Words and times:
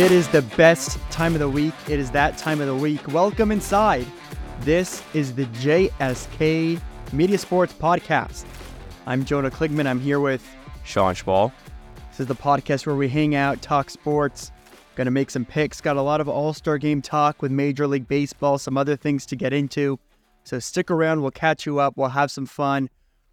It 0.00 0.12
is 0.12 0.28
the 0.28 0.40
best 0.40 0.98
time 1.10 1.34
of 1.34 1.40
the 1.40 1.48
week. 1.50 1.74
It 1.86 2.00
is 2.00 2.10
that 2.12 2.38
time 2.38 2.62
of 2.62 2.66
the 2.66 2.74
week. 2.74 3.06
Welcome 3.08 3.52
inside. 3.52 4.06
This 4.62 5.02
is 5.12 5.34
the 5.34 5.44
JSK 5.44 6.80
Media 7.12 7.36
Sports 7.36 7.74
Podcast. 7.74 8.46
I'm 9.04 9.26
Jonah 9.26 9.50
Kligman. 9.50 9.86
I'm 9.86 10.00
here 10.00 10.18
with 10.18 10.42
Shaun 10.84 11.14
Shpall. 11.14 11.52
This 12.08 12.20
is 12.20 12.28
the 12.28 12.34
podcast 12.34 12.86
where 12.86 12.96
we 12.96 13.10
hang 13.10 13.34
out, 13.34 13.60
talk 13.60 13.90
sports, 13.90 14.52
gonna 14.94 15.10
make 15.10 15.28
some 15.28 15.44
picks. 15.44 15.82
Got 15.82 15.98
a 15.98 16.02
lot 16.02 16.22
of 16.22 16.30
All 16.30 16.54
Star 16.54 16.78
game 16.78 17.02
talk 17.02 17.42
with 17.42 17.52
Major 17.52 17.86
League 17.86 18.08
Baseball, 18.08 18.56
some 18.56 18.78
other 18.78 18.96
things 18.96 19.26
to 19.26 19.36
get 19.36 19.52
into. 19.52 19.98
So 20.44 20.58
stick 20.60 20.90
around. 20.90 21.20
We'll 21.20 21.30
catch 21.30 21.66
you 21.66 21.78
up. 21.78 21.98
We'll 21.98 22.08
have 22.08 22.30
some 22.30 22.46
fun. 22.46 22.88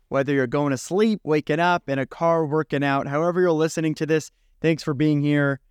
Whether 0.10 0.34
you're 0.34 0.48
going 0.48 0.72
to 0.72 0.78
sleep, 0.78 1.22
waking 1.24 1.62
up, 1.62 1.88
in 1.88 1.98
a 1.98 2.06
car, 2.06 2.46
working 2.46 2.84
out, 2.84 3.08
however 3.08 3.40
you're 3.40 3.54
listening 3.54 3.96
to 3.96 4.06
this, 4.06 4.32
thanks 4.60 4.84
for 4.84 4.94
being 4.94 5.22
here 5.22 5.62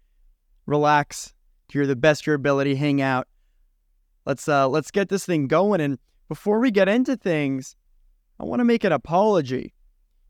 relax, 0.66 1.32
do 1.68 1.78
your 1.78 1.86
the 1.86 1.96
best 1.96 2.26
your 2.26 2.34
ability, 2.34 2.74
hang 2.74 3.00
out. 3.00 3.26
Let's 4.24 4.48
uh 4.48 4.68
let's 4.68 4.90
get 4.90 5.08
this 5.08 5.24
thing 5.24 5.46
going. 5.46 5.80
And 5.80 5.98
before 6.28 6.58
we 6.58 6.70
get 6.70 6.88
into 6.88 7.16
things, 7.16 7.76
I 8.38 8.44
want 8.44 8.60
to 8.60 8.64
make 8.64 8.84
an 8.84 8.92
apology. 8.92 9.72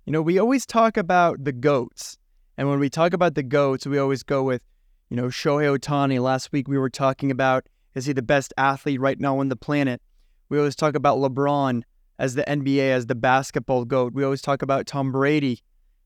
You 0.05 0.13
know, 0.13 0.23
we 0.23 0.39
always 0.39 0.67
talk 0.67 0.97
about 0.97 1.43
the 1.45 1.53
goats. 1.53 2.19
And 2.57 2.69
when 2.69 2.79
we 2.79 2.89
talk 2.89 3.13
about 3.13 3.35
the 3.35 3.43
goats, 3.43 3.87
we 3.87 3.99
always 3.99 4.23
go 4.23 4.43
with, 4.43 4.63
you 5.11 5.17
know, 5.17 5.27
Shohei 5.27 5.77
Ohtani. 5.77 6.21
Last 6.21 6.53
week 6.53 6.69
we 6.69 6.79
were 6.79 6.91
talking 6.91 7.30
about 7.30 7.66
is 7.95 8.07
he 8.07 8.13
the 8.13 8.23
best 8.23 8.53
athlete 8.59 9.01
right 9.01 9.19
now 9.19 9.39
on 9.39 9.49
the 9.49 9.57
planet? 9.57 10.03
We 10.49 10.59
always 10.59 10.77
talk 10.77 10.95
about 10.95 11.19
LeBron 11.19 11.83
as 12.19 12.35
the 12.35 12.45
NBA, 12.45 12.91
as 12.91 13.07
the 13.07 13.15
basketball 13.15 13.85
GOAT. 13.85 14.13
We 14.15 14.23
always 14.23 14.43
talk 14.43 14.63
about 14.63 14.87
Tom 14.87 15.13
Brady, 15.13 15.63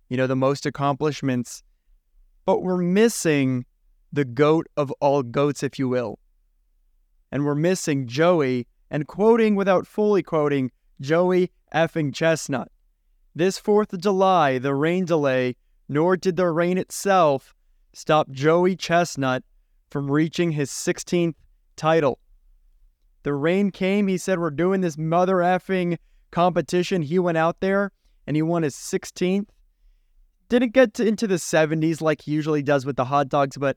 you 0.08 0.16
know, 0.16 0.26
the 0.26 0.36
most 0.36 0.66
accomplishments. 0.66 1.62
But 2.47 2.62
we're 2.62 2.78
missing 2.78 3.66
the 4.12 4.25
goat 4.25 4.66
of 4.77 4.91
all 5.00 5.22
goats, 5.22 5.62
if 5.62 5.78
you 5.78 5.89
will. 5.89 6.19
And 7.30 7.44
we're 7.44 7.55
missing 7.55 8.06
Joey 8.06 8.66
and 8.91 9.06
quoting 9.06 9.55
without 9.55 9.86
fully 9.86 10.22
quoting 10.22 10.72
Joey 11.00 11.50
effing 11.75 12.14
Chestnut. 12.14 12.70
This 13.34 13.61
4th 13.61 13.92
of 13.92 14.00
July, 14.00 14.58
the 14.58 14.75
rain 14.75 15.05
delay, 15.05 15.56
nor 15.88 16.16
did 16.16 16.36
the 16.36 16.48
rain 16.48 16.78
itself 16.78 17.55
stop 17.92 18.31
Joey 18.31 18.77
Chestnut 18.77 19.44
from 19.91 20.11
reaching 20.11 20.53
his 20.53 20.70
16th 20.70 21.34
title. 21.77 22.19
The 23.22 23.34
rain 23.34 23.70
came, 23.70 24.08
he 24.08 24.19
said, 24.19 24.38
We're 24.38 24.50
doing 24.50 24.81
this 24.81 24.97
mother 24.97 25.36
effing 25.36 25.98
competition. 26.31 27.03
He 27.03 27.19
went 27.19 27.38
out 27.38 27.61
there 27.61 27.92
and 28.27 28.36
he 28.36 28.42
won 28.42 28.62
his 28.62 28.75
16th. 28.75 29.48
Didn't 30.48 30.72
get 30.72 30.94
to, 30.94 31.06
into 31.06 31.27
the 31.27 31.36
70s 31.36 32.00
like 32.00 32.22
he 32.22 32.33
usually 32.33 32.62
does 32.62 32.84
with 32.84 32.97
the 32.97 33.05
hot 33.05 33.28
dogs, 33.28 33.56
but 33.56 33.77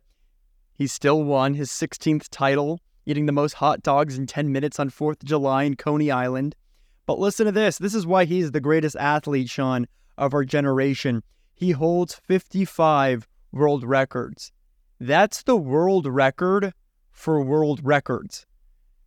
he 0.73 0.87
still 0.87 1.23
won 1.23 1.53
his 1.53 1.69
16th 1.69 2.27
title, 2.29 2.79
eating 3.05 3.25
the 3.25 3.31
most 3.31 3.53
hot 3.53 3.83
dogs 3.83 4.17
in 4.17 4.27
10 4.27 4.51
minutes 4.51 4.79
on 4.79 4.89
4th 4.89 5.21
of 5.21 5.25
July 5.25 5.63
in 5.63 5.75
Coney 5.75 6.11
Island. 6.11 6.55
But 7.05 7.19
listen 7.19 7.45
to 7.45 7.51
this 7.51 7.77
this 7.77 7.93
is 7.93 8.07
why 8.07 8.25
he's 8.25 8.51
the 8.51 8.61
greatest 8.61 8.95
athlete, 8.95 9.49
Shaun, 9.49 9.87
of 10.17 10.33
our 10.33 10.45
generation. 10.45 11.23
He 11.53 11.71
holds 11.71 12.15
55 12.15 13.27
world 13.51 13.83
records. 13.83 14.51
That's 14.99 15.43
the 15.43 15.57
world 15.57 16.07
record 16.07 16.73
for 17.11 17.41
world 17.43 17.81
records. 17.83 18.45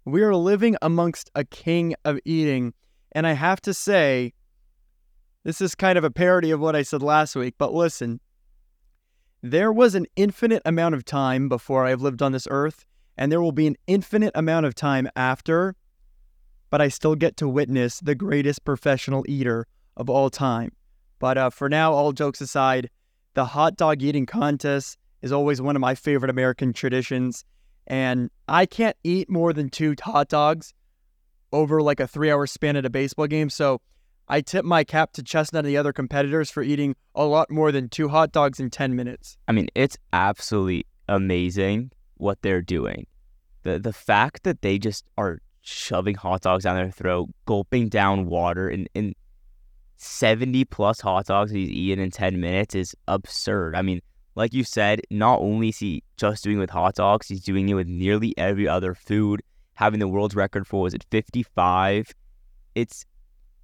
We 0.05 0.23
are 0.23 0.36
living 0.36 0.77
amongst 0.83 1.30
a 1.34 1.45
king 1.45 1.95
of 2.05 2.20
eating. 2.25 2.75
And 3.12 3.27
I 3.27 3.33
have 3.33 3.61
to 3.62 3.75
say, 3.75 4.34
this 5.42 5.61
is 5.61 5.75
kind 5.75 5.97
of 5.98 6.05
a 6.05 6.11
parody 6.11 6.51
of 6.51 6.61
what 6.61 6.77
I 6.77 6.83
said 6.83 7.03
last 7.03 7.34
week, 7.34 7.55
but 7.58 7.73
listen, 7.73 8.20
there 9.51 9.73
was 9.73 9.95
an 9.95 10.07
infinite 10.17 10.62
amount 10.64 10.95
of 10.95 11.05
time 11.05 11.48
before 11.48 11.84
I've 11.84 12.02
lived 12.02 12.23
on 12.23 12.33
this 12.33 12.48
earth, 12.51 12.84
and 13.17 13.30
there 13.30 13.40
will 13.40 13.52
be 13.52 13.67
an 13.67 13.77
infinite 13.86 14.33
amount 14.34 14.67
of 14.67 14.74
time 14.74 15.08
after, 15.17 15.74
but 16.70 16.80
I 16.80 16.89
still 16.89 17.14
get 17.14 17.36
to 17.39 17.48
witness 17.48 18.01
the 18.01 18.14
greatest 18.14 18.64
professional 18.64 19.24
eater 19.29 19.67
of 19.96 20.11
all 20.11 20.30
time. 20.30 20.73
But 21.18 21.39
uh, 21.39 21.51
for 21.51 21.68
now, 21.68 21.92
all 21.92 22.12
jokes 22.12 22.40
aside, 22.40 22.90
the 23.35 23.45
hot 23.45 23.77
dog 23.77 24.02
eating 24.02 24.27
contest 24.27 24.98
is 25.23 25.33
always 25.33 25.61
one 25.61 25.77
of 25.77 25.80
my 25.80 25.95
favorite 25.95 26.30
American 26.30 26.73
traditions. 26.73 27.45
And 27.86 28.30
I 28.48 28.67
can't 28.67 28.96
eat 29.05 29.30
more 29.30 29.52
than 29.52 29.70
two 29.70 29.95
hot 30.01 30.29
dogs 30.29 30.74
over 31.52 31.80
like 31.83 32.01
a 32.01 32.06
three 32.06 32.30
hour 32.30 32.46
span 32.46 32.77
at 32.77 32.85
a 32.85 32.90
baseball 32.90 33.27
game. 33.27 33.48
So 33.48 33.80
I 34.29 34.41
tip 34.41 34.64
my 34.64 34.83
cap 34.83 35.13
to 35.13 35.23
Chestnut 35.23 35.64
and 35.64 35.69
the 35.69 35.77
other 35.77 35.92
competitors 35.92 36.51
for 36.51 36.63
eating 36.63 36.97
a 37.14 37.25
lot 37.25 37.51
more 37.51 37.70
than 37.70 37.89
two 37.89 38.09
hot 38.09 38.33
dogs 38.33 38.59
in 38.59 38.70
10 38.70 38.97
minutes. 38.97 39.37
I 39.47 39.53
mean, 39.53 39.69
it's 39.75 39.97
absolutely 40.13 40.87
amazing 41.09 41.92
what 42.17 42.42
they're 42.42 42.63
doing. 42.63 43.07
The 43.63 43.79
the 43.79 43.92
fact 43.92 44.42
that 44.45 44.63
they 44.63 44.79
just 44.79 45.05
are 45.17 45.41
shoving 45.61 46.15
hot 46.15 46.42
dogs 46.42 46.65
down 46.65 46.77
their 46.77 46.91
throat, 46.91 47.29
gulping 47.45 47.89
down 47.89 48.27
water 48.27 48.69
and, 48.69 48.89
and 48.95 49.15
70 49.97 50.65
plus 50.67 51.01
hot 51.01 51.27
dogs 51.27 51.51
he's 51.51 51.70
eaten 51.70 52.03
in 52.03 52.11
10 52.11 52.41
minutes 52.41 52.75
is 52.75 52.95
absurd. 53.09 53.75
I 53.75 53.83
mean, 53.83 54.01
like 54.35 54.53
you 54.53 54.65
said, 54.65 55.01
not 55.11 55.41
only 55.41 55.70
is 55.70 55.79
he 55.79 56.03
just 56.17 56.45
doing 56.45 56.59
it 56.59 56.61
with 56.61 56.70
hot 56.70 56.95
dogs, 56.95 57.29
he's 57.29 57.42
doing 57.42 57.69
it 57.69 57.75
with 57.75 57.89
nearly 57.89 58.35
every 58.36 58.69
other 58.69 58.95
food, 58.95 59.42
having 59.75 59.98
the 59.98 60.09
world's 60.09 60.36
record 60.36 60.67
for 60.67 60.83
was 60.83 60.95
it 60.95 61.05
55. 61.11 62.13
It's 62.75 63.07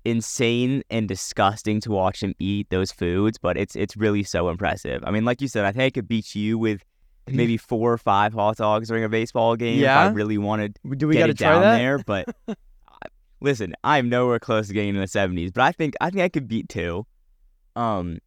insane 0.04 0.82
and 0.90 1.08
disgusting 1.08 1.80
to 1.80 1.90
watch 1.90 2.22
him 2.22 2.34
eat 2.38 2.68
those 2.70 2.92
foods, 2.92 3.38
but 3.38 3.56
it's 3.56 3.76
it's 3.76 3.96
really 3.96 4.22
so 4.22 4.48
impressive. 4.48 5.02
I 5.06 5.10
mean, 5.10 5.24
like 5.24 5.40
you 5.40 5.48
said, 5.48 5.64
I 5.64 5.72
think 5.72 5.82
I 5.82 5.90
could 5.90 6.08
beat 6.08 6.34
you 6.34 6.58
with 6.58 6.82
maybe 7.28 7.56
four 7.58 7.92
or 7.92 7.98
five 7.98 8.32
hot 8.32 8.56
dogs 8.56 8.88
during 8.88 9.04
a 9.04 9.08
baseball 9.08 9.56
game 9.56 9.78
yeah? 9.78 10.06
if 10.06 10.10
I 10.10 10.14
really 10.14 10.38
wanted 10.38 10.78
Do 10.96 11.08
we 11.08 11.14
get 11.14 11.30
it 11.30 11.38
try 11.38 11.52
down 11.52 11.62
that? 11.62 11.78
there. 11.78 11.98
But 11.98 12.28
listen, 13.40 13.74
I'm 13.84 14.08
nowhere 14.08 14.38
close 14.38 14.68
to 14.68 14.74
getting 14.74 14.90
in 14.90 15.00
the 15.00 15.06
70s, 15.06 15.52
but 15.52 15.62
I 15.62 15.72
think 15.72 15.94
I 16.00 16.10
think 16.10 16.22
I 16.22 16.28
could 16.28 16.48
beat 16.48 16.68
two. 16.68 17.06
Um, 17.76 18.18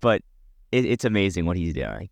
but 0.00 0.22
it, 0.72 0.84
it's 0.84 1.04
amazing 1.04 1.46
what 1.46 1.56
he's 1.56 1.74
doing. 1.74 2.08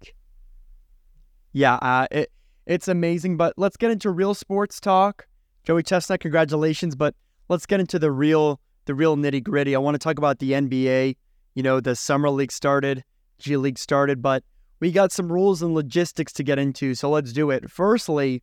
Yeah, 1.53 1.75
uh, 1.77 2.07
it 2.11 2.33
it's 2.67 2.89
amazing. 2.89 3.37
But 3.37 3.55
let's 3.57 3.77
get 3.77 3.91
into 3.91 4.11
real 4.11 4.35
sports 4.35 4.81
talk. 4.81 5.27
Joey 5.65 5.83
Chestnut, 5.83 6.21
congratulations. 6.21 6.97
But 6.97 7.15
let's 7.49 7.67
get 7.67 7.81
into 7.81 7.99
the 7.99 8.11
real 8.11 8.61
the 8.87 8.95
real 8.95 9.17
nitty 9.17 9.43
gritty. 9.43 9.75
I 9.75 9.79
want 9.79 9.95
to 9.95 9.99
talk 9.99 10.19
about 10.19 10.39
the 10.39 10.53
NBA. 10.53 11.17
You 11.55 11.63
know, 11.63 11.81
the 11.81 11.95
summer 11.95 12.31
league 12.31 12.53
started, 12.53 13.05
G 13.39 13.57
League 13.57 13.79
started, 13.79 14.21
but 14.21 14.43
we 14.81 14.93
got 14.93 15.13
some 15.13 15.31
rules 15.31 15.63
and 15.63 15.75
logistics 15.75 16.33
to 16.35 16.43
get 16.43 16.59
into. 16.59 16.95
So 16.95 17.11
let's 17.11 17.33
do 17.33 17.51
it. 17.51 17.71
Firstly, 17.71 18.43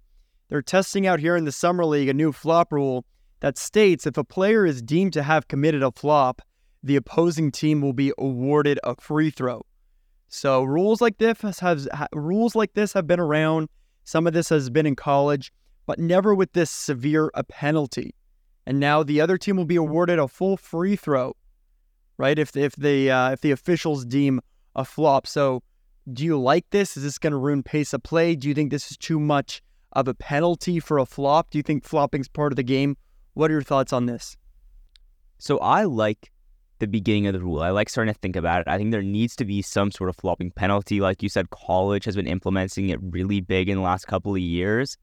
they're 0.50 0.62
testing 0.62 1.08
out 1.08 1.20
here 1.20 1.36
in 1.36 1.46
the 1.46 1.52
summer 1.52 1.86
league 1.86 2.10
a 2.10 2.14
new 2.14 2.32
flop 2.32 2.72
rule 2.72 3.06
that 3.42 3.58
states 3.58 4.06
if 4.06 4.18
a 4.18 4.24
player 4.24 4.66
is 4.66 4.82
deemed 4.82 5.14
to 5.14 5.24
have 5.24 5.48
committed 5.48 5.84
a 5.84 5.92
flop, 5.92 6.42
the 6.84 6.96
opposing 6.96 7.52
team 7.52 7.82
will 7.82 7.94
be 7.94 8.14
awarded 8.18 8.80
a 8.84 8.96
free 9.00 9.30
throw. 9.30 9.66
So 10.30 10.64
rules 10.64 11.02
like 11.02 11.18
this 11.18 11.60
has, 11.60 11.88
ha, 11.94 12.08
rules 12.14 12.56
like 12.56 12.74
this 12.74 12.94
have 12.94 13.06
been 13.06 13.20
around. 13.20 13.70
Some 14.04 14.26
of 14.26 14.34
this 14.34 14.50
has 14.50 14.70
been 14.70 14.86
in 14.86 14.96
college, 14.96 15.52
but 15.86 16.00
never 16.00 16.34
with 16.34 16.54
this 16.54 16.72
severe 16.72 17.30
a 17.34 17.44
penalty. 17.44 18.16
And 18.72 18.80
now 18.80 19.04
the 19.04 19.20
other 19.20 19.38
team 19.38 19.58
will 19.58 19.66
be 19.66 19.76
awarded 19.76 20.18
a 20.18 20.30
full 20.30 20.56
free 20.56 20.96
throw, 20.96 21.36
right? 22.18 22.40
If 22.40 22.56
if 22.56 22.74
the 22.78 23.12
uh, 23.12 23.32
if 23.32 23.42
the 23.42 23.52
officials 23.52 24.06
deem 24.06 24.40
a 24.78 24.86
flop. 24.86 25.28
So, 25.28 25.62
do 26.14 26.24
you 26.24 26.40
like 26.40 26.70
this? 26.70 26.96
Is 26.96 27.04
this 27.04 27.18
going 27.18 27.32
to 27.32 27.38
ruin 27.38 27.64
pace 27.64 27.92
of 27.92 28.02
play? 28.02 28.34
Do 28.34 28.48
you 28.48 28.54
think 28.54 28.72
this 28.72 28.90
is 28.90 28.96
too 28.96 29.20
much 29.20 29.62
of 29.92 30.08
a 30.08 30.14
penalty 30.14 30.80
for 30.80 31.00
a 31.00 31.06
flop? 31.06 31.50
Do 31.50 31.58
you 31.60 31.64
think 31.64 31.84
flopping's 31.84 32.30
part 32.30 32.54
of 32.54 32.56
the 32.56 32.64
game? 32.64 32.96
What 33.34 33.52
are 33.52 33.56
your 33.56 33.62
thoughts 33.62 33.92
on 33.92 34.06
this? 34.06 34.38
So 35.38 35.58
I 35.58 35.84
like 35.84 36.32
the 36.80 36.88
beginning 36.88 37.28
of 37.28 37.34
the 37.34 37.42
rule. 37.42 37.62
I 37.62 37.72
like 37.72 37.90
starting 37.90 38.14
to 38.14 38.20
think 38.22 38.38
about 38.38 38.62
it. 38.62 38.70
I 38.70 38.78
think 38.78 38.92
there 38.92 39.02
needs 39.02 39.36
to 39.36 39.44
be 39.44 39.62
some 39.62 39.92
sort 39.92 40.10
of 40.10 40.16
flopping 40.16 40.50
penalty. 40.50 41.02
Like 41.02 41.22
you 41.22 41.28
said, 41.28 41.50
college 41.50 42.06
has 42.06 42.16
been 42.16 42.26
implementing 42.26 42.88
it 42.88 43.00
really 43.02 43.42
big 43.42 43.68
in 43.68 43.76
the 43.76 43.84
last 43.84 44.08
couple 44.08 44.34
of 44.34 44.40
years 44.40 44.96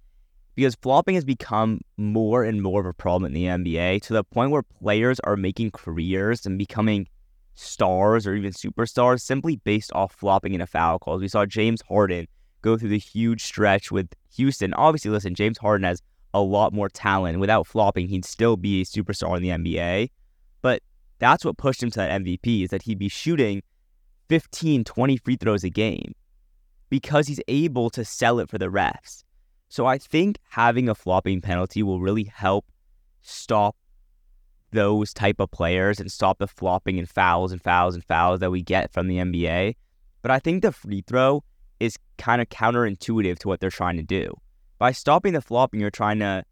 because 0.58 0.74
flopping 0.74 1.14
has 1.14 1.24
become 1.24 1.80
more 1.96 2.42
and 2.42 2.60
more 2.60 2.80
of 2.80 2.86
a 2.86 2.92
problem 2.92 3.32
in 3.32 3.32
the 3.32 3.44
NBA 3.44 4.02
to 4.02 4.12
the 4.12 4.24
point 4.24 4.50
where 4.50 4.64
players 4.64 5.20
are 5.20 5.36
making 5.36 5.70
careers 5.70 6.44
and 6.44 6.58
becoming 6.58 7.06
stars 7.54 8.26
or 8.26 8.34
even 8.34 8.50
superstars 8.50 9.20
simply 9.20 9.54
based 9.54 9.92
off 9.92 10.12
flopping 10.12 10.54
in 10.54 10.60
a 10.60 10.66
foul 10.66 10.98
calls. 10.98 11.20
We 11.20 11.28
saw 11.28 11.46
James 11.46 11.80
Harden 11.82 12.26
go 12.62 12.76
through 12.76 12.88
the 12.88 12.98
huge 12.98 13.44
stretch 13.44 13.92
with 13.92 14.08
Houston. 14.34 14.74
Obviously, 14.74 15.12
listen, 15.12 15.36
James 15.36 15.58
Harden 15.58 15.84
has 15.84 16.02
a 16.34 16.40
lot 16.40 16.72
more 16.72 16.88
talent. 16.88 17.38
Without 17.38 17.64
flopping, 17.64 18.08
he'd 18.08 18.24
still 18.24 18.56
be 18.56 18.80
a 18.80 18.84
superstar 18.84 19.36
in 19.36 19.44
the 19.44 19.50
NBA. 19.50 20.10
But 20.60 20.82
that's 21.20 21.44
what 21.44 21.56
pushed 21.56 21.84
him 21.84 21.92
to 21.92 22.00
that 22.00 22.20
MVP 22.20 22.64
is 22.64 22.70
that 22.70 22.82
he'd 22.82 22.98
be 22.98 23.08
shooting 23.08 23.62
15, 24.28 24.82
20 24.82 25.16
free 25.18 25.36
throws 25.36 25.62
a 25.62 25.70
game 25.70 26.16
because 26.90 27.28
he's 27.28 27.40
able 27.46 27.90
to 27.90 28.04
sell 28.04 28.40
it 28.40 28.50
for 28.50 28.58
the 28.58 28.66
refs. 28.66 29.22
So 29.68 29.86
I 29.86 29.98
think 29.98 30.38
having 30.50 30.88
a 30.88 30.94
flopping 30.94 31.40
penalty 31.40 31.82
will 31.82 32.00
really 32.00 32.24
help 32.24 32.66
stop 33.22 33.76
those 34.70 35.12
type 35.12 35.40
of 35.40 35.50
players 35.50 36.00
and 36.00 36.10
stop 36.10 36.38
the 36.38 36.46
flopping 36.46 36.98
and 36.98 37.08
fouls 37.08 37.52
and 37.52 37.62
fouls 37.62 37.94
and 37.94 38.04
fouls 38.04 38.40
that 38.40 38.50
we 38.50 38.62
get 38.62 38.92
from 38.92 39.08
the 39.08 39.16
NBA. 39.16 39.76
But 40.22 40.30
I 40.30 40.38
think 40.38 40.62
the 40.62 40.72
free 40.72 41.02
throw 41.06 41.44
is 41.80 41.96
kind 42.16 42.42
of 42.42 42.48
counterintuitive 42.48 43.38
to 43.38 43.48
what 43.48 43.60
they're 43.60 43.70
trying 43.70 43.96
to 43.96 44.02
do. 44.02 44.32
By 44.78 44.92
stopping 44.92 45.32
the 45.32 45.40
flopping, 45.40 45.80
you're 45.80 45.90
trying 45.90 46.18
to 46.20 46.44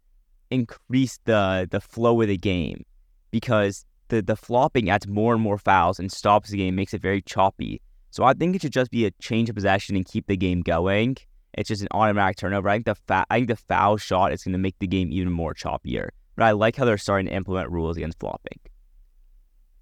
increase 0.49 1.19
the 1.25 1.67
the 1.69 1.81
flow 1.81 2.21
of 2.21 2.27
the 2.27 2.37
game 2.37 2.85
because 3.31 3.85
the 4.07 4.21
the 4.21 4.35
flopping 4.35 4.89
adds 4.89 5.07
more 5.07 5.33
and 5.33 5.41
more 5.41 5.57
fouls 5.57 5.99
and 5.99 6.11
stops 6.11 6.49
the 6.49 6.57
game, 6.57 6.75
makes 6.75 6.93
it 6.93 7.01
very 7.01 7.21
choppy. 7.21 7.81
So 8.09 8.23
I 8.23 8.33
think 8.33 8.55
it 8.55 8.61
should 8.61 8.73
just 8.73 8.91
be 8.91 9.05
a 9.05 9.11
change 9.19 9.49
of 9.49 9.55
possession 9.55 9.95
and 9.95 10.05
keep 10.05 10.27
the 10.27 10.37
game 10.37 10.61
going. 10.61 11.17
It's 11.53 11.67
just 11.67 11.81
an 11.81 11.87
automatic 11.91 12.37
turnover. 12.37 12.69
I 12.69 12.75
think 12.75 12.85
the 12.85 12.95
fa- 12.95 13.25
I 13.29 13.37
think 13.37 13.47
the 13.47 13.55
foul 13.55 13.97
shot 13.97 14.31
is 14.31 14.43
going 14.43 14.53
to 14.53 14.59
make 14.59 14.77
the 14.79 14.87
game 14.87 15.11
even 15.11 15.31
more 15.31 15.53
choppier. 15.53 16.09
But 16.35 16.45
I 16.45 16.51
like 16.51 16.75
how 16.75 16.85
they're 16.85 16.97
starting 16.97 17.27
to 17.27 17.33
implement 17.33 17.71
rules 17.71 17.97
against 17.97 18.19
flopping. 18.19 18.59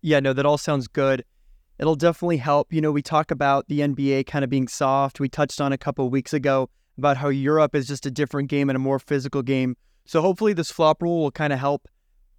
Yeah, 0.01 0.19
no, 0.19 0.33
that 0.33 0.45
all 0.45 0.57
sounds 0.57 0.87
good. 0.87 1.25
It'll 1.79 1.95
definitely 1.95 2.37
help. 2.37 2.71
You 2.71 2.79
know, 2.79 2.91
we 2.91 3.01
talk 3.01 3.31
about 3.31 3.67
the 3.67 3.79
NBA 3.79 4.27
kind 4.27 4.43
of 4.43 4.49
being 4.49 4.67
soft. 4.67 5.19
We 5.19 5.27
touched 5.27 5.59
on 5.59 5.73
a 5.73 5.77
couple 5.77 6.09
weeks 6.09 6.33
ago 6.33 6.69
about 6.97 7.17
how 7.17 7.27
Europe 7.27 7.75
is 7.75 7.87
just 7.87 8.05
a 8.05 8.11
different 8.11 8.49
game 8.49 8.69
and 8.69 8.77
a 8.77 8.79
more 8.79 8.99
physical 8.99 9.41
game. 9.41 9.75
So 10.05 10.21
hopefully 10.21 10.53
this 10.53 10.71
flop 10.71 11.01
rule 11.01 11.23
will 11.23 11.31
kind 11.31 11.51
of 11.51 11.59
help. 11.59 11.87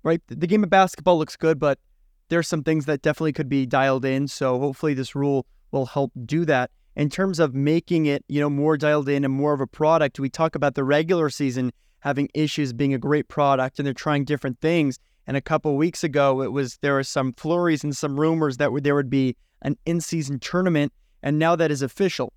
Right, 0.02 0.22
the 0.29 0.46
game 0.46 0.62
of 0.62 0.70
basketball 0.70 1.19
looks 1.19 1.37
good, 1.37 1.58
but 1.58 1.81
there's 2.29 2.46
some 2.46 2.62
things 2.62 2.87
that 2.87 3.02
definitely 3.02 3.32
could 3.32 3.49
be 3.49 3.67
dialed 3.67 4.05
in. 4.05 4.29
So 4.29 4.58
hopefully 4.61 4.94
this 4.94 5.17
rule 5.17 5.46
will 5.72 5.87
help 5.87 6.12
do 6.25 6.44
that. 6.44 6.70
In 6.96 7.10
terms 7.10 7.38
of 7.38 7.54
making 7.54 8.06
it, 8.06 8.25
you 8.26 8.40
know, 8.40 8.48
more 8.48 8.78
dialed 8.78 9.08
in 9.08 9.25
and 9.25 9.32
more 9.32 9.52
of 9.52 9.60
a 9.60 9.66
product, 9.66 10.19
we 10.19 10.31
talk 10.31 10.54
about 10.54 10.75
the 10.75 10.84
regular 10.84 11.28
season 11.28 11.70
having 12.00 12.28
issues 12.32 12.72
being 12.72 12.94
a 12.94 12.98
great 12.98 13.28
product 13.28 13.78
and 13.78 13.87
they're 13.87 13.93
trying 13.93 14.25
different 14.25 14.60
things. 14.60 14.98
And 15.26 15.37
a 15.37 15.43
couple 15.43 15.76
weeks 15.76 16.02
ago, 16.02 16.40
it 16.40 16.52
was 16.52 16.78
there 16.81 16.94
were 16.94 17.02
some 17.02 17.34
flurries 17.34 17.84
and 17.84 17.94
some 17.94 18.19
rumors 18.19 18.56
that 18.56 18.70
there 18.82 18.94
would 18.94 19.10
be 19.10 19.37
an 19.62 19.76
in-season 19.84 20.38
tournament, 20.38 20.93
and 21.22 21.38
now 21.38 21.56
that 21.56 21.70
is 21.70 21.82
official. 21.82 22.32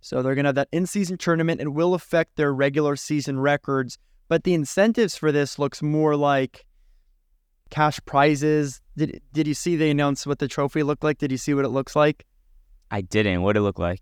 So 0.00 0.20
they're 0.20 0.34
going 0.34 0.44
to 0.44 0.48
have 0.48 0.54
that 0.56 0.68
in-season 0.72 1.18
tournament. 1.18 1.60
and 1.60 1.74
will 1.74 1.94
affect 1.94 2.36
their 2.36 2.52
regular 2.52 2.96
season 2.96 3.38
records, 3.38 3.96
but 4.28 4.44
the 4.44 4.52
incentives 4.52 5.16
for 5.16 5.32
this 5.32 5.58
looks 5.58 5.80
more 5.80 6.16
like 6.16 6.66
cash 7.70 8.00
prizes. 8.04 8.82
Did 8.96 9.22
Did 9.32 9.46
you 9.46 9.54
see 9.54 9.76
they 9.76 9.90
announced 9.90 10.26
what 10.26 10.40
the 10.40 10.48
trophy 10.48 10.82
looked 10.82 11.04
like? 11.04 11.18
Did 11.18 11.30
you 11.30 11.38
see 11.38 11.54
what 11.54 11.64
it 11.64 11.70
looks 11.70 11.94
like? 11.96 12.26
I 12.90 13.00
didn't. 13.00 13.42
What 13.42 13.54
did 13.54 13.60
it 13.60 13.62
look 13.62 13.78
like? 13.78 14.00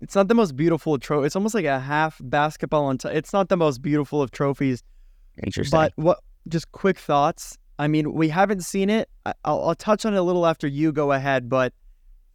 It's 0.00 0.14
not 0.14 0.28
the 0.28 0.34
most 0.34 0.54
beautiful 0.54 0.98
trophy. 0.98 1.26
It's 1.26 1.36
almost 1.36 1.54
like 1.54 1.64
a 1.64 1.80
half 1.80 2.20
basketball 2.22 2.84
on. 2.84 2.98
T- 2.98 3.08
it's 3.08 3.32
not 3.32 3.48
the 3.48 3.56
most 3.56 3.80
beautiful 3.80 4.20
of 4.20 4.30
trophies. 4.30 4.82
Interesting. 5.42 5.76
But 5.76 5.92
what? 5.96 6.18
Just 6.46 6.70
quick 6.72 6.98
thoughts. 6.98 7.56
I 7.78 7.88
mean, 7.88 8.12
we 8.12 8.28
haven't 8.28 8.60
seen 8.60 8.90
it. 8.90 9.08
I'll, 9.24 9.34
I'll 9.68 9.74
touch 9.74 10.04
on 10.04 10.14
it 10.14 10.18
a 10.18 10.22
little 10.22 10.46
after 10.46 10.66
you 10.66 10.92
go 10.92 11.12
ahead. 11.12 11.48
But 11.48 11.72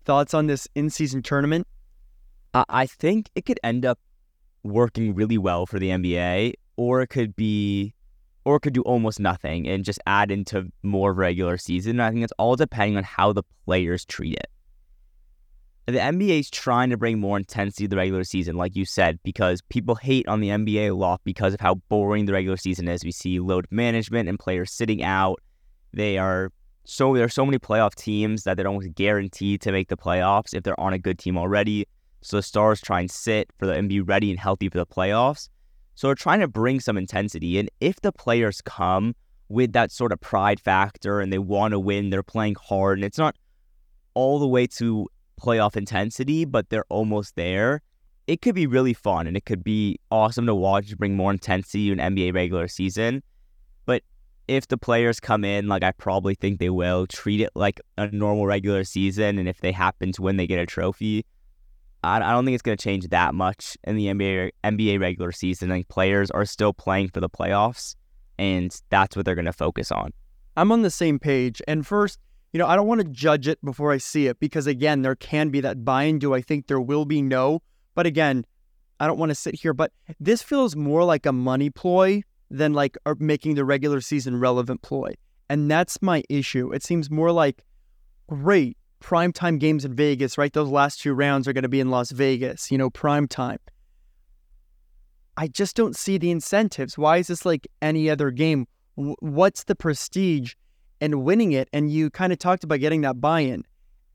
thoughts 0.03 0.33
on 0.33 0.47
this 0.47 0.67
in-season 0.73 1.21
tournament? 1.21 1.67
Uh, 2.55 2.65
I 2.69 2.87
think 2.87 3.29
it 3.35 3.45
could 3.45 3.59
end 3.63 3.85
up 3.85 3.99
working 4.63 5.13
really 5.13 5.37
well 5.37 5.67
for 5.67 5.77
the 5.77 5.89
NBA, 5.89 6.53
or 6.75 7.01
it 7.01 7.07
could 7.07 7.35
be, 7.35 7.93
or 8.45 8.55
it 8.55 8.61
could 8.61 8.73
do 8.73 8.81
almost 8.81 9.19
nothing 9.19 9.67
and 9.67 9.85
just 9.85 9.99
add 10.07 10.31
into 10.31 10.71
more 10.81 11.13
regular 11.13 11.57
season. 11.57 11.99
I 11.99 12.09
think 12.09 12.23
it's 12.23 12.33
all 12.39 12.55
depending 12.55 12.97
on 12.97 13.03
how 13.03 13.31
the 13.31 13.43
players 13.65 14.05
treat 14.05 14.33
it 14.33 14.47
the 15.91 15.99
NBA 15.99 16.39
is 16.39 16.49
trying 16.49 16.89
to 16.89 16.97
bring 16.97 17.19
more 17.19 17.37
intensity 17.37 17.85
to 17.85 17.89
the 17.89 17.95
regular 17.95 18.23
season, 18.23 18.55
like 18.55 18.75
you 18.75 18.85
said, 18.85 19.19
because 19.23 19.61
people 19.69 19.95
hate 19.95 20.27
on 20.27 20.41
the 20.41 20.49
NBA 20.49 20.89
a 20.89 20.93
lot 20.93 21.21
because 21.23 21.53
of 21.53 21.59
how 21.59 21.75
boring 21.89 22.25
the 22.25 22.33
regular 22.33 22.57
season 22.57 22.87
is. 22.87 23.03
We 23.03 23.11
see 23.11 23.39
load 23.39 23.67
management 23.71 24.27
and 24.27 24.37
players 24.37 24.71
sitting 24.71 25.03
out. 25.03 25.39
They 25.93 26.17
are 26.17 26.51
so 26.85 27.13
there 27.13 27.25
are 27.25 27.29
so 27.29 27.45
many 27.45 27.59
playoff 27.59 27.95
teams 27.95 28.43
that 28.43 28.57
they're 28.57 28.67
almost 28.67 28.93
guaranteed 28.95 29.61
to 29.61 29.71
make 29.71 29.89
the 29.89 29.97
playoffs 29.97 30.53
if 30.53 30.63
they're 30.63 30.79
on 30.79 30.93
a 30.93 30.99
good 30.99 31.19
team 31.19 31.37
already. 31.37 31.85
So 32.21 32.37
the 32.37 32.43
stars 32.43 32.81
try 32.81 32.99
and 32.99 33.11
sit 33.11 33.49
for 33.57 33.65
the 33.65 33.73
and 33.73 33.87
be 33.87 34.01
ready 34.01 34.31
and 34.31 34.39
healthy 34.39 34.69
for 34.69 34.79
the 34.79 34.85
playoffs. 34.85 35.49
So 35.95 36.07
they're 36.07 36.15
trying 36.15 36.39
to 36.39 36.47
bring 36.47 36.79
some 36.79 36.97
intensity. 36.97 37.59
And 37.59 37.69
if 37.79 38.01
the 38.01 38.11
players 38.11 38.61
come 38.61 39.15
with 39.49 39.73
that 39.73 39.91
sort 39.91 40.11
of 40.11 40.19
pride 40.21 40.59
factor 40.59 41.19
and 41.19 41.31
they 41.31 41.39
want 41.39 41.73
to 41.73 41.79
win, 41.79 42.09
they're 42.09 42.23
playing 42.23 42.55
hard, 42.61 42.97
and 42.97 43.05
it's 43.05 43.17
not 43.17 43.35
all 44.13 44.39
the 44.39 44.47
way 44.47 44.65
to 44.67 45.07
playoff 45.39 45.75
intensity, 45.75 46.45
but 46.45 46.69
they're 46.69 46.85
almost 46.89 47.35
there. 47.35 47.81
It 48.27 48.41
could 48.41 48.55
be 48.55 48.67
really 48.67 48.93
fun 48.93 49.25
and 49.25 49.35
it 49.35 49.45
could 49.45 49.63
be 49.63 49.99
awesome 50.11 50.45
to 50.45 50.53
watch, 50.53 50.89
to 50.89 50.97
bring 50.97 51.15
more 51.15 51.31
intensity 51.31 51.87
to 51.87 52.01
an 52.01 52.15
NBA 52.15 52.33
regular 52.33 52.67
season. 52.67 53.23
But 53.85 54.03
if 54.47 54.67
the 54.67 54.77
players 54.77 55.19
come 55.19 55.43
in, 55.43 55.67
like 55.67 55.83
I 55.83 55.91
probably 55.91 56.35
think 56.35 56.59
they 56.59 56.69
will, 56.69 57.07
treat 57.07 57.41
it 57.41 57.49
like 57.55 57.81
a 57.97 58.07
normal 58.11 58.45
regular 58.45 58.83
season. 58.83 59.39
And 59.39 59.49
if 59.49 59.61
they 59.61 59.71
happen 59.71 60.11
to 60.13 60.21
win, 60.21 60.37
they 60.37 60.47
get 60.47 60.59
a 60.59 60.65
trophy. 60.65 61.25
I, 62.03 62.19
don't 62.19 62.45
think 62.45 62.55
it's 62.55 62.61
going 62.61 62.77
to 62.77 62.83
change 62.83 63.07
that 63.09 63.35
much 63.35 63.77
in 63.83 63.95
the 63.95 64.05
NBA 64.07 64.51
NBA 64.63 64.99
regular 64.99 65.31
season. 65.31 65.69
Think 65.69 65.89
players 65.89 66.31
are 66.31 66.45
still 66.45 66.71
playing 66.71 67.09
for 67.09 67.19
the 67.19 67.29
playoffs, 67.29 67.95
and 68.37 68.73
that's 68.89 69.15
what 69.15 69.25
they're 69.25 69.35
going 69.35 69.45
to 69.45 69.53
focus 69.53 69.91
on. 69.91 70.11
I'm 70.55 70.71
on 70.71 70.81
the 70.81 70.89
same 70.89 71.19
page. 71.19 71.61
And 71.67 71.85
first, 71.85 72.19
you 72.51 72.57
know, 72.57 72.67
I 72.67 72.75
don't 72.75 72.87
want 72.87 73.01
to 73.01 73.07
judge 73.07 73.47
it 73.47 73.63
before 73.63 73.91
I 73.91 73.97
see 73.97 74.27
it 74.27 74.39
because, 74.39 74.67
again, 74.67 75.01
there 75.01 75.15
can 75.15 75.49
be 75.49 75.61
that 75.61 75.85
buy 75.85 76.03
in. 76.03 76.19
Do 76.19 76.33
I 76.33 76.41
think 76.41 76.67
there 76.67 76.81
will 76.81 77.05
be? 77.05 77.21
No. 77.21 77.61
But 77.95 78.05
again, 78.05 78.45
I 78.99 79.07
don't 79.07 79.19
want 79.19 79.29
to 79.29 79.35
sit 79.35 79.55
here, 79.55 79.73
but 79.73 79.91
this 80.19 80.41
feels 80.41 80.75
more 80.75 81.03
like 81.03 81.25
a 81.25 81.31
money 81.31 81.69
ploy 81.69 82.23
than 82.49 82.73
like 82.73 82.97
making 83.17 83.55
the 83.55 83.65
regular 83.65 84.01
season 84.01 84.39
relevant 84.39 84.81
ploy. 84.81 85.13
And 85.49 85.69
that's 85.69 86.01
my 86.01 86.23
issue. 86.29 86.71
It 86.73 86.83
seems 86.83 87.09
more 87.09 87.31
like, 87.31 87.63
great, 88.27 88.77
primetime 89.01 89.59
games 89.59 89.85
in 89.85 89.95
Vegas, 89.95 90.37
right? 90.37 90.51
Those 90.53 90.69
last 90.69 91.01
two 91.01 91.13
rounds 91.13 91.47
are 91.47 91.53
going 91.53 91.63
to 91.63 91.69
be 91.69 91.79
in 91.79 91.89
Las 91.89 92.11
Vegas, 92.11 92.71
you 92.71 92.77
know, 92.77 92.89
prime 92.89 93.27
time. 93.27 93.59
I 95.37 95.47
just 95.47 95.75
don't 95.75 95.95
see 95.95 96.17
the 96.17 96.31
incentives. 96.31 96.97
Why 96.97 97.17
is 97.17 97.27
this 97.27 97.45
like 97.45 97.67
any 97.81 98.09
other 98.09 98.29
game? 98.29 98.67
What's 98.95 99.63
the 99.63 99.75
prestige 99.75 100.55
and 101.01 101.23
winning 101.23 101.51
it. 101.51 101.69
And 101.73 101.91
you 101.91 102.09
kind 102.09 102.33
of 102.33 102.39
talked 102.39 102.63
about 102.63 102.79
getting 102.79 103.01
that 103.01 103.21
buy 103.21 103.41
in. 103.41 103.63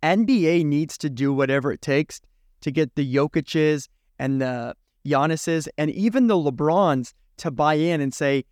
NBA 0.03 0.65
needs 0.65 0.99
to 0.99 1.11
do 1.11 1.33
whatever 1.33 1.73
it 1.73 1.81
takes 1.81 2.21
to 2.61 2.71
get 2.71 2.95
the 2.95 3.15
Jokic's 3.15 3.89
and 4.19 4.41
the 4.41 4.75
Giannis's 5.07 5.69
and 5.79 5.91
even 5.91 6.27
the 6.27 6.35
LeBrons 6.35 7.15
to 7.39 7.51
buy 7.51 7.75
in 7.75 8.01
and 8.01 8.13
say, 8.13 8.45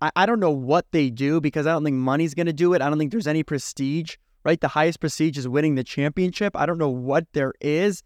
I, 0.00 0.10
I 0.16 0.26
don't 0.26 0.40
know 0.40 0.50
what 0.50 0.86
they 0.92 1.10
do 1.10 1.40
because 1.40 1.66
I 1.66 1.72
don't 1.72 1.84
think 1.84 1.96
money's 1.96 2.34
going 2.34 2.46
to 2.46 2.52
do 2.52 2.74
it. 2.74 2.82
I 2.82 2.88
don't 2.88 2.98
think 2.98 3.10
there's 3.10 3.26
any 3.26 3.42
prestige, 3.42 4.16
right? 4.44 4.60
The 4.60 4.68
highest 4.68 5.00
prestige 5.00 5.38
is 5.38 5.48
winning 5.48 5.74
the 5.74 5.84
championship. 5.84 6.56
I 6.56 6.66
don't 6.66 6.78
know 6.78 6.88
what 6.88 7.26
there 7.32 7.54
is, 7.60 8.02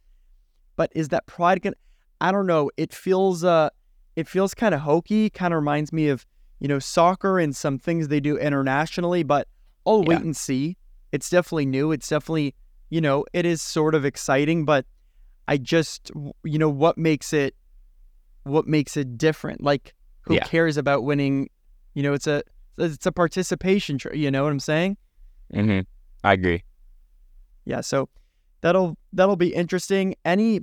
but 0.76 0.90
is 0.94 1.08
that 1.08 1.26
pride 1.26 1.62
going 1.62 1.74
to, 1.74 1.78
I 2.20 2.32
don't 2.32 2.46
know. 2.46 2.70
It 2.76 2.94
feels, 2.94 3.44
uh, 3.44 3.70
it 4.16 4.28
feels 4.28 4.54
kind 4.54 4.74
of 4.74 4.80
hokey, 4.80 5.30
kind 5.30 5.52
of 5.52 5.58
reminds 5.58 5.92
me 5.92 6.08
of 6.08 6.26
you 6.60 6.68
know, 6.68 6.78
soccer 6.78 7.38
and 7.38 7.56
some 7.56 7.78
things 7.78 8.08
they 8.08 8.20
do 8.20 8.36
internationally, 8.38 9.22
but 9.22 9.48
I'll 9.90 10.04
wait 10.04 10.20
and 10.20 10.36
see. 10.36 10.76
It's 11.12 11.28
definitely 11.28 11.66
new. 11.66 11.92
It's 11.92 12.08
definitely, 12.08 12.54
you 12.90 13.00
know, 13.00 13.24
it 13.32 13.44
is 13.44 13.60
sort 13.60 13.94
of 13.94 14.04
exciting, 14.04 14.64
but 14.64 14.86
I 15.48 15.56
just, 15.56 16.10
you 16.44 16.58
know, 16.58 16.68
what 16.68 16.96
makes 16.96 17.32
it, 17.32 17.54
what 18.44 18.66
makes 18.66 18.96
it 18.96 19.18
different? 19.18 19.62
Like, 19.62 19.94
who 20.22 20.34
yeah. 20.34 20.44
cares 20.44 20.76
about 20.76 21.02
winning? 21.02 21.50
You 21.94 22.04
know, 22.04 22.12
it's 22.12 22.26
a, 22.26 22.42
it's 22.78 23.04
a 23.04 23.12
participation. 23.12 23.98
You 24.14 24.30
know 24.30 24.44
what 24.44 24.52
I'm 24.52 24.60
saying? 24.60 24.96
Mm-hmm. 25.52 25.80
I 26.22 26.32
agree. 26.32 26.62
Yeah. 27.64 27.80
So 27.80 28.08
that'll 28.60 28.96
that'll 29.12 29.36
be 29.36 29.54
interesting. 29.54 30.14
Any 30.24 30.60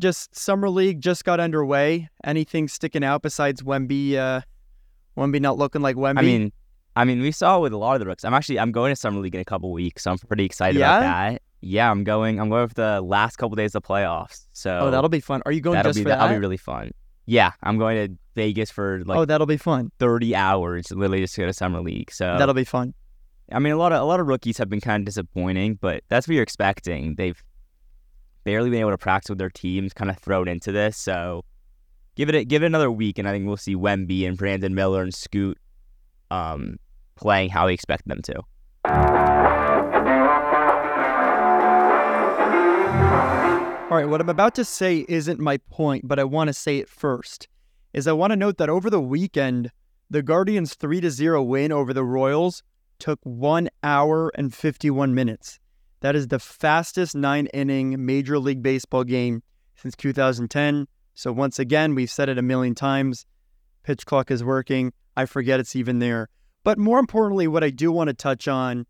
just 0.00 0.34
summer 0.36 0.68
league 0.68 1.00
just 1.00 1.24
got 1.24 1.40
underway. 1.40 2.08
Anything 2.24 2.68
sticking 2.68 3.02
out 3.02 3.22
besides 3.22 3.62
Wemby? 3.62 4.16
Uh, 4.16 4.42
Wemby 5.16 5.40
not 5.40 5.56
looking 5.56 5.80
like 5.80 5.96
Wemby. 5.96 6.18
I 6.18 6.22
mean, 6.22 6.52
I 6.96 7.04
mean, 7.04 7.20
we 7.20 7.30
saw 7.30 7.60
with 7.60 7.74
a 7.74 7.76
lot 7.76 7.94
of 7.94 8.00
the 8.00 8.06
rooks. 8.06 8.24
I'm 8.24 8.32
actually 8.34 8.58
I'm 8.58 8.72
going 8.72 8.90
to 8.90 8.96
summer 8.96 9.20
league 9.20 9.34
in 9.34 9.40
a 9.40 9.44
couple 9.44 9.70
weeks, 9.70 10.02
so 10.02 10.10
I'm 10.10 10.18
pretty 10.18 10.44
excited 10.44 10.78
yeah? 10.78 10.96
about 10.96 11.00
that. 11.00 11.42
Yeah, 11.60 11.90
I'm 11.90 12.04
going. 12.04 12.40
I'm 12.40 12.48
going 12.48 12.68
for 12.68 12.74
the 12.74 13.00
last 13.02 13.36
couple 13.36 13.54
days 13.54 13.74
of 13.74 13.82
playoffs. 13.82 14.46
So 14.52 14.78
oh, 14.78 14.90
that'll 14.90 15.10
be 15.10 15.20
fun. 15.20 15.42
Are 15.44 15.52
you 15.52 15.60
going 15.60 15.74
that'll 15.74 15.90
just 15.90 15.98
be, 15.98 16.04
for 16.04 16.08
that? 16.08 16.18
That'll 16.18 16.36
be 16.36 16.40
really 16.40 16.56
fun. 16.56 16.90
Yeah, 17.26 17.52
I'm 17.62 17.76
going 17.76 18.08
to 18.08 18.18
Vegas 18.34 18.70
for 18.70 19.02
like 19.04 19.18
oh, 19.18 19.24
that'll 19.24 19.46
be 19.46 19.56
fun. 19.58 19.92
Thirty 19.98 20.34
hours, 20.34 20.90
literally 20.90 21.20
just 21.20 21.34
to 21.34 21.42
go 21.42 21.46
to 21.46 21.52
summer 21.52 21.80
league. 21.80 22.10
So 22.10 22.36
that'll 22.38 22.54
be 22.54 22.64
fun. 22.64 22.94
I 23.52 23.58
mean, 23.58 23.72
a 23.72 23.76
lot 23.76 23.92
of 23.92 24.00
a 24.00 24.04
lot 24.04 24.20
of 24.20 24.26
rookies 24.26 24.56
have 24.58 24.70
been 24.70 24.80
kind 24.80 25.02
of 25.02 25.04
disappointing, 25.04 25.78
but 25.80 26.02
that's 26.08 26.26
what 26.26 26.34
you're 26.34 26.42
expecting. 26.42 27.14
They've 27.16 27.40
barely 28.44 28.70
been 28.70 28.80
able 28.80 28.92
to 28.92 28.98
practice 28.98 29.28
with 29.28 29.38
their 29.38 29.50
teams, 29.50 29.92
kind 29.92 30.10
of 30.10 30.18
thrown 30.18 30.48
into 30.48 30.72
this. 30.72 30.96
So 30.96 31.44
give 32.14 32.28
it 32.28 32.34
a, 32.34 32.44
give 32.44 32.62
it 32.62 32.66
another 32.66 32.90
week, 32.90 33.18
and 33.18 33.28
I 33.28 33.32
think 33.32 33.46
we'll 33.46 33.56
see 33.56 33.74
Wemby 33.74 34.26
and 34.26 34.36
Brandon 34.36 34.74
Miller 34.74 35.02
and 35.02 35.12
Scoot 35.12 35.58
um, 36.30 36.78
playing 37.16 37.50
how 37.50 37.66
we 37.66 37.74
expect 37.74 38.06
them 38.06 38.20
to. 38.22 38.42
All 43.88 43.96
right, 43.96 44.08
what 44.08 44.20
I'm 44.20 44.28
about 44.28 44.54
to 44.56 44.64
say 44.64 45.06
isn't 45.08 45.40
my 45.40 45.58
point, 45.70 46.06
but 46.06 46.18
I 46.18 46.24
want 46.24 46.48
to 46.48 46.52
say 46.52 46.78
it 46.78 46.88
first. 46.88 47.48
Is 47.92 48.06
I 48.06 48.12
want 48.12 48.32
to 48.32 48.36
note 48.36 48.58
that 48.58 48.68
over 48.68 48.90
the 48.90 49.00
weekend, 49.00 49.70
the 50.10 50.22
Guardians' 50.22 50.74
3 50.74 51.08
0 51.08 51.42
win 51.42 51.72
over 51.72 51.94
the 51.94 52.04
Royals 52.04 52.62
took 52.98 53.18
1 53.22 53.68
hour 53.82 54.30
and 54.34 54.54
51 54.54 55.14
minutes. 55.14 55.60
That 56.00 56.14
is 56.14 56.28
the 56.28 56.38
fastest 56.38 57.14
nine 57.14 57.46
inning 57.54 58.04
Major 58.04 58.38
League 58.38 58.62
Baseball 58.62 59.04
game 59.04 59.42
since 59.76 59.96
2010. 59.96 60.86
So 61.14 61.32
once 61.32 61.58
again, 61.58 61.94
we've 61.94 62.10
said 62.10 62.28
it 62.28 62.38
a 62.38 62.42
million 62.42 62.74
times. 62.74 63.24
Pitch 63.82 64.04
clock 64.04 64.30
is 64.30 64.44
working. 64.44 64.92
I 65.16 65.26
forget 65.26 65.60
it's 65.60 65.74
even 65.74 65.98
there. 65.98 66.28
But 66.66 66.78
more 66.78 66.98
importantly, 66.98 67.46
what 67.46 67.62
I 67.62 67.70
do 67.70 67.92
want 67.92 68.08
to 68.08 68.12
touch 68.12 68.48
on, 68.48 68.86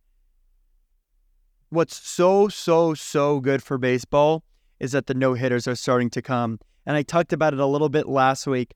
what's 1.68 1.95
so, 2.09 2.49
so, 2.49 2.95
so 2.95 3.38
good 3.38 3.62
for 3.62 3.76
baseball 3.76 4.45
is 4.80 4.92
that 4.92 5.09
the 5.09 5.12
no 5.12 5.35
hitters 5.35 5.68
are 5.68 5.75
starting 5.75 6.09
to 6.09 6.23
come. 6.23 6.59
And 6.87 6.97
I 6.97 7.02
talked 7.02 7.35
about 7.35 7.52
it 7.52 7.61
a 7.61 7.66
little 7.66 7.90
bit 7.90 8.09
last 8.09 8.47
week. 8.47 8.73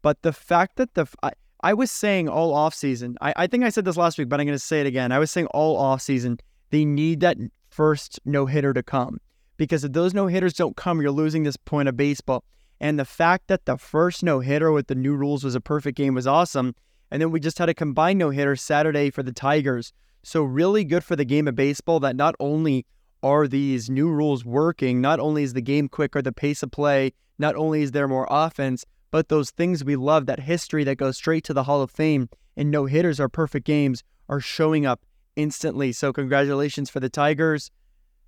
But 0.00 0.22
the 0.22 0.32
fact 0.32 0.76
that 0.76 0.94
the, 0.94 1.06
I, 1.22 1.32
I 1.62 1.74
was 1.74 1.90
saying 1.90 2.30
all 2.30 2.54
offseason, 2.54 3.16
I, 3.20 3.34
I 3.36 3.46
think 3.48 3.64
I 3.64 3.68
said 3.68 3.84
this 3.84 3.98
last 3.98 4.16
week, 4.16 4.30
but 4.30 4.40
I'm 4.40 4.46
going 4.46 4.56
to 4.56 4.64
say 4.64 4.80
it 4.80 4.86
again. 4.86 5.12
I 5.12 5.18
was 5.18 5.30
saying 5.30 5.48
all 5.48 5.78
offseason, 5.78 6.40
they 6.70 6.86
need 6.86 7.20
that 7.20 7.36
first 7.68 8.18
no 8.24 8.46
hitter 8.46 8.72
to 8.72 8.82
come. 8.82 9.18
Because 9.58 9.84
if 9.84 9.92
those 9.92 10.14
no 10.14 10.26
hitters 10.26 10.54
don't 10.54 10.74
come, 10.74 11.02
you're 11.02 11.10
losing 11.10 11.42
this 11.42 11.58
point 11.58 11.86
of 11.86 11.98
baseball. 11.98 12.44
And 12.80 12.98
the 12.98 13.04
fact 13.04 13.48
that 13.48 13.66
the 13.66 13.76
first 13.76 14.22
no 14.22 14.40
hitter 14.40 14.72
with 14.72 14.86
the 14.86 14.94
new 14.94 15.14
rules 15.14 15.44
was 15.44 15.54
a 15.54 15.60
perfect 15.60 15.98
game 15.98 16.14
was 16.14 16.26
awesome. 16.26 16.74
And 17.10 17.22
then 17.22 17.30
we 17.30 17.40
just 17.40 17.58
had 17.58 17.68
a 17.68 17.74
combined 17.74 18.18
no 18.18 18.30
hitter 18.30 18.56
Saturday 18.56 19.10
for 19.10 19.22
the 19.22 19.32
Tigers. 19.32 19.92
So, 20.22 20.42
really 20.42 20.84
good 20.84 21.04
for 21.04 21.16
the 21.16 21.24
game 21.24 21.48
of 21.48 21.54
baseball 21.54 22.00
that 22.00 22.16
not 22.16 22.34
only 22.38 22.84
are 23.22 23.48
these 23.48 23.88
new 23.88 24.08
rules 24.10 24.44
working, 24.44 25.00
not 25.00 25.20
only 25.20 25.42
is 25.42 25.54
the 25.54 25.62
game 25.62 25.88
quicker, 25.88 26.20
the 26.20 26.32
pace 26.32 26.62
of 26.62 26.70
play, 26.70 27.12
not 27.38 27.56
only 27.56 27.82
is 27.82 27.92
there 27.92 28.08
more 28.08 28.26
offense, 28.30 28.84
but 29.10 29.28
those 29.28 29.50
things 29.50 29.84
we 29.84 29.96
love, 29.96 30.26
that 30.26 30.40
history 30.40 30.84
that 30.84 30.96
goes 30.96 31.16
straight 31.16 31.44
to 31.44 31.54
the 31.54 31.62
Hall 31.62 31.80
of 31.80 31.90
Fame 31.90 32.28
and 32.56 32.70
no 32.70 32.86
hitters 32.86 33.18
are 33.20 33.28
perfect 33.28 33.64
games, 33.64 34.02
are 34.28 34.40
showing 34.40 34.84
up 34.84 35.00
instantly. 35.36 35.92
So, 35.92 36.12
congratulations 36.12 36.90
for 36.90 37.00
the 37.00 37.08
Tigers. 37.08 37.70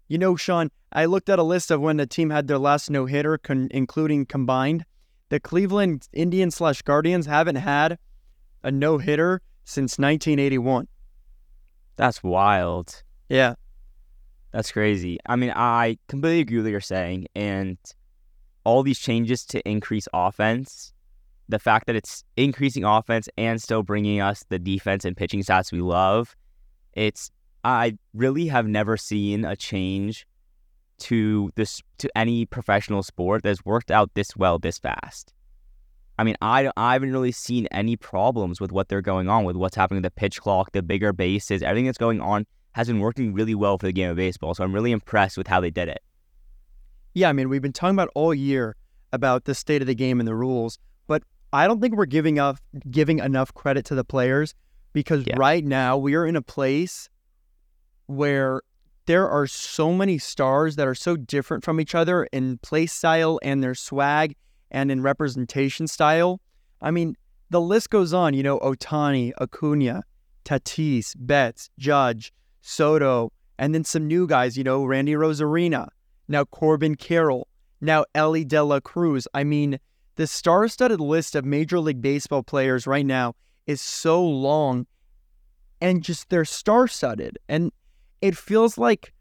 You 0.08 0.18
know, 0.18 0.36
Shaun, 0.36 0.70
I 0.92 1.04
looked 1.04 1.28
at 1.28 1.38
a 1.38 1.44
list 1.44 1.70
of 1.70 1.80
when 1.80 1.98
the 1.98 2.06
team 2.06 2.30
had 2.30 2.48
their 2.48 2.58
last 2.58 2.90
no 2.90 3.06
hitter, 3.06 3.38
con- 3.38 3.68
including 3.70 4.26
combined. 4.26 4.84
The 5.28 5.38
Cleveland 5.38 6.08
Indians 6.12 6.56
slash 6.56 6.82
Guardians 6.82 7.26
haven't 7.26 7.56
had 7.56 7.98
a 8.62 8.70
no 8.70 8.98
hitter 8.98 9.40
since 9.64 9.98
1981. 9.98 10.88
That's 11.96 12.22
wild. 12.22 13.02
Yeah. 13.28 13.54
That's 14.52 14.72
crazy. 14.72 15.18
I 15.26 15.36
mean, 15.36 15.52
I 15.54 15.98
completely 16.08 16.40
agree 16.40 16.56
with 16.56 16.66
what 16.66 16.72
you're 16.72 16.80
saying. 16.80 17.28
And 17.34 17.78
all 18.64 18.82
these 18.82 18.98
changes 18.98 19.44
to 19.46 19.68
increase 19.68 20.08
offense, 20.12 20.92
the 21.48 21.58
fact 21.58 21.86
that 21.86 21.96
it's 21.96 22.24
increasing 22.36 22.84
offense 22.84 23.28
and 23.36 23.60
still 23.62 23.82
bringing 23.82 24.20
us 24.20 24.44
the 24.48 24.58
defense 24.58 25.04
and 25.04 25.16
pitching 25.16 25.42
stats 25.42 25.72
we 25.72 25.80
love, 25.80 26.36
it's 26.94 27.30
I 27.64 27.98
really 28.14 28.46
have 28.46 28.66
never 28.66 28.96
seen 28.96 29.44
a 29.44 29.56
change 29.56 30.26
to 31.00 31.50
this 31.56 31.82
to 31.98 32.10
any 32.16 32.46
professional 32.46 33.02
sport 33.02 33.42
that's 33.42 33.64
worked 33.64 33.90
out 33.90 34.14
this 34.14 34.36
well 34.36 34.58
this 34.58 34.78
fast. 34.78 35.32
I 36.20 36.22
mean, 36.22 36.36
I, 36.42 36.70
I 36.76 36.92
haven't 36.92 37.12
really 37.12 37.32
seen 37.32 37.66
any 37.70 37.96
problems 37.96 38.60
with 38.60 38.72
what 38.72 38.90
they're 38.90 39.00
going 39.00 39.30
on 39.30 39.44
with 39.44 39.56
what's 39.56 39.74
happening 39.74 40.02
with 40.02 40.12
the 40.12 40.20
pitch 40.20 40.38
clock, 40.38 40.70
the 40.72 40.82
bigger 40.82 41.14
bases, 41.14 41.62
everything 41.62 41.86
that's 41.86 41.96
going 41.96 42.20
on 42.20 42.44
has 42.72 42.88
been 42.88 43.00
working 43.00 43.32
really 43.32 43.54
well 43.54 43.78
for 43.78 43.86
the 43.86 43.92
game 43.92 44.10
of 44.10 44.16
baseball. 44.16 44.54
So 44.54 44.62
I'm 44.62 44.74
really 44.74 44.92
impressed 44.92 45.38
with 45.38 45.46
how 45.46 45.60
they 45.60 45.70
did 45.70 45.88
it. 45.88 46.02
Yeah, 47.14 47.30
I 47.30 47.32
mean, 47.32 47.48
we've 47.48 47.62
been 47.62 47.72
talking 47.72 47.94
about 47.94 48.10
all 48.14 48.34
year 48.34 48.76
about 49.14 49.46
the 49.46 49.54
state 49.54 49.80
of 49.80 49.86
the 49.86 49.94
game 49.94 50.20
and 50.20 50.28
the 50.28 50.34
rules, 50.34 50.78
but 51.06 51.22
I 51.54 51.66
don't 51.66 51.80
think 51.80 51.96
we're 51.96 52.04
giving 52.04 52.38
up 52.38 52.58
giving 52.90 53.20
enough 53.20 53.54
credit 53.54 53.86
to 53.86 53.94
the 53.94 54.04
players 54.04 54.54
because 54.92 55.24
yeah. 55.26 55.36
right 55.38 55.64
now 55.64 55.96
we 55.96 56.16
are 56.16 56.26
in 56.26 56.36
a 56.36 56.42
place 56.42 57.08
where 58.08 58.60
there 59.06 59.26
are 59.26 59.46
so 59.46 59.94
many 59.94 60.18
stars 60.18 60.76
that 60.76 60.86
are 60.86 60.94
so 60.94 61.16
different 61.16 61.64
from 61.64 61.80
each 61.80 61.94
other 61.94 62.24
in 62.24 62.58
play 62.58 62.84
style 62.84 63.40
and 63.42 63.64
their 63.64 63.74
swag 63.74 64.36
and 64.70 64.90
in 64.90 65.02
representation 65.02 65.86
style. 65.86 66.40
I 66.80 66.90
mean, 66.90 67.16
the 67.50 67.60
list 67.60 67.90
goes 67.90 68.12
on, 68.12 68.34
you 68.34 68.42
know, 68.42 68.58
Ohtani, 68.60 69.32
Acuna, 69.40 70.02
Tatis, 70.44 71.14
Betts, 71.18 71.70
Judge, 71.78 72.32
Soto, 72.62 73.32
and 73.58 73.74
then 73.74 73.84
some 73.84 74.06
new 74.06 74.26
guys, 74.26 74.56
you 74.56 74.64
know, 74.64 74.84
Randy 74.84 75.12
Arozarena, 75.12 75.88
now 76.28 76.44
Corbin 76.44 76.94
Carroll, 76.94 77.48
now 77.80 78.04
Elly 78.14 78.44
De 78.44 78.62
La 78.62 78.80
Cruz. 78.80 79.26
I 79.34 79.44
mean, 79.44 79.78
the 80.16 80.26
star 80.26 80.68
studded 80.68 81.00
list 81.00 81.34
of 81.34 81.44
Major 81.44 81.80
League 81.80 82.00
Baseball 82.00 82.42
players 82.42 82.86
right 82.86 83.06
now 83.06 83.34
is 83.66 83.80
so 83.80 84.24
long 84.24 84.86
and 85.80 86.02
just 86.02 86.28
they're 86.28 86.44
star 86.44 86.86
studded. 86.88 87.38
And 87.48 87.72
it 88.20 88.36
feels 88.36 88.78
like 88.78 89.12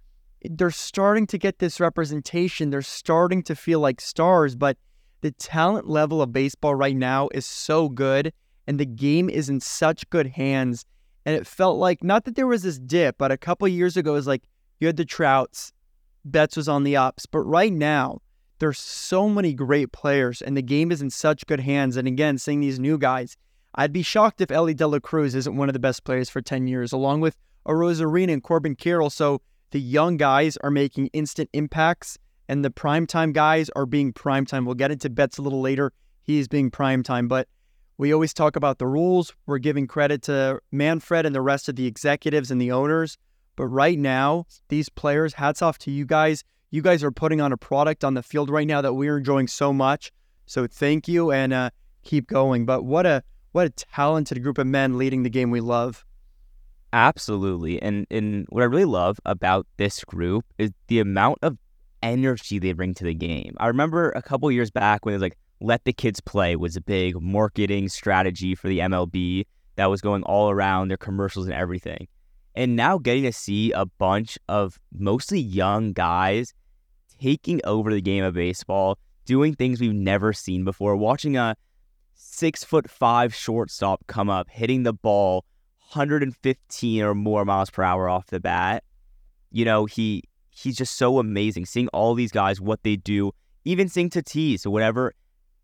they're 0.44 0.72
starting 0.72 1.28
to 1.28 1.38
get 1.38 1.60
this 1.60 1.80
representation. 1.80 2.70
They're 2.70 2.82
starting 2.82 3.44
to 3.44 3.56
feel 3.56 3.80
like 3.80 4.02
stars, 4.02 4.56
but 4.56 4.78
the 5.22 5.32
talent 5.32 5.88
level 5.88 6.22
of 6.22 6.32
baseball 6.32 6.76
right 6.76 6.96
now 6.96 7.30
is 7.34 7.46
so 7.46 7.90
good 7.90 8.34
and 8.68 8.80
the 8.80 8.86
game 8.86 9.30
is 9.30 9.50
in 9.50 9.60
such 9.60 10.10
good 10.10 10.28
hands. 10.28 10.86
And 11.26 11.36
it 11.36 11.48
felt 11.48 11.78
like 11.78 12.04
not 12.04 12.26
that 12.26 12.36
there 12.36 12.48
was 12.48 12.64
this 12.64 12.80
dip, 12.80 13.18
but 13.18 13.32
a 13.32 13.38
couple 13.38 13.68
years 13.68 13.98
ago 13.98 14.12
it 14.12 14.18
was 14.18 14.28
like 14.28 14.44
you 14.80 14.88
had 14.88 14.98
the 14.98 15.06
Trouts, 15.06 15.74
Betts 16.26 16.56
was 16.56 16.70
on 16.70 16.84
the 16.84 16.96
ups. 16.96 17.26
But 17.26 17.40
right 17.42 17.74
now, 17.74 18.20
there's 18.60 18.80
so 18.80 19.30
many 19.30 19.54
great 19.54 19.92
players 19.92 20.42
and 20.42 20.56
the 20.56 20.62
game 20.62 20.92
is 20.92 21.02
in 21.02 21.10
such 21.10 21.46
good 21.46 21.60
hands. 21.60 21.98
And 21.98 22.08
again, 22.08 22.38
seeing 22.38 22.60
these 22.62 22.80
new 22.80 22.98
guys, 22.98 23.36
I'd 23.76 23.94
be 23.94 24.02
shocked 24.02 24.42
if 24.42 24.52
Elly 24.52 24.74
De 24.74 24.88
La 24.88 25.00
Cruz 25.00 25.36
isn't 25.36 25.56
one 25.56 25.70
of 25.70 25.74
the 25.74 25.80
best 25.80 26.04
players 26.04 26.30
for 26.30 26.42
10 26.42 26.68
years, 26.68 26.92
along 26.92 27.22
with 27.22 27.36
Arozarena 27.68 28.34
and 28.34 28.44
Corbin 28.44 28.76
Carroll. 28.76 29.10
So 29.10 29.42
the 29.72 29.80
young 29.80 30.18
guys 30.18 30.58
are 30.58 30.72
making 30.72 31.08
instant 31.08 31.50
impacts 31.54 32.18
and 32.50 32.66
the 32.66 32.72
primetime 32.72 33.32
guys 33.32 33.70
are 33.76 33.86
being 33.86 34.12
primetime. 34.12 34.66
We'll 34.66 34.74
get 34.74 34.92
into 34.92 35.10
Betts 35.10 35.38
a 35.38 35.42
little 35.44 35.62
later. 35.62 35.94
He's 36.24 36.48
being 36.48 36.72
primetime, 36.72 37.28
but 37.28 37.48
we 37.98 38.12
always 38.12 38.34
talk 38.34 38.56
about 38.56 38.80
the 38.80 38.88
rules. 38.88 39.34
We're 39.46 39.60
giving 39.60 39.86
credit 39.86 40.24
to 40.24 40.60
Manfred 40.72 41.28
and 41.28 41.36
the 41.36 41.42
rest 41.42 41.70
of 41.70 41.76
the 41.76 41.86
executives 41.86 42.50
and 42.50 42.60
the 42.60 42.72
owners. 42.72 43.18
But 43.56 43.68
right 43.68 44.00
now, 44.00 44.48
these 44.70 44.90
players, 44.90 45.34
hats 45.34 45.62
off 45.62 45.78
to 45.80 45.92
you 45.92 46.06
guys. 46.06 46.44
You 46.72 46.82
guys 46.82 47.04
are 47.04 47.12
putting 47.12 47.40
on 47.40 47.52
a 47.52 47.58
product 47.58 48.04
on 48.04 48.16
the 48.16 48.24
field 48.24 48.50
right 48.50 48.66
now 48.66 48.82
that 48.82 48.94
we're 48.94 49.18
enjoying 49.18 49.48
so 49.48 49.72
much. 49.72 50.12
So 50.48 50.66
thank 50.66 51.08
you 51.08 51.32
and 51.32 51.54
uh, 51.54 51.70
keep 52.04 52.26
going. 52.28 52.66
But 52.66 52.84
what 52.84 53.06
a 53.06 53.22
what 53.52 53.68
a 53.68 53.70
talented 53.70 54.42
group 54.42 54.58
of 54.58 54.66
men 54.66 54.98
leading 54.98 55.22
the 55.22 55.30
game 55.30 55.52
we 55.52 55.62
love. 55.62 56.04
Absolutely. 56.94 57.80
And 57.80 58.08
and 58.10 58.48
what 58.50 58.62
I 58.64 58.66
really 58.66 58.86
love 58.86 59.20
about 59.26 59.68
this 59.78 60.04
group 60.04 60.46
is 60.58 60.72
the 60.88 61.00
amount 61.00 61.40
of 61.44 61.58
energy 62.02 62.60
they 62.60 62.74
bring 62.74 62.94
to 62.96 63.04
the 63.04 63.14
game. 63.14 63.56
I 63.60 63.68
remember 63.68 64.12
a 64.12 64.22
couple 64.22 64.52
years 64.52 64.72
back 64.72 65.06
when 65.06 65.14
it 65.14 65.18
was 65.18 65.22
like 65.22 65.38
let 65.62 65.84
the 65.84 65.94
kids 65.94 66.20
play 66.22 66.56
was 66.56 66.76
a 66.76 66.82
big 66.82 67.22
marketing 67.22 67.90
strategy 67.90 68.56
for 68.56 68.68
the 68.68 68.80
MLB 68.80 69.46
that 69.76 69.88
was 69.88 70.02
going 70.02 70.24
all 70.24 70.50
around 70.50 70.88
their 70.88 70.98
commercials 70.98 71.46
and 71.46 71.56
everything. 71.56 72.08
And 72.56 72.76
now 72.76 72.98
getting 72.98 73.24
to 73.24 73.34
see 73.34 73.72
a 73.72 73.86
bunch 73.86 74.38
of 74.48 74.80
mostly 74.92 75.40
young 75.40 75.94
guys 75.94 76.54
taking 77.22 77.62
over 77.64 77.94
the 77.94 78.02
game 78.02 78.24
of 78.24 78.34
baseball, 78.34 78.98
doing 79.26 79.54
things 79.54 79.80
we've 79.80 79.94
never 79.94 80.34
seen 80.34 80.64
before, 80.64 80.96
watching 80.96 81.38
a 81.38 81.56
six 82.14 82.64
foot 82.64 82.90
five 82.90 83.34
shortstop 83.34 84.06
come 84.08 84.30
up, 84.30 84.50
hitting 84.50 84.84
the 84.84 84.94
ball 84.94 85.46
115 85.94 87.02
or 87.02 87.16
more 87.16 87.46
miles 87.46 87.70
per 87.70 87.84
hour 87.84 88.08
off 88.08 88.28
the 88.28 88.40
bat. 88.40 88.84
You 89.52 89.66
know, 89.66 89.86
he 89.86 90.24
he's 90.60 90.78
just 90.78 90.98
so 90.98 91.20
amazing. 91.20 91.66
Seeing 91.66 91.88
all 91.90 92.14
these 92.14 92.32
guys, 92.32 92.60
what 92.60 92.84
they 92.84 92.96
do, 92.96 93.32
even 93.66 93.88
seeing 93.88 94.10
Tatis 94.10 94.66
or 94.66 94.70
whatever, 94.70 95.14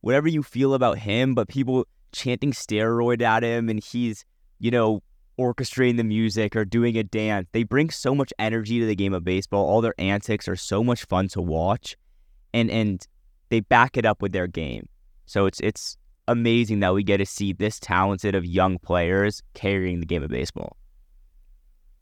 whatever 0.01 0.27
you 0.27 0.43
feel 0.43 0.73
about 0.73 0.97
him, 0.99 1.35
but 1.35 1.47
people 1.47 1.85
chanting 2.11 2.51
steroid 2.51 3.21
at 3.21 3.43
him 3.43 3.69
and 3.69 3.83
he's, 3.83 4.25
you 4.59 4.71
know, 4.71 5.01
orchestrating 5.37 5.97
the 5.97 6.03
music 6.03 6.55
or 6.55 6.63
doing 6.63 6.97
a 6.97 7.03
dance. 7.03 7.47
They 7.51 7.63
bring 7.63 7.89
so 7.89 8.15
much 8.15 8.31
energy 8.39 8.79
to 8.79 8.85
the 8.85 8.95
game 8.95 9.13
of 9.13 9.23
baseball. 9.23 9.65
All 9.65 9.81
their 9.81 9.95
antics 9.97 10.47
are 10.47 10.55
so 10.55 10.83
much 10.83 11.05
fun 11.05 11.27
to 11.29 11.41
watch. 11.41 11.97
And 12.53 12.71
and 12.71 13.05
they 13.49 13.59
back 13.59 13.97
it 13.97 14.05
up 14.05 14.21
with 14.21 14.31
their 14.31 14.47
game. 14.47 14.87
So 15.25 15.45
it's 15.45 15.59
it's 15.59 15.97
amazing 16.27 16.79
that 16.79 16.93
we 16.93 17.03
get 17.03 17.17
to 17.17 17.25
see 17.25 17.53
this 17.53 17.79
talented 17.79 18.33
of 18.33 18.45
young 18.45 18.79
players 18.79 19.43
carrying 19.53 19.99
the 19.99 20.05
game 20.05 20.23
of 20.23 20.29
baseball. 20.29 20.77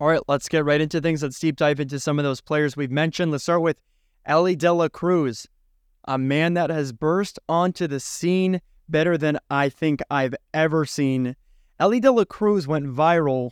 All 0.03 0.09
right, 0.09 0.19
let's 0.27 0.49
get 0.49 0.65
right 0.65 0.81
into 0.81 0.99
things. 0.99 1.23
Let's 1.23 1.39
deep 1.39 1.55
dive 1.55 1.79
into 1.79 1.97
some 1.97 2.19
of 2.19 2.25
those 2.25 2.41
players 2.41 2.75
we've 2.75 2.91
mentioned. 2.91 3.31
Let's 3.31 3.45
start 3.45 3.61
with 3.61 3.77
Elly 4.25 4.53
De 4.53 4.73
La 4.73 4.89
Cruz, 4.89 5.47
a 6.03 6.17
man 6.17 6.55
that 6.55 6.69
has 6.69 6.91
burst 6.91 7.39
onto 7.47 7.87
the 7.87 8.01
scene 8.01 8.59
better 8.89 9.17
than 9.17 9.39
I 9.49 9.69
think 9.69 10.01
I've 10.11 10.35
ever 10.53 10.83
seen. 10.83 11.37
Elly 11.79 12.01
De 12.01 12.11
La 12.11 12.25
Cruz 12.25 12.67
went 12.67 12.85
viral 12.85 13.51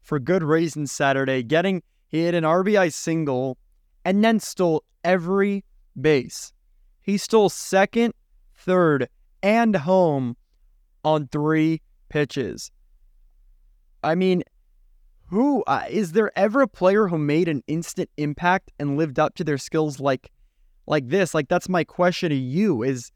for 0.00 0.18
good 0.18 0.42
reason 0.42 0.88
Saturday, 0.88 1.44
getting 1.44 1.84
he 2.08 2.24
hit 2.24 2.34
an 2.34 2.42
RBI 2.42 2.92
single 2.92 3.56
and 4.04 4.24
then 4.24 4.40
stole 4.40 4.82
every 5.04 5.64
base. 6.00 6.52
He 7.00 7.16
stole 7.16 7.48
second, 7.48 8.12
third, 8.56 9.08
and 9.40 9.76
home 9.76 10.36
on 11.04 11.28
three 11.28 11.80
pitches. 12.08 12.72
I 14.02 14.16
mean, 14.16 14.42
who 15.32 15.64
uh, 15.66 15.84
is 15.88 16.12
there 16.12 16.30
ever 16.38 16.60
a 16.60 16.68
player 16.68 17.08
who 17.08 17.16
made 17.16 17.48
an 17.48 17.62
instant 17.66 18.10
impact 18.18 18.70
and 18.78 18.98
lived 18.98 19.18
up 19.18 19.34
to 19.36 19.44
their 19.44 19.56
skills 19.56 19.98
like 19.98 20.30
like 20.86 21.08
this? 21.08 21.32
Like 21.32 21.48
that's 21.48 21.70
my 21.70 21.84
question 21.84 22.28
to 22.28 22.36
you 22.36 22.82
is 22.82 23.10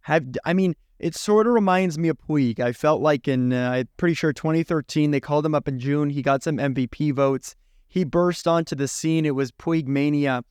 have 0.00 0.26
I 0.44 0.52
mean 0.52 0.74
it 0.98 1.14
sort 1.14 1.46
of 1.46 1.52
reminds 1.52 1.96
me 1.96 2.08
of 2.08 2.18
Puig. 2.18 2.58
I 2.58 2.72
felt 2.72 3.00
like 3.00 3.28
in 3.28 3.52
uh, 3.52 3.70
I'm 3.70 3.88
pretty 3.98 4.14
sure 4.14 4.32
2013 4.32 5.12
they 5.12 5.20
called 5.20 5.46
him 5.46 5.54
up 5.54 5.68
in 5.68 5.78
June. 5.78 6.10
He 6.10 6.22
got 6.22 6.42
some 6.42 6.56
MVP 6.56 7.14
votes. 7.14 7.54
He 7.86 8.02
burst 8.02 8.48
onto 8.48 8.74
the 8.74 8.88
scene. 8.88 9.24
It 9.24 9.36
was 9.36 9.52
Puig 9.52 9.86
mania. 9.86 10.42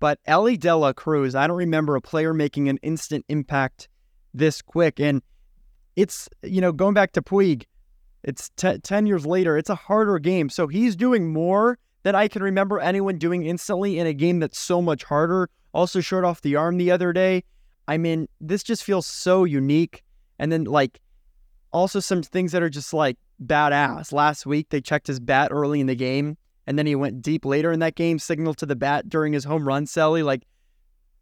But 0.00 0.20
Elly 0.24 0.56
De 0.56 0.74
La 0.74 0.94
Cruz, 0.94 1.34
I 1.34 1.46
don't 1.46 1.56
remember 1.56 1.96
a 1.96 2.00
player 2.00 2.32
making 2.32 2.70
an 2.70 2.78
instant 2.82 3.26
impact 3.28 3.88
this 4.32 4.62
quick. 4.62 4.98
And 4.98 5.22
it's, 5.96 6.30
you 6.42 6.62
know, 6.62 6.72
going 6.72 6.94
back 6.94 7.12
to 7.12 7.22
Puig, 7.22 7.66
it's 8.24 8.50
t- 8.56 8.78
10 8.78 9.06
years 9.06 9.26
later, 9.26 9.56
it's 9.56 9.70
a 9.70 9.74
harder 9.74 10.18
game. 10.18 10.48
So 10.48 10.66
he's 10.66 10.96
doing 10.96 11.32
more 11.32 11.78
than 12.02 12.14
I 12.14 12.28
can 12.28 12.42
remember 12.42 12.80
anyone 12.80 13.18
doing 13.18 13.44
instantly 13.44 13.98
in 13.98 14.06
a 14.06 14.12
game 14.12 14.40
that's 14.40 14.58
so 14.58 14.82
much 14.82 15.04
harder. 15.04 15.48
Also, 15.72 16.00
short 16.00 16.24
off 16.24 16.42
the 16.42 16.56
arm 16.56 16.76
the 16.76 16.90
other 16.90 17.12
day. 17.12 17.44
I 17.88 17.98
mean, 17.98 18.28
this 18.40 18.62
just 18.62 18.84
feels 18.84 19.06
so 19.06 19.44
unique. 19.44 20.02
And 20.38 20.52
then, 20.52 20.64
like, 20.64 21.00
also 21.72 22.00
some 22.00 22.22
things 22.22 22.52
that 22.52 22.62
are 22.62 22.70
just 22.70 22.92
like 22.92 23.16
badass. 23.44 24.12
Last 24.12 24.46
week, 24.46 24.68
they 24.68 24.80
checked 24.80 25.06
his 25.06 25.20
bat 25.20 25.50
early 25.50 25.80
in 25.80 25.86
the 25.86 25.94
game, 25.94 26.36
and 26.66 26.78
then 26.78 26.86
he 26.86 26.94
went 26.94 27.22
deep 27.22 27.44
later 27.44 27.72
in 27.72 27.80
that 27.80 27.94
game, 27.94 28.18
signaled 28.18 28.58
to 28.58 28.66
the 28.66 28.76
bat 28.76 29.08
during 29.08 29.32
his 29.32 29.44
home 29.44 29.66
run, 29.66 29.86
Sally. 29.86 30.22
Like, 30.22 30.42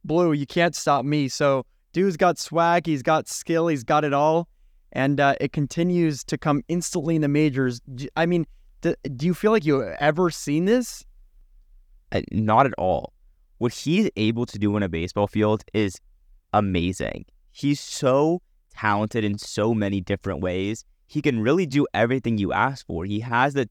Blue, 0.05 0.33
you 0.33 0.47
can't 0.47 0.75
stop 0.75 1.05
me. 1.05 1.29
So, 1.29 1.65
dude's 1.93 2.17
got 2.17 2.39
swag, 2.39 2.87
he's 2.87 3.03
got 3.03 3.29
skill, 3.29 3.69
he's 3.69 3.85
got 3.85 4.05
it 4.05 4.13
all. 4.13 4.49
And 4.93 5.21
uh, 5.21 5.35
it 5.41 5.53
continues 5.53 6.25
to 6.25 6.37
come 6.37 6.63
instantly 6.69 7.15
in 7.17 7.23
the 7.23 7.29
majors. 7.29 7.81
I 8.17 8.27
mean, 8.27 8.47
do, 8.81 8.95
do 9.15 9.27
you 9.27 9.35
feel 9.35 9.53
like 9.53 9.65
you 9.65 9.83
ever 10.01 10.31
seen 10.31 10.65
this? 10.65 11.05
Uh, 12.13 12.23
not 12.33 12.67
at 12.67 12.75
all. 12.77 13.13
What 13.59 13.73
he's 13.73 14.11
able 14.17 14.47
to 14.47 14.59
do 14.59 14.77
in 14.77 14.83
a 14.83 14.89
baseball 14.89 15.27
field 15.27 15.65
is 15.75 16.01
amazing. 16.53 17.27
He's 17.53 17.79
so 17.79 18.43
talented 18.75 19.25
in 19.25 19.39
so 19.39 19.75
many 19.75 20.01
different 20.01 20.41
ways. 20.41 20.85
He 21.07 21.21
can 21.21 21.41
really 21.41 21.67
do 21.67 21.87
everything 21.93 22.39
you 22.39 22.53
ask 22.53 22.87
for. 22.87 23.05
He 23.05 23.21
has 23.21 23.55
the 23.55 23.69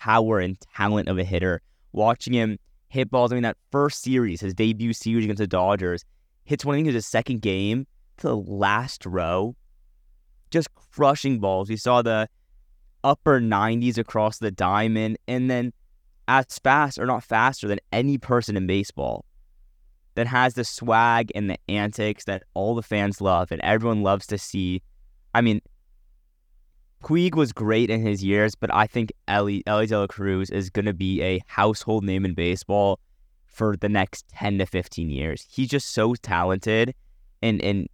power 0.00 0.38
and 0.38 0.58
talent 0.74 1.08
of 1.08 1.18
a 1.18 1.24
hitter. 1.24 1.60
Watching 1.92 2.32
him 2.32 2.58
hit 2.88 3.10
balls, 3.10 3.32
I 3.32 3.36
mean, 3.36 3.42
that 3.42 3.56
first 3.70 4.02
series, 4.02 4.40
his 4.40 4.54
debut 4.54 4.92
series 4.92 5.24
against 5.24 5.40
the 5.40 5.46
Dodgers, 5.46 6.04
hits 6.44 6.64
one, 6.64 6.84
was 6.84 6.94
his 6.94 7.06
second 7.06 7.42
game 7.42 7.86
to 8.18 8.28
the 8.28 8.36
last 8.36 9.06
row, 9.06 9.56
just 10.52 10.68
crushing 10.74 11.40
balls. 11.40 11.68
We 11.68 11.76
saw 11.76 12.02
the 12.02 12.28
upper 13.02 13.40
90s 13.40 13.98
across 13.98 14.38
the 14.38 14.50
diamond, 14.50 15.18
and 15.26 15.50
then 15.50 15.72
as 16.28 16.58
fast 16.62 16.98
or 16.98 17.06
not 17.06 17.24
faster 17.24 17.66
than 17.66 17.80
any 17.92 18.18
person 18.18 18.56
in 18.56 18.66
baseball 18.66 19.24
that 20.14 20.26
has 20.26 20.54
the 20.54 20.64
swag 20.64 21.32
and 21.34 21.50
the 21.50 21.58
antics 21.68 22.24
that 22.24 22.42
all 22.54 22.74
the 22.74 22.82
fans 22.82 23.20
love 23.20 23.50
and 23.50 23.60
everyone 23.62 24.02
loves 24.02 24.26
to 24.26 24.38
see. 24.38 24.82
I 25.34 25.40
mean, 25.40 25.60
Puig 27.02 27.34
was 27.34 27.52
great 27.52 27.90
in 27.90 28.04
his 28.04 28.22
years, 28.22 28.54
but 28.54 28.72
I 28.72 28.86
think 28.86 29.12
Elly, 29.26 29.62
Elly 29.66 29.86
De 29.86 29.98
La 29.98 30.06
Cruz 30.06 30.50
is 30.50 30.70
going 30.70 30.84
to 30.84 30.92
be 30.92 31.22
a 31.22 31.40
household 31.46 32.04
name 32.04 32.24
in 32.24 32.34
baseball 32.34 33.00
for 33.46 33.76
the 33.76 33.88
next 33.88 34.28
10 34.28 34.58
to 34.58 34.66
15 34.66 35.10
years. 35.10 35.46
He's 35.50 35.68
just 35.68 35.92
so 35.92 36.14
talented. 36.14 36.94
And, 37.42 37.60
and 37.62 37.88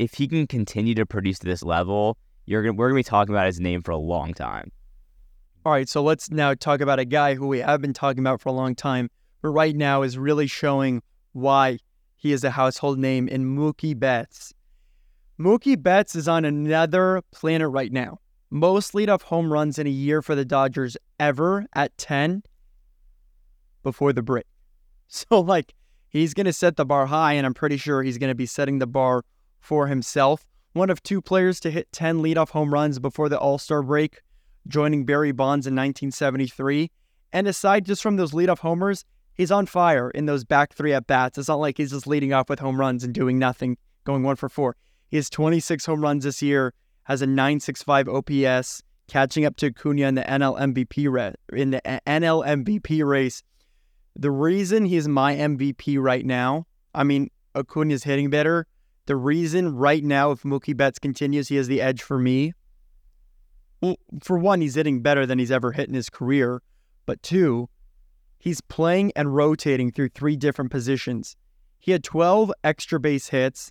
if 0.00 0.14
he 0.14 0.26
can 0.26 0.46
continue 0.46 0.94
to 0.94 1.04
produce 1.04 1.38
to 1.40 1.46
this 1.46 1.62
level, 1.62 2.16
you're 2.46 2.62
gonna, 2.62 2.72
we're 2.72 2.88
going 2.88 3.02
to 3.02 3.06
be 3.06 3.10
talking 3.10 3.34
about 3.34 3.46
his 3.46 3.60
name 3.60 3.82
for 3.82 3.90
a 3.90 3.98
long 3.98 4.32
time. 4.32 4.72
All 5.66 5.72
right, 5.72 5.88
so 5.88 6.02
let's 6.02 6.30
now 6.30 6.54
talk 6.54 6.80
about 6.80 6.98
a 6.98 7.04
guy 7.04 7.34
who 7.34 7.46
we 7.46 7.58
have 7.58 7.82
been 7.82 7.92
talking 7.92 8.20
about 8.20 8.40
for 8.40 8.48
a 8.48 8.52
long 8.52 8.74
time 8.74 9.10
but 9.42 9.50
right 9.50 9.74
now 9.74 10.02
is 10.02 10.18
really 10.18 10.46
showing 10.46 11.02
why 11.32 11.78
he 12.16 12.32
is 12.32 12.44
a 12.44 12.50
household 12.50 12.98
name 12.98 13.28
in 13.28 13.56
Mookie 13.56 13.98
Betts. 13.98 14.52
Mookie 15.38 15.80
Betts 15.80 16.14
is 16.14 16.28
on 16.28 16.44
another 16.44 17.22
planet 17.30 17.70
right 17.70 17.92
now. 17.92 18.20
Most 18.50 18.92
leadoff 18.92 19.22
home 19.22 19.52
runs 19.52 19.78
in 19.78 19.86
a 19.86 19.90
year 19.90 20.20
for 20.20 20.34
the 20.34 20.44
Dodgers 20.44 20.96
ever 21.18 21.66
at 21.74 21.96
10 21.98 22.42
before 23.82 24.12
the 24.12 24.22
break. 24.22 24.46
So, 25.12 25.40
like, 25.40 25.74
he's 26.08 26.34
going 26.34 26.46
to 26.46 26.52
set 26.52 26.76
the 26.76 26.84
bar 26.84 27.04
high, 27.06 27.32
and 27.32 27.44
I'm 27.44 27.52
pretty 27.52 27.76
sure 27.78 28.00
he's 28.00 28.16
going 28.16 28.28
to 28.28 28.34
be 28.36 28.46
setting 28.46 28.78
the 28.78 28.86
bar 28.86 29.24
for 29.60 29.86
himself. 29.86 30.44
One 30.72 30.90
of 30.90 31.02
two 31.02 31.20
players 31.20 31.60
to 31.60 31.70
hit 31.70 31.92
10 31.92 32.18
leadoff 32.18 32.50
home 32.50 32.72
runs 32.72 32.98
before 32.98 33.28
the 33.28 33.38
All 33.38 33.58
Star 33.58 33.82
break, 33.82 34.20
joining 34.68 35.04
Barry 35.04 35.32
Bonds 35.32 35.66
in 35.66 35.74
1973. 35.74 36.90
And 37.32 37.46
aside 37.46 37.84
just 37.84 38.02
from 38.02 38.16
those 38.16 38.32
leadoff 38.32 38.58
homers, 38.58 39.04
he's 39.34 39.50
on 39.50 39.66
fire 39.66 40.10
in 40.10 40.26
those 40.26 40.44
back 40.44 40.72
three 40.74 40.92
at 40.92 41.06
bats. 41.06 41.38
It's 41.38 41.48
not 41.48 41.60
like 41.60 41.76
he's 41.76 41.90
just 41.90 42.06
leading 42.06 42.32
off 42.32 42.48
with 42.48 42.58
home 42.58 42.78
runs 42.78 43.04
and 43.04 43.14
doing 43.14 43.38
nothing, 43.38 43.76
going 44.04 44.22
one 44.22 44.36
for 44.36 44.48
four. 44.48 44.76
He 45.08 45.16
has 45.16 45.28
26 45.28 45.86
home 45.86 46.02
runs 46.02 46.24
this 46.24 46.40
year, 46.40 46.72
has 47.04 47.22
a 47.22 47.26
965 47.26 48.08
OPS, 48.08 48.82
catching 49.08 49.44
up 49.44 49.56
to 49.56 49.66
Acuna 49.66 50.06
in 50.06 50.14
the 50.14 50.22
NL 50.22 50.58
MVP 50.58 51.10
ra- 51.10 51.32
in 51.52 51.70
the 51.70 51.80
NL 51.84 52.46
MVP 52.46 53.04
race. 53.04 53.42
The 54.14 54.30
reason 54.30 54.84
he's 54.84 55.08
my 55.08 55.34
MVP 55.34 55.98
right 56.00 56.24
now, 56.24 56.66
I 56.94 57.04
mean, 57.04 57.30
Acuna's 57.54 58.04
hitting 58.04 58.30
better. 58.30 58.66
The 59.06 59.16
reason 59.16 59.76
right 59.76 60.04
now, 60.04 60.30
if 60.30 60.42
Mookie 60.42 60.76
Betts 60.76 60.98
continues, 60.98 61.48
he 61.48 61.56
has 61.56 61.68
the 61.68 61.80
edge 61.80 62.02
for 62.02 62.18
me. 62.18 62.52
Well, 63.80 63.96
for 64.22 64.38
one, 64.38 64.60
he's 64.60 64.74
hitting 64.74 65.02
better 65.02 65.26
than 65.26 65.38
he's 65.38 65.50
ever 65.50 65.72
hit 65.72 65.88
in 65.88 65.94
his 65.94 66.10
career. 66.10 66.62
But 67.06 67.22
two, 67.22 67.68
He's 68.40 68.62
playing 68.62 69.12
and 69.14 69.36
rotating 69.36 69.92
through 69.92 70.08
three 70.08 70.34
different 70.34 70.70
positions. 70.70 71.36
He 71.78 71.92
had 71.92 72.02
12 72.02 72.50
extra 72.64 72.98
base 72.98 73.28
hits 73.28 73.70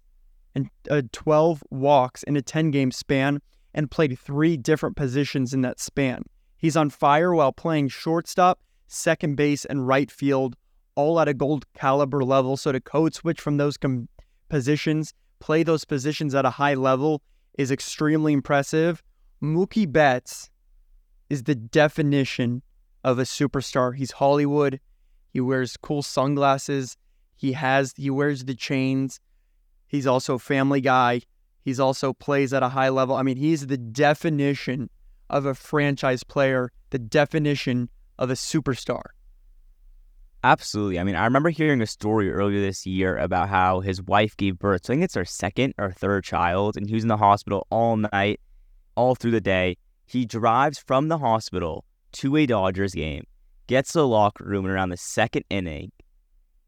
and 0.53 0.69
uh, 0.91 1.01
12 1.11 1.63
walks 1.71 2.21
in 2.23 2.35
a 2.35 2.41
10 2.43 2.69
game 2.69 2.91
span 2.91 3.41
and 3.73 3.89
played 3.89 4.17
three 4.17 4.57
different 4.57 4.95
positions 4.95 5.55
in 5.55 5.61
that 5.61 5.79
span. 5.79 6.21
He's 6.55 6.77
on 6.77 6.91
fire 6.91 7.33
while 7.33 7.51
playing 7.51 7.87
shortstop, 7.87 8.59
second 8.87 9.37
base, 9.37 9.65
and 9.65 9.87
right 9.87 10.11
field, 10.11 10.55
all 10.93 11.19
at 11.19 11.27
a 11.27 11.33
gold 11.33 11.65
caliber 11.73 12.23
level. 12.23 12.55
So 12.55 12.71
to 12.71 12.79
code 12.79 13.15
switch 13.15 13.41
from 13.41 13.57
those 13.57 13.75
com- 13.75 14.07
positions, 14.49 15.13
play 15.39 15.63
those 15.63 15.85
positions 15.85 16.35
at 16.35 16.45
a 16.45 16.49
high 16.49 16.73
level 16.73 17.21
is 17.57 17.71
extremely 17.71 18.33
impressive. 18.33 19.03
Mookie 19.41 19.91
Betts 19.91 20.49
is 21.29 21.43
the 21.43 21.55
definition 21.55 22.61
of 23.03 23.19
a 23.19 23.23
superstar. 23.23 23.95
He's 23.95 24.11
Hollywood. 24.11 24.79
He 25.29 25.39
wears 25.39 25.77
cool 25.77 26.01
sunglasses. 26.01 26.97
He 27.35 27.53
has 27.53 27.93
he 27.95 28.09
wears 28.09 28.45
the 28.45 28.55
chains. 28.55 29.19
He's 29.87 30.07
also 30.07 30.35
a 30.35 30.39
family 30.39 30.81
guy. 30.81 31.21
He's 31.61 31.79
also 31.79 32.13
plays 32.13 32.53
at 32.53 32.63
a 32.63 32.69
high 32.69 32.89
level. 32.89 33.15
I 33.15 33.23
mean, 33.23 33.37
he's 33.37 33.67
the 33.67 33.77
definition 33.77 34.89
of 35.29 35.45
a 35.45 35.53
franchise 35.53 36.23
player, 36.23 36.71
the 36.89 36.99
definition 36.99 37.89
of 38.17 38.29
a 38.29 38.33
superstar. 38.33 39.03
Absolutely. 40.43 40.99
I 40.99 41.03
mean, 41.03 41.15
I 41.15 41.25
remember 41.25 41.49
hearing 41.49 41.81
a 41.81 41.87
story 41.87 42.31
earlier 42.31 42.61
this 42.61 42.85
year 42.85 43.17
about 43.17 43.49
how 43.49 43.81
his 43.81 44.01
wife 44.01 44.37
gave 44.37 44.57
birth. 44.57 44.85
So 44.85 44.93
I 44.93 44.95
think 44.95 45.03
it's 45.03 45.15
her 45.15 45.25
second 45.25 45.73
or 45.77 45.91
third 45.91 46.23
child, 46.23 46.77
and 46.77 46.87
he 46.87 46.93
was 46.93 47.03
in 47.03 47.09
the 47.09 47.17
hospital 47.17 47.67
all 47.69 47.97
night, 47.97 48.39
all 48.95 49.15
through 49.15 49.31
the 49.31 49.41
day. 49.41 49.75
He 50.05 50.25
drives 50.25 50.79
from 50.79 51.09
the 51.09 51.17
hospital 51.17 51.83
to 52.13 52.37
a 52.37 52.45
Dodgers 52.45 52.93
game, 52.93 53.25
gets 53.67 53.91
to 53.91 53.99
the 53.99 54.07
locker 54.07 54.45
room 54.45 54.65
in 54.65 54.71
around 54.71 54.89
the 54.89 54.97
second 54.97 55.43
inning, 55.49 55.91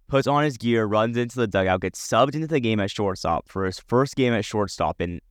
puts 0.07 0.27
on 0.27 0.43
his 0.43 0.57
gear, 0.57 0.85
runs 0.85 1.15
into 1.15 1.37
the 1.37 1.47
dugout, 1.47 1.81
gets 1.81 2.05
subbed 2.05 2.35
into 2.35 2.47
the 2.47 2.59
game 2.59 2.81
at 2.81 2.91
shortstop 2.91 3.47
for 3.47 3.65
his 3.65 3.79
first 3.79 4.15
game 4.15 4.33
at 4.33 4.43
shortstop 4.43 4.99
in 4.99 5.21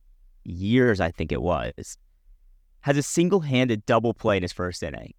years, 0.43 0.99
I 0.99 1.11
think 1.11 1.31
it 1.31 1.43
was. 1.43 1.95
Has 2.81 2.97
a 2.97 3.03
single 3.03 3.41
handed 3.41 3.85
double 3.85 4.15
play 4.15 4.37
in 4.37 4.41
his 4.41 4.51
first 4.51 4.81
inning. 4.81 5.13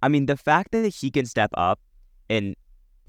I 0.00 0.08
mean, 0.08 0.26
the 0.26 0.36
fact 0.36 0.70
that 0.70 0.94
he 0.94 1.10
can 1.10 1.26
step 1.26 1.50
up 1.54 1.80
and 2.30 2.56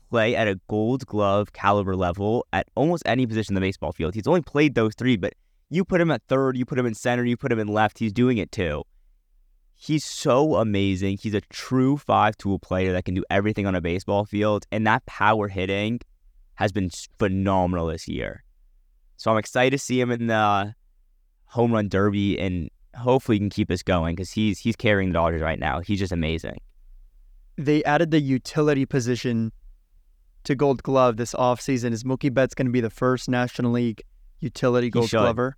play 0.09 0.35
at 0.35 0.49
a 0.49 0.59
gold 0.67 1.05
glove 1.05 1.53
caliber 1.53 1.95
level 1.95 2.45
at 2.51 2.67
almost 2.75 3.03
any 3.05 3.25
position 3.25 3.53
in 3.53 3.55
the 3.55 3.65
baseball 3.65 3.93
field. 3.93 4.13
He's 4.13 4.27
only 4.27 4.41
played 4.41 4.75
those 4.75 4.93
three, 4.95 5.15
but 5.15 5.33
you 5.69 5.85
put 5.85 6.01
him 6.01 6.11
at 6.11 6.21
third, 6.27 6.57
you 6.57 6.65
put 6.65 6.77
him 6.77 6.85
in 6.85 6.93
center, 6.93 7.23
you 7.23 7.37
put 7.37 7.51
him 7.51 7.59
in 7.59 7.69
left, 7.69 7.97
he's 7.97 8.11
doing 8.11 8.37
it 8.37 8.51
too. 8.51 8.83
He's 9.77 10.03
so 10.03 10.55
amazing. 10.55 11.17
He's 11.17 11.33
a 11.33 11.41
true 11.41 11.97
five 11.97 12.37
tool 12.37 12.59
player 12.59 12.91
that 12.91 13.05
can 13.05 13.15
do 13.15 13.23
everything 13.29 13.65
on 13.65 13.73
a 13.73 13.81
baseball 13.81 14.25
field. 14.25 14.67
And 14.71 14.85
that 14.85 15.03
power 15.05 15.47
hitting 15.47 16.01
has 16.55 16.71
been 16.71 16.91
phenomenal 17.17 17.87
this 17.87 18.07
year. 18.07 18.43
So 19.17 19.31
I'm 19.31 19.37
excited 19.37 19.71
to 19.71 19.79
see 19.79 19.99
him 19.99 20.11
in 20.11 20.27
the 20.27 20.75
home 21.45 21.71
run 21.71 21.87
derby 21.87 22.39
and 22.39 22.69
hopefully 22.95 23.35
he 23.35 23.39
can 23.39 23.49
keep 23.49 23.71
us 23.71 23.81
going 23.81 24.15
because 24.15 24.31
he's 24.31 24.59
he's 24.59 24.75
carrying 24.75 25.09
the 25.09 25.13
Dodgers 25.13 25.41
right 25.41 25.59
now. 25.59 25.79
He's 25.79 25.99
just 25.99 26.11
amazing. 26.11 26.59
They 27.65 27.83
added 27.83 28.11
the 28.11 28.19
utility 28.19 28.85
position 28.85 29.51
to 30.45 30.55
Gold 30.55 30.81
Glove 30.83 31.17
this 31.17 31.33
offseason. 31.33 31.91
Is 31.91 32.03
Mookie 32.03 32.33
Betts 32.33 32.55
going 32.55 32.65
to 32.65 32.71
be 32.71 32.81
the 32.81 32.89
first 32.89 33.29
National 33.29 33.71
League 33.71 34.01
utility 34.39 34.89
Gold 34.89 35.11
he 35.11 35.17
Glover? 35.17 35.57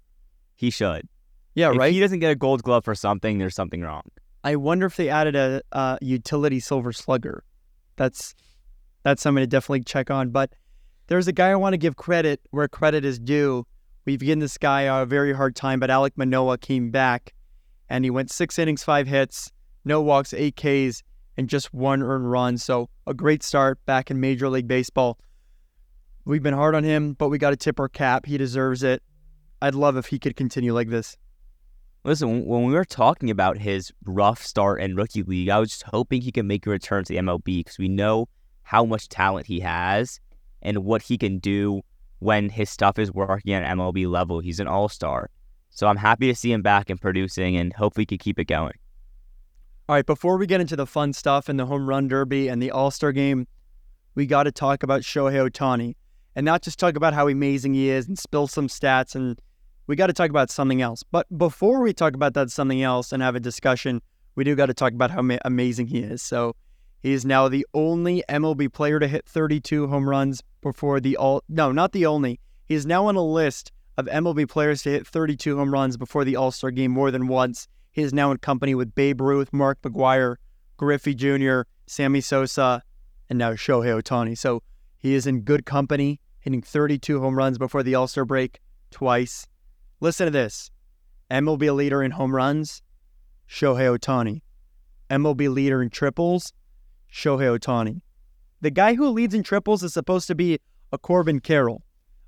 He 0.56 0.70
should. 0.70 1.08
Yeah, 1.56 1.72
if 1.72 1.78
right. 1.78 1.94
he 1.94 2.00
doesn't 2.00 2.20
get 2.20 2.32
a 2.32 2.36
gold 2.36 2.63
glove 2.63 2.84
for 2.84 2.96
something, 2.96 3.38
there's 3.38 3.56
something 3.56 3.82
wrong. 3.82 4.04
I 4.44 4.56
wonder 4.56 4.88
if 4.88 4.98
they 4.98 5.10
added 5.10 5.36
a, 5.36 5.62
a 5.72 5.98
utility 6.02 6.60
silver 6.60 6.92
slugger. 6.92 7.44
That's 7.96 8.36
that's 9.04 9.22
something 9.22 9.42
to 9.42 9.48
definitely 9.48 9.84
check 9.84 10.10
on. 10.10 10.32
But 10.32 10.54
there's 11.08 11.28
a 11.28 11.32
guy 11.32 11.52
I 11.52 11.56
want 11.56 11.74
to 11.74 11.78
give 11.78 11.96
credit 11.96 12.42
where 12.52 12.68
credit 12.68 13.06
is 13.06 13.20
due. 13.20 13.66
We've 14.06 14.20
given 14.20 14.39
this 14.39 14.58
guy 14.58 14.82
a 14.82 15.06
very 15.06 15.34
hard 15.34 15.56
time, 15.56 15.80
but 15.80 15.89
Alek 15.89 16.12
Manoah 16.18 16.58
came 16.58 16.92
back 16.92 17.34
and 17.88 18.04
he 18.04 18.10
went 18.10 18.32
six 18.32 18.60
innings, 18.60 18.84
five 18.84 19.08
hits, 19.08 19.52
no 19.86 20.02
walks, 20.02 20.34
eight 20.34 20.56
Ks, 20.58 21.04
and 21.38 21.50
just 21.50 21.74
one 21.74 22.02
earned 22.02 22.30
run. 22.30 22.58
So 22.58 22.89
a 23.08 23.13
great 23.13 23.43
start 23.43 23.84
back 23.86 24.12
in 24.12 24.19
Major 24.19 24.50
League 24.50 24.67
Baseball. 24.67 25.17
We've 26.26 26.43
been 26.43 26.54
hard 26.54 26.76
on 26.76 26.84
him, 26.84 27.13
but 27.13 27.30
we 27.30 27.38
got 27.38 27.50
to 27.50 27.58
tip 27.58 27.80
our 27.80 27.89
cap. 27.89 28.26
He 28.26 28.38
deserves 28.38 28.84
it. 28.84 29.04
I'd 29.62 29.76
love 29.76 29.98
if 29.98 30.08
he 30.08 30.19
could 30.19 30.36
continue 30.36 30.74
like 30.74 30.89
this. 30.89 31.17
Listen, 32.06 32.46
when 32.46 32.65
we 32.65 32.74
were 32.74 32.86
talking 32.86 33.30
about 33.30 33.58
his 33.58 33.91
rough 34.06 34.43
start 34.43 34.82
in 34.82 34.96
rookie 34.96 35.24
league, 35.24 35.50
I 35.50 35.60
was 35.60 35.69
just 35.69 35.84
hoping 35.84 36.22
he 36.22 36.32
could 36.32 36.46
make 36.46 36.67
a 36.67 36.69
return 36.69 37.06
to 37.06 37.13
the 37.13 37.19
MLB 37.19 37.60
because 37.60 37.78
we 37.78 37.88
know 37.88 38.28
how 38.63 38.84
much 38.84 39.08
talent 39.08 39.48
he 39.48 39.62
has 39.62 40.19
and 40.62 40.80
what 40.80 41.02
he 41.02 41.17
can 41.17 41.39
do 41.39 41.82
when 42.19 42.50
his 42.50 42.69
stuff 42.69 43.00
is 43.00 43.12
working 43.12 43.54
at 43.54 43.78
MLB 43.78 44.08
level. 44.10 44.39
He's 44.39 44.60
an 44.60 44.67
all 44.67 44.89
star. 44.89 45.30
So 45.69 45.88
I'm 45.88 45.98
happy 45.98 46.28
to 46.28 46.36
see 46.36 46.52
him 46.52 46.62
back 46.62 46.89
and 46.89 47.00
producing 47.00 47.58
and 47.58 47.74
hopefully 47.74 48.04
we 48.04 48.08
can 48.08 48.17
keep 48.17 48.38
it 48.38 48.46
going. 48.46 48.74
All 49.89 49.96
right, 49.96 50.06
before 50.06 50.38
we 50.38 50.48
get 50.48 50.62
into 50.62 50.78
the 50.78 50.88
fun 50.88 51.12
stuff 51.12 51.50
and 51.50 51.60
the 51.60 51.65
home 51.65 51.89
run 51.89 52.08
derby 52.08 52.48
and 52.48 52.63
the 52.63 52.72
All 52.72 52.89
Star 52.89 53.12
game, 53.12 53.48
we 54.15 54.26
got 54.26 54.43
to 54.43 54.52
talk 54.52 54.82
about 54.82 55.02
Shohei 55.02 55.50
Ohtani 55.50 55.96
and 56.38 56.46
not 56.46 56.62
just 56.62 56.80
talk 56.80 56.96
about 56.96 57.13
how 57.13 57.28
amazing 57.28 57.74
he 57.74 57.89
is 57.89 58.08
and 58.08 58.17
spill 58.17 58.48
some 58.48 58.69
stats. 58.69 59.13
And 59.13 59.38
we 59.88 59.98
got 59.98 60.08
to 60.08 60.13
talk 60.13 60.30
about 60.30 60.50
something 60.50 60.82
else. 60.82 61.04
But 61.04 61.28
before 61.38 61.82
we 61.82 61.91
talk 61.91 62.13
about 62.13 62.34
that 62.36 62.50
something 62.50 62.82
else 62.82 63.12
and 63.12 63.22
have 63.22 63.36
a 63.36 63.41
discussion, 63.41 64.02
we 64.36 64.46
do 64.46 64.56
got 64.56 64.67
to 64.67 64.74
talk 64.74 64.93
about 64.93 65.12
how 65.12 65.22
ma- 65.22 65.39
amazing 65.43 65.88
he 65.88 66.00
is. 66.00 66.22
So 66.22 66.56
he 67.02 67.12
is 67.12 67.26
now 67.26 67.50
the 67.50 67.67
only 67.74 68.24
MLB 68.30 68.72
player 68.72 69.02
to 69.02 69.08
hit 69.10 69.26
32 69.26 69.88
home 69.88 70.08
runs 70.08 70.41
before 70.62 71.02
the 71.02 71.17
all. 71.17 71.43
No, 71.50 71.74
not 71.74 71.91
the 71.91 72.06
only. 72.06 72.39
He 72.67 72.76
is 72.76 72.86
now 72.86 73.08
on 73.08 73.17
a 73.17 73.22
list 73.22 73.74
of 73.98 74.06
MLB 74.06 74.48
players 74.48 74.82
to 74.84 74.91
hit 74.91 75.06
32 75.06 75.58
home 75.58 75.74
runs 75.74 75.98
before 75.98 76.24
the 76.24 76.38
All 76.38 76.52
Star 76.52 76.72
game 76.72 76.91
more 76.91 77.12
than 77.12 77.28
once 77.28 77.67
he 77.93 78.01
is 78.01 78.12
now 78.12 78.32
in 78.32 78.38
company 78.38 78.75
with 78.75 78.93
Babe 78.95 79.21
Ruth, 79.21 79.53
Mark 79.53 79.82
McGwire, 79.84 80.36
Griffey 80.77 81.13
Jr., 81.13 81.62
Sammy 81.86 82.21
Sosa, 82.21 82.82
and 83.29 83.38
now 83.39 83.53
Shohei 83.53 84.01
Ohtani. 84.01 84.38
So 84.38 84.63
he 84.97 85.13
is 85.13 85.27
in 85.27 85.41
good 85.41 85.65
company, 85.65 86.19
hitting 86.39 86.62
32 86.62 87.21
home 87.21 87.38
runs 87.38 87.58
before 87.58 87.84
the 87.84 87.95
All 87.95 88.08
Star 88.08 88.25
break 88.25 88.60
twice. 88.89 89.45
Listen 89.99 90.25
to 90.25 90.32
this 90.32 90.71
MLB 91.29 91.73
leader 91.73 92.01
in 92.01 92.12
home 92.12 92.36
runs, 92.36 92.82
Shohei 93.47 93.97
Ohtani. 93.97 94.41
MLB 95.12 95.53
leader 95.53 95.84
in 95.84 95.91
triples, 95.91 96.51
Shohei 97.12 97.60
Ohtani. 97.60 98.01
The 98.62 98.71
guy 98.71 98.95
who 98.95 99.10
leads 99.10 99.36
in 99.36 99.43
triples 99.43 99.84
is 99.84 99.93
supposed 99.93 100.25
to 100.27 100.36
be 100.36 100.60
a 100.91 100.97
Corbin 100.97 101.41
Carroll, 101.41 101.84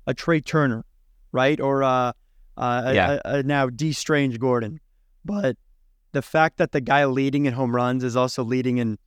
a 0.06 0.14
Trea 0.14 0.40
Turner, 0.40 0.84
right? 1.32 1.60
Or 1.60 1.82
uh, 1.82 2.12
uh, 2.56 2.92
yeah. 2.94 3.18
a, 3.24 3.36
a, 3.36 3.38
a 3.38 3.42
now 3.42 3.68
Dee 3.68 3.92
Strange-Gordon. 3.92 4.78
But 5.26 5.56
the 6.12 6.22
fact 6.22 6.56
that 6.58 6.70
the 6.70 6.80
guy 6.80 7.04
leading 7.04 7.46
in 7.46 7.52
home 7.52 7.74
runs 7.74 8.04
is 8.04 8.16
also 8.16 8.44
leading 8.44 8.78
in 8.78 8.98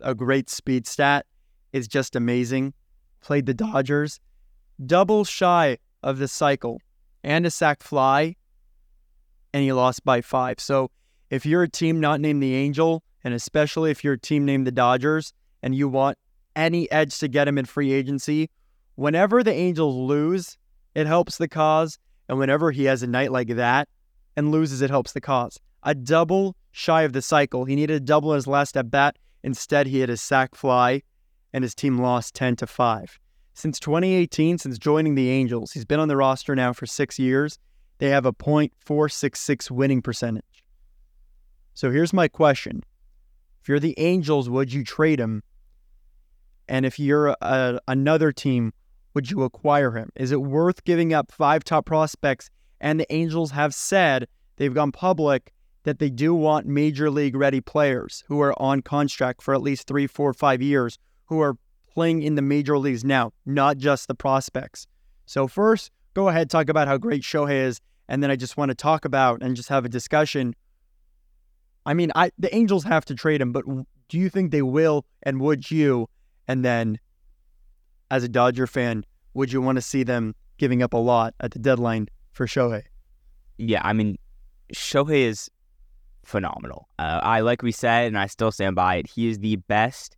a 0.00 0.14
great 0.14 0.50
speed 0.50 0.86
stat 0.86 1.24
is 1.72 1.86
just 1.86 2.16
amazing. 2.16 2.74
Played 3.20 3.46
the 3.46 3.54
Dodgers, 3.54 4.20
double 4.84 5.24
shy 5.24 5.78
of 6.02 6.18
the 6.18 6.28
cycle 6.28 6.80
and 7.22 7.46
a 7.46 7.50
sac 7.50 7.82
fly, 7.82 8.36
and 9.52 9.62
he 9.62 9.72
lost 9.72 10.04
by 10.04 10.20
five. 10.20 10.60
So 10.60 10.90
if 11.30 11.46
you're 11.46 11.62
a 11.62 11.68
team 11.68 12.00
not 12.00 12.20
named 12.20 12.42
the 12.42 12.54
Angel, 12.54 13.02
and 13.22 13.34
especially 13.34 13.90
if 13.90 14.02
you're 14.02 14.14
a 14.14 14.18
team 14.18 14.44
named 14.44 14.66
the 14.66 14.72
Dodgers, 14.72 15.32
and 15.62 15.74
you 15.74 15.88
want 15.88 16.18
any 16.54 16.90
edge 16.90 17.18
to 17.18 17.28
get 17.28 17.48
him 17.48 17.58
in 17.58 17.64
free 17.64 17.92
agency, 17.92 18.50
whenever 18.94 19.42
the 19.42 19.52
Angels 19.52 19.96
lose, 19.96 20.58
it 20.94 21.06
helps 21.06 21.38
the 21.38 21.48
cause. 21.48 21.98
And 22.28 22.38
whenever 22.38 22.72
he 22.72 22.84
has 22.84 23.02
a 23.02 23.06
night 23.06 23.32
like 23.32 23.48
that 23.56 23.88
and 24.38 24.52
loses, 24.52 24.80
it 24.80 24.88
helps 24.88 25.12
the 25.12 25.20
cause 25.20 25.58
a 25.82 25.94
double 25.94 26.56
shy 26.70 27.02
of 27.02 27.12
the 27.12 27.22
cycle. 27.22 27.64
He 27.64 27.74
needed 27.74 27.96
a 27.96 28.00
double 28.00 28.32
in 28.32 28.36
his 28.36 28.46
last 28.46 28.76
at 28.76 28.90
bat. 28.90 29.16
Instead, 29.42 29.86
he 29.88 30.00
had 30.00 30.10
a 30.10 30.16
sac 30.16 30.54
fly, 30.54 31.02
and 31.52 31.62
his 31.62 31.74
team 31.74 31.98
lost 31.98 32.34
10 32.34 32.56
to 32.56 32.66
5. 32.66 33.18
Since 33.54 33.80
2018, 33.80 34.58
since 34.58 34.78
joining 34.78 35.14
the 35.14 35.30
Angels, 35.30 35.72
he's 35.72 35.84
been 35.84 36.00
on 36.00 36.08
the 36.08 36.16
roster 36.16 36.54
now 36.54 36.72
for 36.72 36.86
six 36.86 37.18
years. 37.18 37.58
They 37.98 38.10
have 38.10 38.26
a 38.26 38.32
.466 38.32 39.70
winning 39.70 40.02
percentage. 40.02 40.64
So 41.74 41.90
here's 41.90 42.12
my 42.12 42.28
question: 42.28 42.84
If 43.62 43.68
you're 43.68 43.80
the 43.80 43.98
Angels, 43.98 44.48
would 44.48 44.72
you 44.72 44.84
trade 44.84 45.18
him? 45.18 45.42
And 46.68 46.86
if 46.86 46.98
you're 47.00 47.34
a, 47.40 47.80
another 47.88 48.30
team, 48.30 48.72
would 49.14 49.30
you 49.30 49.42
acquire 49.42 49.92
him? 49.92 50.10
Is 50.14 50.30
it 50.30 50.42
worth 50.42 50.84
giving 50.84 51.12
up 51.12 51.32
five 51.32 51.64
top 51.64 51.86
prospects? 51.86 52.50
And 52.80 52.98
the 52.98 53.12
Angels 53.12 53.50
have 53.52 53.74
said 53.74 54.28
they've 54.56 54.74
gone 54.74 54.92
public 54.92 55.52
that 55.84 55.98
they 55.98 56.10
do 56.10 56.34
want 56.34 56.66
major 56.66 57.10
league 57.10 57.34
ready 57.34 57.60
players 57.60 58.24
who 58.26 58.40
are 58.40 58.60
on 58.60 58.82
contract 58.82 59.42
for 59.42 59.54
at 59.54 59.62
least 59.62 59.86
three, 59.86 60.06
four, 60.06 60.32
five 60.34 60.60
years 60.60 60.98
who 61.26 61.40
are 61.40 61.56
playing 61.92 62.22
in 62.22 62.34
the 62.34 62.42
major 62.42 62.78
leagues 62.78 63.04
now, 63.04 63.32
not 63.46 63.78
just 63.78 64.06
the 64.06 64.14
prospects. 64.14 64.86
So, 65.26 65.48
first, 65.48 65.90
go 66.14 66.28
ahead, 66.28 66.50
talk 66.50 66.68
about 66.68 66.88
how 66.88 66.96
great 66.96 67.22
Shohei 67.22 67.64
is. 67.64 67.80
And 68.08 68.22
then 68.22 68.30
I 68.30 68.36
just 68.36 68.56
want 68.56 68.70
to 68.70 68.74
talk 68.74 69.04
about 69.04 69.42
and 69.42 69.56
just 69.56 69.68
have 69.68 69.84
a 69.84 69.88
discussion. 69.88 70.54
I 71.84 71.94
mean, 71.94 72.10
I 72.14 72.30
the 72.38 72.54
Angels 72.54 72.84
have 72.84 73.04
to 73.06 73.14
trade 73.14 73.40
him, 73.40 73.52
but 73.52 73.64
do 74.08 74.18
you 74.18 74.28
think 74.30 74.50
they 74.50 74.62
will? 74.62 75.04
And 75.22 75.40
would 75.40 75.70
you? 75.70 76.08
And 76.46 76.64
then, 76.64 76.98
as 78.10 78.24
a 78.24 78.28
Dodger 78.28 78.66
fan, 78.66 79.04
would 79.34 79.52
you 79.52 79.60
want 79.60 79.76
to 79.76 79.82
see 79.82 80.02
them 80.02 80.34
giving 80.56 80.82
up 80.82 80.92
a 80.92 80.98
lot 80.98 81.34
at 81.40 81.50
the 81.50 81.58
deadline 81.58 82.08
for 82.38 82.46
Shohei? 82.46 82.84
Yeah, 83.58 83.82
I 83.84 83.92
mean, 83.92 84.16
Shohei 84.72 85.26
is 85.26 85.50
phenomenal. 86.24 86.88
Uh, 86.98 87.20
I 87.22 87.40
like 87.40 87.62
we 87.62 87.72
said, 87.72 88.06
and 88.06 88.16
I 88.16 88.26
still 88.26 88.52
stand 88.52 88.76
by 88.76 88.94
it. 88.96 89.08
He 89.08 89.28
is 89.28 89.40
the 89.40 89.56
best 89.56 90.16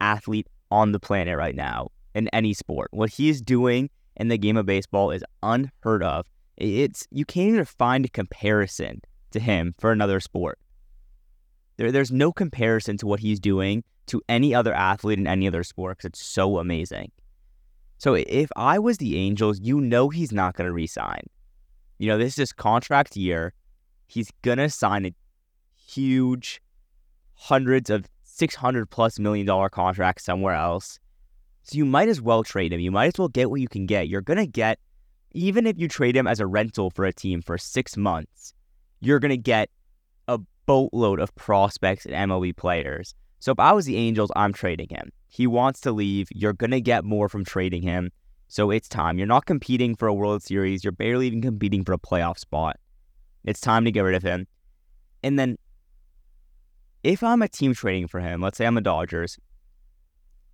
athlete 0.00 0.48
on 0.70 0.92
the 0.92 0.98
planet 0.98 1.36
right 1.36 1.54
now 1.54 1.90
in 2.14 2.28
any 2.28 2.54
sport. 2.54 2.88
What 2.92 3.10
he 3.10 3.28
is 3.28 3.42
doing 3.42 3.90
in 4.16 4.28
the 4.28 4.38
game 4.38 4.56
of 4.56 4.64
baseball 4.64 5.10
is 5.10 5.22
unheard 5.42 6.02
of. 6.02 6.26
It's 6.56 7.06
you 7.10 7.24
can't 7.24 7.50
even 7.50 7.64
find 7.66 8.04
a 8.04 8.08
comparison 8.08 9.02
to 9.32 9.38
him 9.38 9.74
for 9.78 9.92
another 9.92 10.20
sport. 10.20 10.58
There, 11.76 11.92
there's 11.92 12.10
no 12.10 12.32
comparison 12.32 12.96
to 12.96 13.06
what 13.06 13.20
he's 13.20 13.38
doing 13.38 13.84
to 14.06 14.22
any 14.28 14.54
other 14.54 14.72
athlete 14.72 15.18
in 15.18 15.26
any 15.26 15.46
other 15.46 15.62
sport 15.62 15.98
because 15.98 16.08
it's 16.08 16.26
so 16.26 16.58
amazing. 16.58 17.12
So 17.98 18.14
if 18.14 18.48
I 18.56 18.78
was 18.78 18.96
the 18.96 19.18
Angels, 19.18 19.60
you 19.60 19.80
know 19.80 20.08
he's 20.08 20.32
not 20.32 20.56
going 20.56 20.66
to 20.66 20.72
resign. 20.72 21.28
You 21.98 22.08
know, 22.08 22.18
this 22.18 22.34
is 22.34 22.36
his 22.36 22.52
contract 22.52 23.16
year. 23.16 23.52
He's 24.06 24.30
to 24.58 24.70
sign 24.70 25.06
a 25.06 25.14
huge 25.76 26.62
hundreds 27.34 27.90
of 27.90 28.06
600 28.22 28.88
plus 28.88 29.18
million 29.18 29.46
dollar 29.46 29.68
contract 29.68 30.22
somewhere 30.22 30.54
else. 30.54 30.98
So 31.64 31.76
you 31.76 31.84
might 31.84 32.08
as 32.08 32.20
well 32.20 32.42
trade 32.42 32.72
him. 32.72 32.80
You 32.80 32.90
might 32.90 33.14
as 33.14 33.18
well 33.18 33.28
get 33.28 33.50
what 33.50 33.60
you 33.60 33.68
can 33.68 33.84
get. 33.84 34.08
You're 34.08 34.22
to 34.38 34.46
get, 34.46 34.78
even 35.32 35.66
if 35.66 35.78
you 35.78 35.88
trade 35.88 36.16
him 36.16 36.26
as 36.26 36.40
a 36.40 36.46
rental 36.46 36.90
for 36.90 37.04
a 37.04 37.12
team 37.12 37.42
for 37.42 37.58
six 37.58 37.96
months, 37.96 38.54
you're 39.00 39.20
to 39.30 39.36
get 39.36 39.68
a 40.28 40.38
boatload 40.66 41.20
of 41.20 41.34
prospects 41.34 42.06
and 42.06 42.14
MLB 42.14 42.56
players. 42.56 43.14
So 43.40 43.52
if 43.52 43.58
I 43.58 43.72
was 43.72 43.86
the 43.86 43.96
Angels, 43.96 44.32
I'm 44.34 44.52
trading 44.52 44.88
him. 44.90 45.10
He 45.28 45.46
wants 45.46 45.80
to 45.82 45.92
leave. 45.92 46.28
You're 46.32 46.54
to 46.70 46.80
get 46.80 47.04
more 47.04 47.28
from 47.28 47.44
trading 47.44 47.82
him. 47.82 48.10
So 48.48 48.70
it's 48.70 48.88
time. 48.88 49.18
You're 49.18 49.26
not 49.26 49.44
competing 49.44 49.94
for 49.94 50.08
a 50.08 50.14
World 50.14 50.42
Series. 50.42 50.82
You're 50.82 50.92
barely 50.92 51.26
even 51.26 51.42
competing 51.42 51.84
for 51.84 51.92
a 51.92 51.98
playoff 51.98 52.38
spot. 52.38 52.78
It's 53.44 53.60
time 53.60 53.84
to 53.84 53.92
get 53.92 54.00
rid 54.00 54.14
of 54.14 54.22
him. 54.22 54.46
And 55.22 55.38
then 55.38 55.58
if 57.04 57.22
I'm 57.22 57.42
a 57.42 57.48
team 57.48 57.74
trading 57.74 58.08
for 58.08 58.20
him, 58.20 58.40
let's 58.40 58.58
say 58.58 58.66
I'm 58.66 58.74
the 58.74 58.80
Dodgers, 58.80 59.38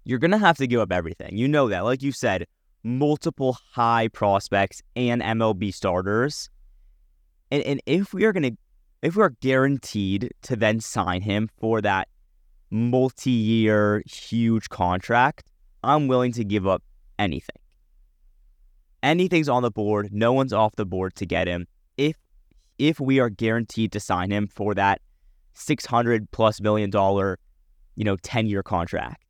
you're 0.04 0.18
going 0.18 0.32
to 0.32 0.38
have 0.38 0.56
to 0.58 0.66
give 0.66 0.80
up 0.80 0.92
everything. 0.92 1.36
You 1.36 1.48
know 1.48 1.68
that. 1.68 1.84
Like 1.84 2.02
you 2.02 2.12
said, 2.12 2.46
multiple 2.82 3.56
high 3.72 4.08
prospects 4.08 4.82
and 4.96 5.22
MLB 5.22 5.72
starters. 5.72 6.50
And, 7.50 7.62
and 7.62 7.80
if 7.86 8.12
we 8.12 8.24
are 8.24 8.32
going 8.32 8.54
to, 8.54 8.56
if 9.02 9.16
we 9.16 9.22
are 9.22 9.34
guaranteed 9.40 10.32
to 10.42 10.56
then 10.56 10.80
sign 10.80 11.22
him 11.22 11.48
for 11.60 11.80
that 11.80 12.08
multi 12.70 13.30
year 13.30 14.02
huge 14.06 14.68
contract, 14.68 15.44
I'm 15.82 16.08
willing 16.08 16.32
to 16.32 16.44
give 16.44 16.66
up 16.66 16.82
anything. 17.18 17.56
Anything's 19.04 19.50
on 19.50 19.62
the 19.62 19.70
board. 19.70 20.08
No 20.12 20.32
one's 20.32 20.54
off 20.54 20.76
the 20.76 20.86
board 20.86 21.14
to 21.16 21.26
get 21.26 21.46
him. 21.46 21.66
If 21.98 22.16
if 22.78 22.98
we 22.98 23.20
are 23.20 23.28
guaranteed 23.28 23.92
to 23.92 24.00
sign 24.00 24.30
him 24.30 24.48
for 24.48 24.74
that 24.74 25.02
600 25.52 26.30
plus 26.30 26.58
million 26.58 26.88
dollar, 26.88 27.38
you 27.96 28.04
know, 28.04 28.16
10 28.16 28.46
year 28.46 28.62
contract. 28.62 29.22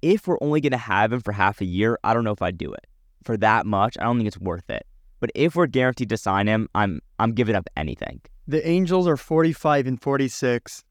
If 0.00 0.26
we're 0.26 0.38
only 0.40 0.62
going 0.62 0.72
to 0.72 0.78
have 0.78 1.12
him 1.12 1.20
for 1.20 1.32
half 1.32 1.60
a 1.60 1.66
year, 1.66 1.98
I 2.02 2.14
don't 2.14 2.24
know 2.24 2.32
if 2.32 2.40
I'd 2.40 2.56
do 2.56 2.72
it. 2.72 2.86
For 3.22 3.36
that 3.36 3.66
much, 3.66 3.96
I 4.00 4.04
don't 4.04 4.16
think 4.16 4.26
it's 4.26 4.38
worth 4.38 4.68
it. 4.70 4.86
But 5.20 5.30
if 5.34 5.54
we're 5.54 5.66
guaranteed 5.66 6.08
to 6.08 6.16
sign 6.16 6.46
him, 6.46 6.68
I'm 6.74 7.00
I'm 7.18 7.32
giving 7.32 7.56
up 7.56 7.68
anything. 7.76 8.22
The 8.48 8.66
Angels 8.66 9.06
are 9.06 9.18
45 9.18 9.86
and 9.86 10.00
46. 10.00 10.82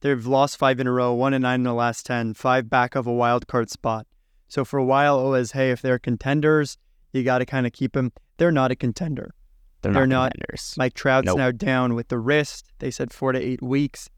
They've 0.00 0.26
lost 0.26 0.56
five 0.56 0.80
in 0.80 0.88
a 0.88 0.92
row, 0.92 1.12
one 1.14 1.34
and 1.34 1.42
nine 1.42 1.60
in 1.60 1.64
the 1.64 1.72
last 1.72 2.04
10, 2.04 2.34
five 2.34 2.68
back 2.68 2.96
of 2.96 3.06
a 3.06 3.12
wild 3.12 3.46
card 3.46 3.70
spot. 3.70 4.08
So 4.48 4.64
for 4.64 4.78
a 4.78 4.84
while, 4.84 5.30
was, 5.30 5.52
hey, 5.52 5.70
if 5.70 5.82
they're 5.82 5.98
contenders, 6.00 6.78
you 7.12 7.22
got 7.22 7.38
to 7.38 7.46
kind 7.46 7.66
of 7.66 7.72
keep 7.72 7.92
them. 7.92 8.12
They're 8.36 8.52
not 8.52 8.70
a 8.70 8.76
contender. 8.76 9.34
They're, 9.82 9.92
They're 9.92 10.06
not 10.06 10.32
contenders. 10.32 10.74
Mike 10.76 10.94
Trout's 10.94 11.26
Nope. 11.26 11.38
now 11.38 11.50
down 11.52 11.94
with 11.94 12.08
the 12.08 12.18
wrist. 12.18 12.66
They 12.80 12.90
said 12.90 13.12
four 13.12 13.32
to 13.32 13.38
eight 13.38 13.62
weeks. 13.62 14.08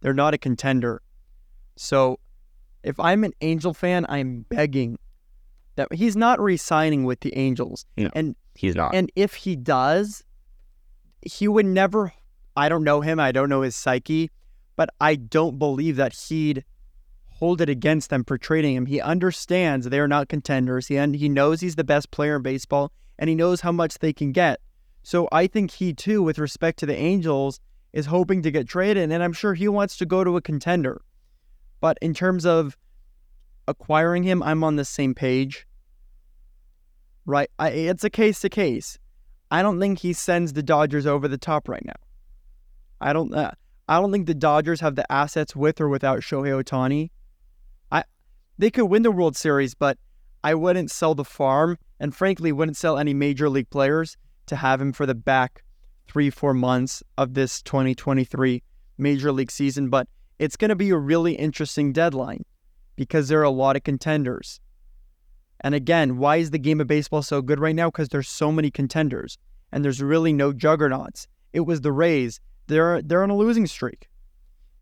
They're 0.00 0.14
not 0.14 0.32
a 0.34 0.38
contender. 0.38 1.02
So 1.76 2.20
if 2.84 2.98
I'm 3.00 3.24
an 3.24 3.32
Angel 3.40 3.74
fan, 3.74 4.06
I'm 4.08 4.44
begging 4.48 4.98
that 5.76 5.92
he's 5.92 6.16
not 6.16 6.40
re-signing 6.40 7.04
with 7.04 7.20
the 7.20 7.36
Angels. 7.36 7.84
No. 7.96 8.10
And 8.14 8.34
He's 8.54 8.74
not. 8.74 8.94
and 8.94 9.10
if 9.14 9.34
he 9.34 9.54
does, 9.56 10.24
he 11.22 11.46
would 11.48 11.66
never. 11.66 12.12
I 12.56 12.68
don't 12.68 12.82
know 12.82 13.00
him. 13.00 13.20
I 13.20 13.30
don't 13.30 13.48
know 13.48 13.62
his 13.62 13.76
psyche, 13.76 14.30
but 14.74 14.90
I 15.00 15.14
don't 15.16 15.58
believe 15.58 15.94
that 15.96 16.12
he'd 16.14 16.64
hold 17.38 17.60
it 17.60 17.68
against 17.68 18.10
them 18.10 18.24
for 18.24 18.36
trading 18.36 18.74
him. 18.74 18.86
He 18.86 19.00
understands 19.00 19.88
they 19.88 20.00
are 20.00 20.08
not 20.08 20.28
contenders. 20.28 20.88
He 20.88 20.96
he 20.96 21.28
knows 21.28 21.60
he's 21.60 21.76
the 21.76 21.84
best 21.84 22.10
player 22.10 22.36
in 22.36 22.42
baseball, 22.42 22.92
and 23.18 23.28
he 23.28 23.36
knows 23.36 23.60
how 23.60 23.72
much 23.72 23.98
they 23.98 24.12
can 24.12 24.32
get. 24.32 24.60
So 25.02 25.28
I 25.30 25.46
think 25.46 25.70
he 25.70 25.94
too, 25.94 26.22
with 26.22 26.38
respect 26.38 26.78
to 26.80 26.86
the 26.86 26.96
Angels, 26.96 27.60
is 27.92 28.06
hoping 28.06 28.42
to 28.42 28.50
get 28.50 28.68
traded, 28.68 29.10
and 29.10 29.22
I'm 29.22 29.32
sure 29.32 29.54
he 29.54 29.68
wants 29.68 29.96
to 29.98 30.06
go 30.06 30.24
to 30.24 30.36
a 30.36 30.42
contender. 30.42 31.00
But 31.80 31.96
in 32.02 32.12
terms 32.12 32.44
of 32.44 32.76
acquiring 33.68 34.24
him, 34.24 34.42
I'm 34.42 34.64
on 34.64 34.76
the 34.76 34.84
same 34.84 35.14
page. 35.14 35.66
Right, 37.24 37.50
I, 37.58 37.68
it's 37.70 38.04
a 38.04 38.10
case 38.10 38.40
to 38.40 38.48
case. 38.48 38.98
I 39.50 39.62
don't 39.62 39.78
think 39.78 40.00
he 40.00 40.12
sends 40.12 40.54
the 40.54 40.62
Dodgers 40.62 41.06
over 41.06 41.28
the 41.28 41.38
top 41.38 41.68
right 41.68 41.84
now. 41.84 42.00
I 43.00 43.12
don't. 43.12 43.32
Uh, 43.32 43.52
I 43.88 44.00
don't 44.00 44.12
think 44.12 44.26
the 44.26 44.34
Dodgers 44.34 44.80
have 44.80 44.96
the 44.96 45.10
assets 45.10 45.56
with 45.56 45.80
or 45.80 45.88
without 45.88 46.20
Shohei 46.20 46.62
Ohtani. 46.62 47.10
They 48.58 48.70
could 48.70 48.86
win 48.86 49.02
the 49.02 49.10
World 49.12 49.36
Series, 49.36 49.74
but 49.74 49.98
I 50.42 50.54
wouldn't 50.54 50.90
sell 50.90 51.14
the 51.14 51.24
farm, 51.24 51.78
and 52.00 52.14
frankly, 52.14 52.52
wouldn't 52.52 52.76
sell 52.76 52.98
any 52.98 53.14
major 53.14 53.48
league 53.48 53.70
players 53.70 54.16
to 54.46 54.56
have 54.56 54.80
him 54.80 54.92
for 54.92 55.06
the 55.06 55.14
back 55.14 55.62
three, 56.08 56.30
four 56.30 56.54
months 56.54 57.02
of 57.16 57.34
this 57.34 57.62
2023 57.62 58.62
major 58.96 59.30
league 59.32 59.50
season. 59.50 59.90
But 59.90 60.08
it's 60.38 60.56
going 60.56 60.70
to 60.70 60.76
be 60.76 60.90
a 60.90 60.96
really 60.96 61.34
interesting 61.34 61.92
deadline 61.92 62.44
because 62.96 63.28
there 63.28 63.40
are 63.40 63.44
a 63.44 63.50
lot 63.50 63.76
of 63.76 63.84
contenders. 63.84 64.60
And 65.60 65.74
again, 65.74 66.18
why 66.18 66.36
is 66.36 66.50
the 66.50 66.58
game 66.58 66.80
of 66.80 66.86
baseball 66.86 67.22
so 67.22 67.42
good 67.42 67.58
right 67.60 67.74
now? 67.74 67.88
Because 67.90 68.08
there's 68.08 68.28
so 68.28 68.52
many 68.52 68.70
contenders 68.70 69.38
and 69.72 69.84
there's 69.84 70.02
really 70.02 70.32
no 70.32 70.52
juggernauts. 70.52 71.26
It 71.52 71.60
was 71.60 71.80
the 71.80 71.92
Rays. 71.92 72.40
They're 72.68 73.02
they're 73.02 73.22
on 73.22 73.30
a 73.30 73.36
losing 73.36 73.66
streak. 73.66 74.08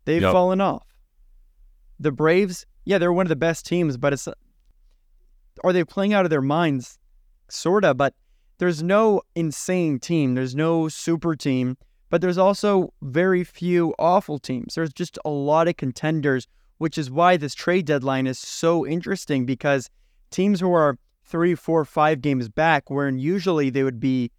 They've 0.05 0.21
Yep. 0.21 0.31
fallen 0.31 0.61
off. 0.61 0.85
The 1.99 2.11
Braves, 2.11 2.65
yeah, 2.87 2.97
they're 2.97 3.11
one 3.11 3.25
of 3.25 3.29
the 3.29 3.35
best 3.35 3.65
teams, 3.65 3.97
but 3.97 4.13
it's 4.13 4.29
are 5.61 5.73
they 5.73 5.83
playing 5.83 6.13
out 6.13 6.23
of 6.23 6.29
their 6.29 6.41
minds? 6.41 6.97
Sorta, 7.49 7.93
but 7.93 8.13
there's 8.59 8.81
no 8.81 9.21
insane 9.35 9.99
team. 9.99 10.35
There's 10.35 10.55
no 10.55 10.87
super 10.87 11.35
team, 11.35 11.75
but 12.09 12.21
there's 12.21 12.37
also 12.37 12.93
very 13.01 13.43
few 13.43 13.93
awful 13.99 14.39
teams. 14.39 14.75
There's 14.75 14.93
just 14.93 15.19
a 15.25 15.29
lot 15.29 15.67
of 15.67 15.75
contenders, 15.75 16.47
which 16.77 16.97
is 16.97 17.11
why 17.11 17.35
this 17.35 17.53
trade 17.53 17.85
deadline 17.85 18.25
is 18.25 18.39
so 18.39 18.87
interesting 18.87 19.45
because 19.45 19.89
teams 20.31 20.61
who 20.61 20.71
are 20.71 20.97
three, 21.25 21.55
four, 21.55 21.83
five 21.83 22.21
games 22.21 22.47
back, 22.47 22.89
wherein 22.89 23.19
usually 23.19 23.69
they 23.69 23.83
would 23.83 23.99
be 23.99 24.31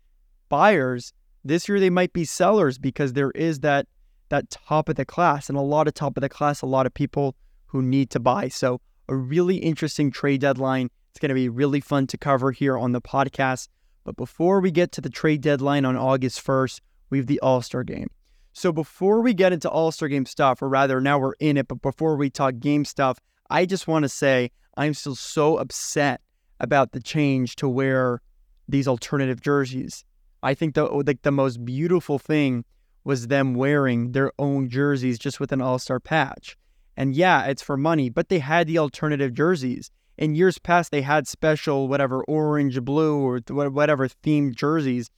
buyers, 0.48 1.12
this 1.44 1.68
year 1.68 1.78
they 1.78 1.90
might 1.90 2.14
be 2.14 2.24
sellers 2.24 2.78
because 2.78 3.12
there 3.12 3.30
is 3.32 3.60
that 3.60 3.86
that 4.30 4.48
top 4.48 4.88
of 4.88 4.96
the 4.96 5.04
class 5.04 5.50
and 5.50 5.58
a 5.58 5.62
lot 5.62 5.86
of 5.86 5.92
top 5.92 6.16
of 6.16 6.22
the 6.22 6.30
class, 6.30 6.62
a 6.62 6.66
lot 6.66 6.86
of 6.86 6.94
people 6.94 7.36
who 7.68 7.82
need 7.82 8.10
to 8.10 8.20
buy. 8.20 8.48
So 8.48 8.80
a 9.08 9.16
really 9.16 9.56
interesting 9.56 10.10
trade 10.10 10.40
deadline. 10.40 10.90
It's 11.10 11.20
going 11.20 11.30
to 11.30 11.34
be 11.34 11.48
really 11.48 11.80
fun 11.80 12.06
to 12.08 12.18
cover 12.18 12.52
here 12.52 12.76
on 12.76 12.92
the 12.92 13.00
podcast. 13.00 13.68
But 14.04 14.16
before 14.16 14.60
we 14.60 14.70
get 14.70 14.92
to 14.92 15.00
the 15.00 15.10
trade 15.10 15.40
deadline 15.40 15.84
on 15.84 15.96
August 15.96 16.44
1st, 16.44 16.80
we 17.10 17.18
have 17.18 17.26
the 17.26 17.40
All 17.40 17.62
Star 17.62 17.84
game. 17.84 18.08
So 18.52 18.72
before 18.72 19.20
we 19.20 19.34
get 19.34 19.52
into 19.52 19.70
All 19.70 19.92
Star 19.92 20.08
game 20.08 20.26
stuff, 20.26 20.62
or 20.62 20.68
rather 20.68 21.00
now 21.00 21.18
we're 21.18 21.34
in 21.40 21.56
it, 21.56 21.68
but 21.68 21.82
before 21.82 22.16
we 22.16 22.30
talk 22.30 22.58
game 22.58 22.84
stuff, 22.84 23.18
I 23.50 23.66
just 23.66 23.86
want 23.86 24.02
to 24.02 24.08
say 24.08 24.50
I'm 24.76 24.94
still 24.94 25.14
so 25.14 25.56
upset 25.58 26.20
about 26.60 26.92
the 26.92 27.00
change 27.00 27.56
to 27.56 27.68
wear 27.68 28.20
these 28.68 28.88
alternative 28.88 29.40
jerseys. 29.40 30.04
I 30.42 30.54
think 30.54 30.74
the 30.74 30.88
oh, 30.88 31.02
like 31.06 31.22
the 31.22 31.32
most 31.32 31.64
beautiful 31.64 32.18
thing 32.18 32.64
was 33.04 33.28
them 33.28 33.54
wearing 33.54 34.12
their 34.12 34.32
own 34.38 34.68
jerseys 34.68 35.18
just 35.18 35.40
with 35.40 35.52
an 35.52 35.62
all-star 35.62 35.98
patch. 35.98 36.56
And 36.98 37.14
yeah, 37.14 37.44
it's 37.44 37.62
for 37.62 37.76
money, 37.76 38.10
but 38.10 38.28
they 38.28 38.40
had 38.40 38.66
the 38.66 38.78
alternative 38.78 39.32
jerseys. 39.32 39.88
In 40.18 40.34
years 40.34 40.58
past, 40.58 40.90
they 40.90 41.02
had 41.02 41.28
special 41.28 41.86
whatever 41.86 42.24
orange, 42.24 42.80
blue, 42.82 43.20
or 43.20 43.38
whatever 43.70 44.08
themed 44.08 44.56
jerseys. 44.56 45.08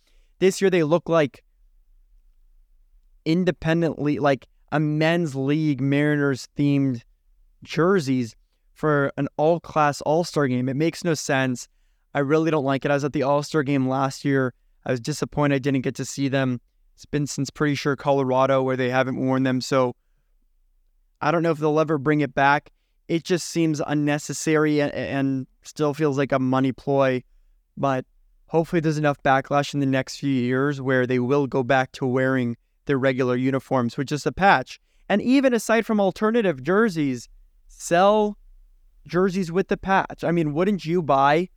This 0.40 0.60
year, 0.60 0.68
they 0.68 0.82
look 0.82 1.08
like 1.08 1.42
independently, 3.24 4.18
like 4.18 4.46
a 4.70 4.78
men's 4.78 5.34
league 5.34 5.80
Mariners 5.80 6.48
themed 6.54 7.00
jerseys 7.62 8.36
for 8.74 9.10
an 9.16 9.28
all 9.38 9.58
class 9.58 10.02
All 10.02 10.22
Star 10.22 10.48
game. 10.48 10.68
It 10.68 10.76
makes 10.76 11.02
no 11.02 11.14
sense. 11.14 11.66
I 12.12 12.18
really 12.18 12.50
don't 12.50 12.64
like 12.64 12.84
it. 12.84 12.90
I 12.90 12.94
was 12.94 13.04
at 13.04 13.14
the 13.14 13.22
All 13.22 13.42
Star 13.42 13.62
game 13.62 13.88
last 13.88 14.22
year. 14.22 14.52
I 14.84 14.90
was 14.90 15.00
disappointed 15.00 15.54
I 15.54 15.58
didn't 15.60 15.80
get 15.80 15.94
to 15.94 16.04
see 16.04 16.28
them. 16.28 16.60
It's 16.94 17.06
been 17.06 17.26
since 17.26 17.48
pretty 17.48 17.74
sure 17.74 17.96
Colorado 17.96 18.62
where 18.62 18.76
they 18.76 18.90
haven't 18.90 19.16
worn 19.16 19.44
them. 19.44 19.62
So 19.62 19.94
I 21.20 21.30
don't 21.30 21.42
know 21.42 21.50
if 21.50 21.58
they'll 21.58 21.80
ever 21.80 21.98
bring 21.98 22.20
it 22.20 22.34
back. 22.34 22.70
It 23.08 23.24
just 23.24 23.48
seems 23.48 23.80
unnecessary 23.86 24.80
and, 24.80 24.92
and 24.92 25.46
still 25.62 25.94
feels 25.94 26.16
like 26.16 26.32
a 26.32 26.38
money 26.38 26.72
ploy. 26.72 27.22
But 27.76 28.04
hopefully 28.46 28.80
there's 28.80 28.98
enough 28.98 29.22
backlash 29.22 29.74
in 29.74 29.80
the 29.80 29.86
next 29.86 30.18
few 30.18 30.30
years 30.30 30.80
where 30.80 31.06
they 31.06 31.18
will 31.18 31.46
go 31.46 31.62
back 31.62 31.92
to 31.92 32.06
wearing 32.06 32.56
their 32.86 32.98
regular 32.98 33.36
uniforms, 33.36 33.96
which 33.96 34.12
is 34.12 34.26
a 34.26 34.32
patch. 34.32 34.80
And 35.08 35.20
even 35.22 35.52
aside 35.52 35.86
from 35.86 36.00
alternative 36.00 36.62
jerseys, 36.62 37.28
sell 37.68 38.38
jerseys 39.06 39.50
with 39.50 39.68
the 39.68 39.76
patch. 39.76 40.22
I 40.22 40.30
mean, 40.30 40.52
wouldn't 40.52 40.84
you 40.84 41.02
buy 41.02 41.48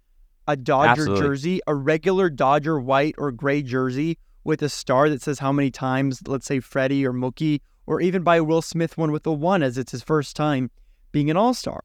a 0.47 0.55
Dodger 0.55 0.89
Absolutely. 0.89 1.21
jersey, 1.21 1.61
a 1.67 1.75
regular 1.75 2.29
Dodger 2.29 2.79
white 2.79 3.15
or 3.17 3.31
gray 3.31 3.61
jersey 3.61 4.17
with 4.43 4.61
a 4.61 4.69
star 4.69 5.09
that 5.09 5.21
says 5.21 5.39
how 5.39 5.51
many 5.51 5.71
times, 5.71 6.21
let's 6.27 6.45
say 6.45 6.59
Freddie 6.59 7.05
or 7.05 7.13
Mookie, 7.13 7.61
or 7.85 8.01
even 8.01 8.23
buy 8.23 8.37
a 8.37 8.43
Will 8.43 8.61
Smith 8.61 8.97
one 8.97 9.11
with 9.11 9.25
a 9.27 9.33
one 9.33 9.63
as 9.63 9.77
it's 9.77 9.91
his 9.91 10.03
first 10.03 10.35
time 10.35 10.71
being 11.11 11.29
an 11.29 11.37
All 11.37 11.53
Star? 11.53 11.81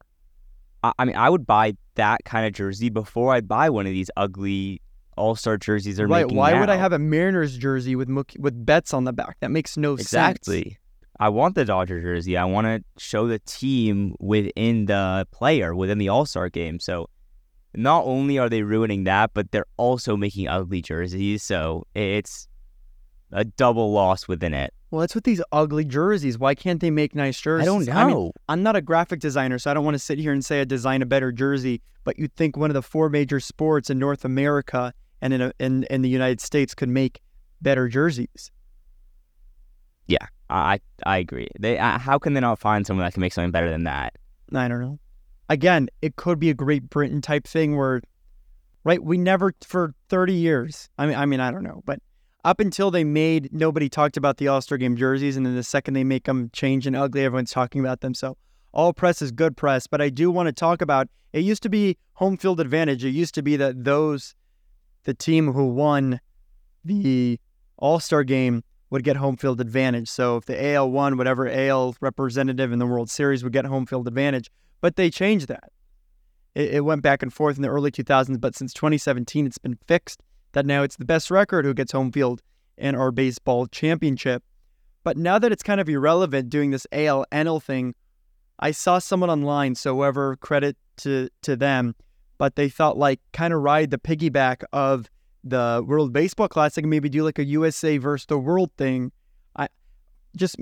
I, 0.81 1.05
mean, 1.05 1.15
I 1.15 1.29
would 1.29 1.45
buy 1.45 1.73
that 1.95 2.23
kind 2.23 2.45
of 2.45 2.53
jersey 2.53 2.89
before 2.89 3.33
I 3.33 3.41
buy 3.41 3.69
one 3.69 3.85
of 3.85 3.91
these 3.91 4.09
ugly 4.15 4.81
All 5.17 5.35
Star 5.35 5.57
jerseys 5.57 5.97
they're 5.97 6.07
Right? 6.07 6.25
making 6.25 6.37
Why 6.37 6.57
would 6.59 6.69
I 6.69 6.77
have 6.77 6.93
a 6.93 6.99
Mariners 6.99 7.57
jersey 7.57 7.95
with 7.95 8.07
Mookie, 8.07 8.39
with 8.39 8.65
Betts 8.65 8.93
on 8.93 9.03
the 9.03 9.13
back? 9.13 9.37
That 9.41 9.51
makes 9.51 9.75
no 9.75 9.97
sense. 9.97 10.07
exactly? 10.07 10.77
I 11.19 11.27
want 11.27 11.55
the 11.55 11.65
Dodger 11.65 12.01
jersey. 12.01 12.37
I 12.37 12.45
want 12.45 12.65
to 12.65 12.83
show 12.97 13.27
the 13.27 13.39
team 13.39 14.15
within 14.19 14.85
the 14.85 15.27
player 15.31 15.75
within 15.75 15.97
the 15.97 16.07
All 16.07 16.25
Star 16.25 16.47
game. 16.49 16.79
So 16.79 17.09
not 17.75 18.05
only 18.05 18.39
are 18.39 18.47
they 18.49 18.63
ruining 18.63 19.03
that, 19.03 19.31
but 19.33 19.51
they're 19.51 19.65
also 19.75 20.15
making 20.15 20.47
ugly 20.47 20.81
jerseys. 20.81 21.43
So 21.43 21.85
it's 21.93 22.47
a 23.31 23.45
double 23.45 23.91
loss 23.91 24.27
within 24.27 24.53
it. 24.53 24.73
Well, 24.91 25.01
that's 25.01 25.13
with 25.13 25.23
these 25.23 25.41
ugly 25.51 25.85
jerseys. 25.85 26.39
Why 26.39 26.55
can't 26.55 26.79
they 26.79 26.89
make 26.89 27.13
nice 27.13 27.39
jerseys? 27.39 27.63
I 27.63 27.65
don't 27.65 27.85
know. 27.85 27.93
I 27.93 28.05
mean, 28.05 28.31
I'm 28.47 28.63
not 28.63 28.75
a 28.75 28.81
graphic 28.81 29.19
designer, 29.19 29.59
so 29.59 29.69
I 29.69 29.73
don't 29.73 29.85
want 29.85 29.95
to 29.95 29.99
sit 29.99 30.17
here 30.17 30.33
and 30.33 30.43
say 30.43 30.61
I 30.61 30.63
design 30.63 31.01
a 31.01 31.05
better 31.05 31.31
jersey. 31.31 31.81
But 32.03 32.17
you'd 32.17 32.35
think 32.35 32.57
one 32.57 32.71
of 32.71 32.73
the 32.73 32.81
four 32.81 33.09
major 33.09 33.39
sports 33.39 33.89
in 33.89 33.99
North 33.99 34.25
America 34.25 34.93
and 35.21 35.33
in 35.33 35.41
a, 35.41 35.53
in, 35.59 35.83
in 35.91 36.01
the 36.01 36.09
United 36.09 36.41
States 36.41 36.73
could 36.73 36.89
make 36.89 37.21
better 37.61 37.87
jerseys. 37.87 38.51
Yeah, 40.07 40.25
I 40.49 40.79
I 41.05 41.17
agree. 41.17 41.49
They 41.59 41.77
uh, 41.77 41.99
how 41.99 42.17
can 42.17 42.33
they 42.33 42.39
not 42.39 42.57
find 42.57 42.87
someone 42.87 43.05
that 43.05 43.13
can 43.13 43.21
make 43.21 43.33
something 43.33 43.51
better 43.51 43.69
than 43.69 43.83
that? 43.83 44.15
I 44.53 44.67
don't 44.67 44.81
know. 44.81 44.99
Again, 45.49 45.89
it 46.01 46.15
could 46.15 46.39
be 46.39 46.49
a 46.49 46.53
Great 46.55 46.89
Britain 46.89 47.21
type 47.21 47.45
thing 47.45 47.77
where, 47.77 48.01
right? 48.83 49.03
We 49.03 49.17
never 49.17 49.53
for 49.61 49.93
30 50.09 50.33
years. 50.33 50.89
I 50.97 51.05
mean, 51.05 51.15
I 51.15 51.25
mean, 51.27 51.39
I 51.39 51.51
don't 51.51 51.63
know, 51.63 51.83
but 51.85 51.99
up 52.43 52.59
until 52.59 52.89
they 52.91 53.03
made, 53.03 53.53
nobody 53.53 53.89
talked 53.89 54.17
about 54.17 54.37
the 54.37 54.47
All 54.47 54.61
Star 54.61 54.77
Game 54.77 54.95
jerseys, 54.95 55.35
and 55.35 55.45
then 55.45 55.55
the 55.55 55.63
second 55.63 55.93
they 55.93 56.03
make 56.03 56.25
them 56.25 56.49
change 56.53 56.87
and 56.87 56.95
ugly, 56.95 57.23
everyone's 57.23 57.51
talking 57.51 57.81
about 57.81 58.01
them. 58.01 58.13
So 58.13 58.37
all 58.71 58.93
press 58.93 59.21
is 59.21 59.31
good 59.31 59.57
press. 59.57 59.87
But 59.87 60.01
I 60.01 60.09
do 60.09 60.31
want 60.31 60.47
to 60.47 60.53
talk 60.53 60.81
about. 60.81 61.07
It 61.33 61.43
used 61.43 61.63
to 61.63 61.69
be 61.69 61.97
home 62.13 62.37
field 62.37 62.59
advantage. 62.59 63.03
It 63.03 63.11
used 63.11 63.35
to 63.35 63.41
be 63.41 63.55
that 63.57 63.83
those, 63.83 64.35
the 65.03 65.13
team 65.13 65.53
who 65.53 65.67
won 65.67 66.19
the 66.83 67.39
All 67.77 67.99
Star 67.99 68.23
Game 68.23 68.63
would 68.89 69.03
get 69.03 69.17
home 69.17 69.37
field 69.37 69.61
advantage. 69.61 70.07
So 70.07 70.37
if 70.37 70.45
the 70.45 70.73
AL 70.73 70.89
won, 70.89 71.17
whatever 71.17 71.47
AL 71.47 71.95
representative 72.01 72.71
in 72.71 72.79
the 72.79 72.87
World 72.87 73.09
Series 73.09 73.43
would 73.43 73.53
get 73.53 73.65
home 73.65 73.85
field 73.85 74.07
advantage. 74.07 74.49
But 74.81 74.95
they 74.95 75.09
changed 75.09 75.49
that. 75.49 75.71
It, 76.55 76.75
it 76.75 76.79
went 76.81 77.03
back 77.03 77.21
and 77.21 77.31
forth 77.31 77.57
in 77.57 77.61
the 77.61 77.69
early 77.69 77.91
2000s, 77.91 78.39
but 78.41 78.55
since 78.55 78.73
2017, 78.73 79.45
it's 79.45 79.57
been 79.57 79.77
fixed 79.87 80.23
that 80.53 80.65
now 80.65 80.83
it's 80.83 80.95
the 80.95 81.05
best 81.05 81.29
record 81.31 81.65
who 81.65 81.73
gets 81.73 81.91
home 81.91 82.11
field 82.11 82.41
in 82.77 82.95
our 82.95 83.11
baseball 83.11 83.67
championship. 83.67 84.43
But 85.03 85.17
now 85.17 85.39
that 85.39 85.51
it's 85.51 85.63
kind 85.63 85.79
of 85.79 85.89
irrelevant 85.89 86.49
doing 86.49 86.71
this 86.71 86.85
AL 86.91 87.25
NL 87.31 87.61
thing, 87.61 87.95
I 88.59 88.71
saw 88.71 88.99
someone 88.99 89.29
online, 89.29 89.75
so 89.75 89.95
whoever 89.95 90.35
credit 90.37 90.77
to 90.97 91.29
to 91.43 91.55
them, 91.55 91.95
but 92.37 92.55
they 92.55 92.69
thought 92.69 92.97
like 92.97 93.19
kind 93.31 93.53
of 93.53 93.61
ride 93.61 93.91
the 93.91 93.97
piggyback 93.97 94.63
of 94.73 95.09
the 95.43 95.83
World 95.87 96.11
Baseball 96.11 96.47
Classic 96.49 96.83
and 96.83 96.89
maybe 96.89 97.09
do 97.09 97.23
like 97.23 97.39
a 97.39 97.45
USA 97.45 97.97
versus 97.97 98.25
the 98.25 98.37
world 98.37 98.71
thing. 98.77 99.11
I 99.55 99.69
just 100.35 100.57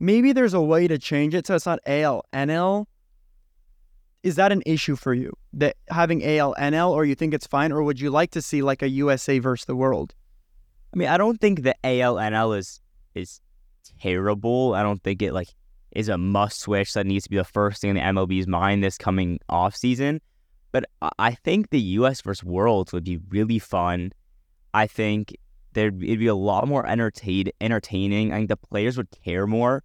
maybe 0.00 0.32
there's 0.32 0.54
a 0.54 0.60
way 0.60 0.88
to 0.88 0.98
change 0.98 1.34
it 1.34 1.46
so 1.46 1.54
it's 1.54 1.66
not 1.66 1.80
AL 1.86 2.24
NL. 2.32 2.86
Is 4.24 4.36
that 4.36 4.52
an 4.52 4.62
issue 4.64 4.96
for 4.96 5.12
you 5.12 5.34
that 5.52 5.76
having 5.90 6.24
AL 6.24 6.54
NL, 6.58 6.90
or 6.90 7.04
you 7.04 7.14
think 7.14 7.34
it's 7.34 7.46
fine, 7.46 7.70
or 7.70 7.82
would 7.82 8.00
you 8.00 8.10
like 8.10 8.30
to 8.30 8.40
see 8.40 8.62
like 8.62 8.82
a 8.82 8.88
USA 8.88 9.38
versus 9.38 9.66
the 9.66 9.76
world? 9.76 10.14
I 10.92 10.96
mean, 10.96 11.08
I 11.08 11.18
don't 11.18 11.38
think 11.38 11.62
the 11.62 11.76
ALNL 11.84 12.56
is 12.58 12.80
is 13.14 13.42
terrible. 14.00 14.74
I 14.74 14.82
don't 14.82 15.02
think 15.02 15.20
it 15.20 15.34
like 15.34 15.48
is 15.90 16.08
a 16.08 16.16
must 16.16 16.60
switch 16.60 16.94
that 16.94 17.06
needs 17.06 17.24
to 17.24 17.30
be 17.30 17.36
the 17.36 17.44
first 17.44 17.82
thing 17.82 17.90
in 17.90 17.96
the 17.96 18.02
MLB's 18.02 18.48
mind 18.48 18.82
this 18.82 18.96
coming 18.96 19.38
off 19.50 19.76
season. 19.76 20.22
But 20.72 20.86
I 21.18 21.32
think 21.32 21.68
the 21.68 21.80
US 21.80 22.22
versus 22.22 22.42
Worlds 22.42 22.92
would 22.94 23.04
be 23.04 23.18
really 23.28 23.58
fun. 23.58 24.10
I 24.72 24.86
think 24.86 25.36
there'd 25.74 26.02
it'd 26.02 26.18
be 26.18 26.28
a 26.28 26.34
lot 26.34 26.66
more 26.66 26.86
entertain, 26.86 27.50
entertaining. 27.60 28.32
I 28.32 28.38
think 28.38 28.48
the 28.48 28.56
players 28.56 28.96
would 28.96 29.08
care 29.24 29.46
more, 29.46 29.84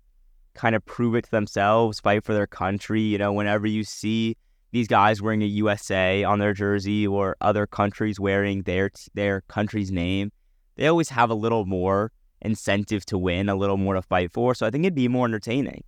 kind 0.60 0.76
of 0.76 0.86
prove 0.86 1.16
it 1.16 1.24
to 1.24 1.32
themselves, 1.32 2.02
fight 2.02 2.26
for 2.26 2.34
their 2.34 2.46
country. 2.46 3.02
You 3.02 3.18
know, 3.18 3.32
whenever 3.32 3.66
you 3.66 3.86
see 3.86 4.36
these 4.72 4.90
guys 4.90 5.22
wearing 5.22 5.42
a 5.42 5.46
USA 5.46 6.26
on 6.26 6.40
their 6.40 6.54
jersey 6.54 7.08
or 7.08 7.38
other 7.40 7.66
countries 7.66 8.20
wearing 8.20 8.64
their 8.64 8.92
their 9.14 9.42
country's 9.48 9.90
name, 9.90 10.32
they 10.76 10.88
always 10.88 11.10
have 11.10 11.30
a 11.30 11.34
little 11.34 11.66
more 11.66 12.12
incentive 12.42 13.06
to 13.06 13.18
win, 13.18 13.48
a 13.48 13.56
little 13.56 13.78
more 13.78 13.94
to 13.94 14.02
fight 14.02 14.34
for. 14.34 14.54
So 14.54 14.66
I 14.68 14.70
think 14.70 14.84
it'd 14.84 14.96
be 14.96 15.08
more 15.08 15.26
entertaining. 15.26 15.84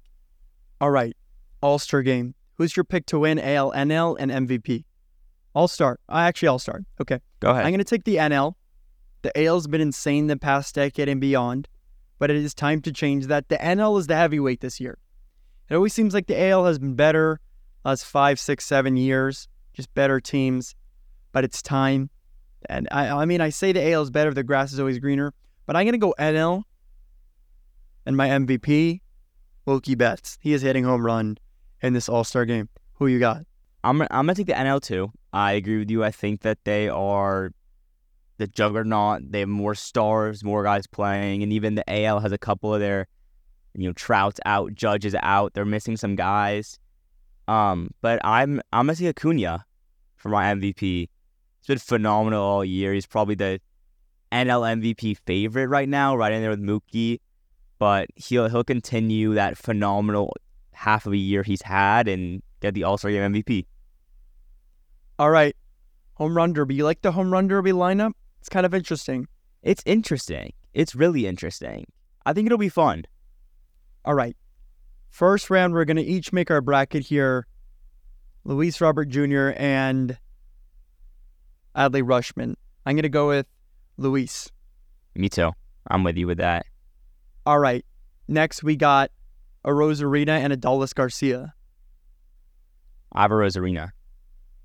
All 0.79 0.89
right, 0.89 1.15
All 1.61 1.77
Star 1.77 2.01
game. 2.01 2.33
Who's 2.57 2.75
your 2.77 2.85
pick 2.85 3.05
to 3.07 3.19
win 3.19 3.39
AL, 3.39 3.73
NL, 3.73 4.15
and 4.19 4.31
MVP? 4.31 4.85
I'll 5.53 5.67
start. 5.67 5.99
I 6.07 6.23
uh, 6.23 6.27
actually 6.29 6.47
I'll 6.47 6.59
start. 6.59 6.85
Okay. 7.01 7.19
Go 7.41 7.49
ahead. 7.49 7.65
I'm 7.65 7.71
going 7.71 7.79
to 7.79 7.83
take 7.83 8.05
the 8.05 8.15
NL. 8.15 8.53
The 9.23 9.37
AL's 9.43 9.67
been 9.67 9.81
insane 9.81 10.27
the 10.27 10.37
past 10.37 10.75
decade 10.75 11.09
and 11.09 11.19
beyond, 11.19 11.67
but 12.21 12.29
it 12.29 12.35
is 12.35 12.53
time 12.53 12.79
to 12.83 12.91
change 12.91 13.25
that. 13.25 13.49
The 13.49 13.57
NL 13.57 13.97
is 13.97 14.05
the 14.05 14.15
heavyweight 14.15 14.61
this 14.61 14.79
year. 14.79 14.99
It 15.67 15.75
always 15.75 15.91
seems 15.91 16.13
like 16.13 16.27
the 16.27 16.39
AL 16.39 16.65
has 16.65 16.77
been 16.77 16.93
better 16.93 17.39
last 17.83 18.05
five, 18.05 18.39
six, 18.39 18.63
seven 18.63 18.95
years, 18.95 19.47
just 19.73 19.91
better 19.95 20.19
teams, 20.19 20.75
but 21.31 21.43
it's 21.43 21.63
time. 21.63 22.11
And 22.69 22.87
I, 22.91 23.09
I 23.09 23.25
mean, 23.25 23.41
I 23.41 23.49
say 23.49 23.71
the 23.71 23.91
AL 23.91 24.03
is 24.03 24.11
better 24.11 24.31
the 24.35 24.43
grass 24.43 24.71
is 24.71 24.79
always 24.79 24.99
greener, 24.99 25.33
but 25.65 25.75
I'm 25.75 25.83
going 25.83 25.93
to 25.93 25.97
go 25.97 26.13
NL 26.19 26.61
and 28.05 28.15
my 28.15 28.27
MVP, 28.29 29.01
Mookie 29.65 29.97
Betts. 29.97 30.37
He 30.41 30.53
is 30.53 30.61
hitting 30.61 30.83
home 30.83 31.03
run 31.03 31.39
in 31.81 31.93
this 31.93 32.07
All 32.07 32.23
Star 32.23 32.45
game. 32.45 32.69
Who 32.99 33.07
you 33.07 33.17
got? 33.17 33.47
I'm 33.83 33.99
I'm 34.03 34.07
gonna 34.11 34.35
take 34.35 34.45
the 34.45 34.53
NL 34.53 34.79
too. 34.79 35.11
I 35.33 35.53
agree 35.53 35.79
with 35.79 35.89
you. 35.89 36.03
I 36.03 36.11
think 36.11 36.41
that 36.41 36.59
they 36.65 36.87
are 36.87 37.51
the 38.41 38.47
juggernaut. 38.47 39.31
They 39.31 39.39
have 39.41 39.49
more 39.49 39.75
stars, 39.75 40.43
more 40.43 40.63
guys 40.63 40.87
playing, 40.87 41.43
and 41.43 41.53
even 41.53 41.75
the 41.75 41.83
AL 41.87 42.19
has 42.19 42.31
a 42.31 42.37
couple 42.37 42.73
of 42.73 42.79
their, 42.79 43.07
you 43.75 43.87
know, 43.87 43.93
Trouts 43.93 44.39
out, 44.45 44.73
Judges 44.73 45.15
out. 45.21 45.53
They're 45.53 45.63
missing 45.63 45.95
some 45.95 46.15
guys. 46.15 46.79
Um, 47.47 47.91
but 48.01 48.19
I'm 48.23 48.61
I'm 48.73 48.87
gonna 48.87 48.95
see 48.95 49.07
Acuna 49.07 49.65
for 50.15 50.29
my 50.29 50.53
MVP. 50.53 50.73
He's 50.73 51.67
been 51.67 51.77
phenomenal 51.77 52.43
all 52.43 52.65
year. 52.65 52.93
He's 52.93 53.05
probably 53.05 53.35
the 53.35 53.61
NL 54.31 54.81
MVP 54.81 55.17
favorite 55.25 55.67
right 55.67 55.87
now, 55.87 56.15
right 56.15 56.33
in 56.33 56.41
there 56.41 56.49
with 56.49 56.61
Mookie. 56.61 57.19
But 57.77 58.07
he'll 58.15 58.49
he'll 58.49 58.63
continue 58.63 59.35
that 59.35 59.57
phenomenal 59.57 60.35
half 60.71 61.05
of 61.05 61.13
a 61.13 61.17
year 61.17 61.43
he's 61.43 61.61
had 61.61 62.07
and 62.07 62.41
get 62.59 62.73
the 62.73 62.83
All 62.83 62.97
Star 62.97 63.11
Game 63.11 63.33
MVP. 63.33 63.67
All 65.19 65.29
right, 65.29 65.55
home 66.15 66.35
run 66.35 66.53
derby. 66.53 66.75
You 66.75 66.85
like 66.85 67.01
the 67.01 67.11
home 67.11 67.31
run 67.31 67.47
derby 67.47 67.71
lineup? 67.71 68.13
It's 68.41 68.49
kind 68.49 68.65
of 68.65 68.73
interesting. 68.73 69.27
It's 69.61 69.83
interesting. 69.85 70.51
It's 70.73 70.95
really 70.95 71.27
interesting. 71.27 71.85
I 72.25 72.33
think 72.33 72.47
it'll 72.47 72.57
be 72.57 72.69
fun. 72.69 73.05
All 74.03 74.15
right. 74.15 74.35
First 75.09 75.51
round, 75.51 75.73
we're 75.73 75.85
going 75.85 75.97
to 75.97 76.03
each 76.03 76.33
make 76.33 76.49
our 76.49 76.59
bracket 76.59 77.03
here. 77.03 77.45
Luis 78.43 78.81
Robert 78.81 79.09
Jr. 79.09 79.51
and 79.55 80.17
Adley 81.75 82.01
Rutschman. 82.01 82.55
I'm 82.87 82.95
going 82.95 83.03
to 83.03 83.09
go 83.09 83.27
with 83.27 83.45
Luis. 83.97 84.49
Me 85.13 85.29
too. 85.29 85.51
I'm 85.91 86.03
with 86.03 86.17
you 86.17 86.25
with 86.25 86.39
that. 86.39 86.65
All 87.45 87.59
right. 87.59 87.85
Next, 88.27 88.63
we 88.63 88.75
got 88.75 89.11
Arozarena 89.65 90.39
and 90.39 90.51
Adolis 90.51 90.95
Garcia. 90.95 91.53
I 93.11 93.21
have 93.21 93.31
Arozarena. 93.31 93.91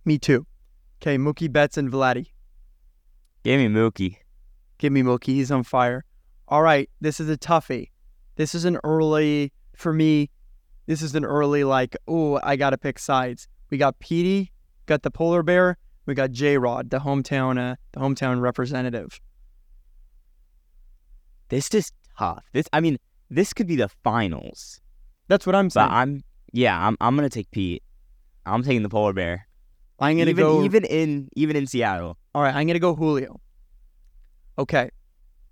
Me 0.07 0.19
too. 0.19 0.47
Okay, 1.03 1.19
Mookie 1.19 1.53
Betts 1.53 1.77
and 1.77 1.93
Vladdy. 1.93 2.29
Give 3.47 3.61
me 3.61 3.69
Mookie. 3.69 4.17
Give 4.79 4.93
me 4.93 5.05
Mookie. 5.05 5.27
He's 5.35 5.53
on 5.53 5.63
fire. 5.63 6.05
All 6.49 6.63
right, 6.63 6.91
this 7.01 7.21
is 7.21 7.31
a 7.31 7.39
toughie. 7.39 7.91
This 8.35 8.57
is 8.57 8.65
an 8.65 8.81
early, 8.83 9.53
for 9.77 9.93
me, 9.93 10.31
this 10.87 11.01
is 11.01 11.15
an 11.15 11.25
early, 11.25 11.63
like, 11.63 11.97
oh, 12.09 12.41
I 12.43 12.57
got 12.57 12.71
to 12.71 12.77
pick 12.77 12.99
sides. 12.99 13.47
We 13.71 13.79
got 13.79 14.01
Petey, 14.01 14.51
got 14.87 15.05
the 15.05 15.13
polar 15.13 15.45
bear, 15.45 15.79
we 16.07 16.15
got 16.15 16.33
J 16.33 16.59
Rod, 16.59 16.91
the 16.91 16.99
hometown, 16.99 17.57
uh, 17.57 17.77
the 17.93 18.01
hometown 18.01 18.41
representative. 18.41 19.21
This 21.49 21.73
is 21.73 21.93
tough. 22.19 22.43
This, 22.53 22.67
I 22.73 22.81
mean, 22.81 22.99
this 23.31 23.53
could 23.53 23.69
be 23.69 23.77
the 23.77 23.91
finals. 24.03 24.81
That's 25.29 25.47
what 25.47 25.55
I'm 25.55 25.71
saying. 25.71 25.87
But 25.87 25.95
I'm, 25.95 26.25
yeah, 26.53 26.85
I'm, 26.85 26.97
I'm 27.01 27.15
gonna 27.15 27.29
take 27.29 27.53
Pete. 27.53 27.85
I'm 28.45 28.65
taking 28.65 28.83
the 28.83 28.89
polar 28.89 29.13
bear. 29.13 29.46
I'm 29.99 30.19
gonna 30.19 30.31
even, 30.31 30.45
go. 30.45 30.65
even 30.65 30.85
in 30.85 31.29
even 31.37 31.57
in 31.57 31.67
Seattle. 31.67 32.19
All 32.35 32.43
right, 32.43 32.55
I'm 32.55 32.67
gonna 32.67 32.79
go 32.79 32.95
Julio. 32.95 33.41
Okay. 34.59 34.91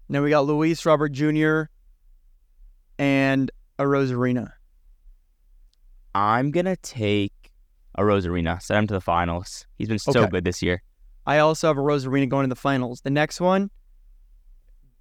Now 0.09 0.22
we 0.22 0.30
got 0.30 0.44
Luis 0.46 0.85
Robert 0.85 1.12
Jr. 1.12 1.62
and 2.98 3.50
Arozarena. 3.78 4.52
I'm 6.14 6.50
gonna 6.50 6.76
take 6.76 7.33
Arozarena. 7.98 8.61
Send 8.61 8.78
him 8.80 8.87
to 8.88 8.94
the 8.94 9.00
finals. 9.00 9.66
He's 9.78 9.88
been 9.88 9.98
so 9.98 10.11
Okay. 10.11 10.30
good 10.30 10.44
this 10.44 10.62
year. 10.62 10.83
I 11.26 11.38
also 11.38 11.68
have 11.68 11.76
Arozarena 11.76 12.28
going 12.28 12.44
to 12.44 12.54
the 12.54 12.61
finals. 12.61 13.00
The 13.00 13.11
next 13.11 13.40
one, 13.40 13.70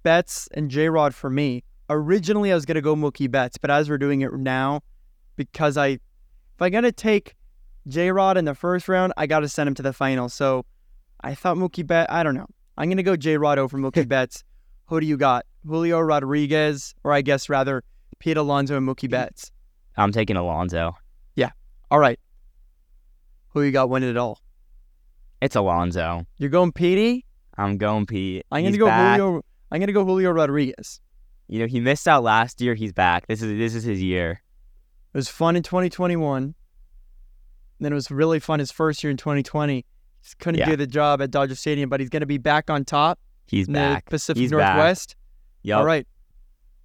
Betts 0.02 0.48
and 0.54 0.70
J 0.70 0.88
Rod 0.88 1.14
for 1.14 1.28
me. 1.30 1.64
Originally, 1.90 2.50
I 2.50 2.54
was 2.54 2.64
gonna 2.64 2.80
go 2.80 2.96
Mookie 2.96 3.30
Betts, 3.30 3.58
but 3.58 3.70
as 3.70 3.90
we're 3.90 3.98
doing 3.98 4.22
it 4.22 4.32
now, 4.32 4.80
because 5.36 5.76
I, 5.76 5.88
if 5.88 6.00
I 6.60 6.70
gotta 6.70 6.92
take 6.92 7.34
J 7.86 8.10
Rod 8.10 8.36
in 8.36 8.44
the 8.44 8.54
first 8.54 8.88
round, 8.88 9.12
I 9.16 9.26
gotta 9.26 9.48
send 9.48 9.68
him 9.68 9.74
to 9.74 9.82
the 9.82 9.92
final. 9.92 10.28
So 10.28 10.64
I 11.22 11.34
thought 11.34 11.56
Mookie 11.56 11.86
Bet. 11.86 12.10
I 12.10 12.22
don't 12.22 12.34
know. 12.34 12.46
I'm 12.76 12.88
gonna 12.88 13.02
go 13.02 13.16
J 13.16 13.36
Rod 13.36 13.58
over 13.58 13.78
Mookie 13.78 14.08
Betts. 14.08 14.44
Who 14.86 15.00
do 15.00 15.06
you 15.06 15.16
got? 15.16 15.46
Julio 15.66 16.00
Rodriguez, 16.00 16.94
or 17.04 17.12
I 17.12 17.22
guess 17.22 17.48
rather 17.48 17.82
Pete 18.18 18.36
Alonso 18.36 18.76
and 18.76 18.86
Mookie 18.86 19.08
Betts. 19.08 19.50
I'm 19.96 20.12
taking 20.12 20.36
Alonso. 20.36 20.96
Yeah. 21.36 21.50
All 21.90 21.98
right. 21.98 22.18
Who 23.50 23.62
you 23.62 23.70
got 23.70 23.88
winning 23.88 24.10
it 24.10 24.16
all? 24.16 24.40
It's 25.40 25.56
Alonso. 25.56 26.26
You're 26.38 26.50
going 26.50 26.72
Petey. 26.72 27.24
I'm 27.56 27.78
going 27.78 28.06
Pete. 28.06 28.44
I'm 28.50 28.62
gonna 28.62 28.70
He's 28.70 28.78
go 28.78 28.86
back. 28.86 29.18
Julio. 29.18 29.42
I'm 29.70 29.80
gonna 29.80 29.92
go 29.92 30.04
Julio 30.04 30.30
Rodriguez. 30.32 31.00
You 31.48 31.60
know, 31.60 31.66
he 31.66 31.80
missed 31.80 32.08
out 32.08 32.22
last 32.22 32.60
year. 32.60 32.74
He's 32.74 32.92
back. 32.92 33.26
This 33.26 33.42
is 33.42 33.56
this 33.58 33.74
is 33.74 33.84
his 33.84 34.02
year. 34.02 34.42
It 35.12 35.16
was 35.16 35.28
fun 35.28 35.54
in 35.54 35.62
2021. 35.62 36.54
Then 37.80 37.92
it 37.92 37.94
was 37.94 38.10
really 38.10 38.40
fun 38.40 38.58
his 38.60 38.70
first 38.70 39.02
year 39.02 39.10
in 39.10 39.16
2020. 39.16 39.84
Just 40.22 40.38
couldn't 40.38 40.58
Yeah. 40.60 40.66
do 40.70 40.76
the 40.76 40.86
job 40.86 41.20
at 41.20 41.30
Dodger 41.30 41.54
Stadium, 41.54 41.90
but 41.90 42.00
he's 42.00 42.08
going 42.08 42.20
to 42.20 42.26
be 42.26 42.38
back 42.38 42.70
on 42.70 42.84
top 42.84 43.18
He's 43.46 43.66
in 43.66 43.74
back. 43.74 44.06
the 44.06 44.10
Pacific 44.10 44.40
He's. 44.40 44.50
Northwest. 44.52 45.16
Yup. 45.62 45.80
All 45.80 45.84
right. 45.84 46.06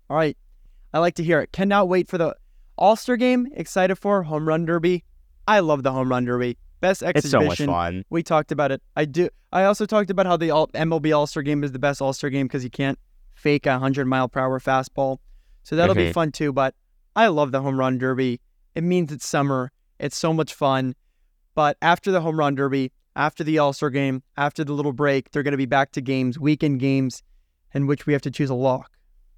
All 0.09 0.17
right. 0.17 0.37
I 0.93 0.99
like 0.99 1.15
to 1.15 1.23
hear 1.23 1.39
it. 1.39 1.51
Cannot 1.51 1.87
wait 1.87 2.07
for 2.07 2.17
the 2.17 2.35
All 2.77 2.95
Star 2.95 3.15
game. 3.17 3.47
Excited 3.53 3.95
for 3.97 4.23
Home 4.23 4.47
Run 4.47 4.65
Derby. 4.65 5.03
I 5.47 5.59
love 5.59 5.83
the 5.83 5.91
Home 5.91 6.09
Run 6.09 6.25
Derby. 6.25 6.57
Best 6.81 7.03
exhibition. 7.03 7.49
It's 7.51 7.57
so 7.59 7.65
much 7.65 7.75
fun. 7.75 8.05
We 8.09 8.23
talked 8.23 8.51
about 8.51 8.71
it. 8.71 8.81
I 8.95 9.05
do. 9.05 9.29
I 9.51 9.65
also 9.65 9.85
talked 9.85 10.09
about 10.09 10.25
how 10.25 10.37
the 10.37 10.47
MLB 10.49 11.15
All 11.15 11.27
Star 11.27 11.43
Game 11.43 11.63
is 11.63 11.71
the 11.71 11.79
best 11.79 12.01
All 12.01 12.13
Star 12.13 12.29
game 12.29 12.47
because 12.47 12.63
you 12.63 12.69
can't 12.69 12.97
fake 13.35 13.65
a 13.65 13.77
hundred 13.79 14.05
mile 14.05 14.27
per 14.29 14.39
hour 14.39 14.59
fastball. 14.59 15.17
So 15.63 15.75
that'll 15.75 15.95
be 15.95 16.11
fun 16.13 16.31
too. 16.31 16.51
But 16.53 16.73
I 17.15 17.27
love 17.27 17.51
the 17.51 17.61
Home 17.61 17.77
Run 17.79 17.97
Derby. 17.97 18.39
It 18.75 18.83
means 18.83 19.11
it's 19.11 19.27
summer. 19.27 19.71
It's 19.99 20.17
so 20.17 20.33
much 20.33 20.53
fun. 20.53 20.95
But 21.55 21.77
after 21.81 22.11
the 22.11 22.21
Home 22.21 22.39
Run 22.39 22.55
Derby, 22.55 22.91
after 23.15 23.43
the 23.43 23.59
All 23.59 23.73
Star 23.73 23.89
Game, 23.89 24.23
after 24.37 24.63
the 24.63 24.73
little 24.73 24.93
break, 24.93 25.31
they're 25.31 25.43
going 25.43 25.51
to 25.51 25.57
be 25.57 25.65
back 25.65 25.91
to 25.93 26.01
games, 26.01 26.39
weekend 26.39 26.79
games, 26.79 27.21
in 27.73 27.87
which 27.87 28.05
we 28.05 28.13
have 28.13 28.21
to 28.23 28.31
choose 28.31 28.49
a 28.49 28.55
lock 28.55 28.91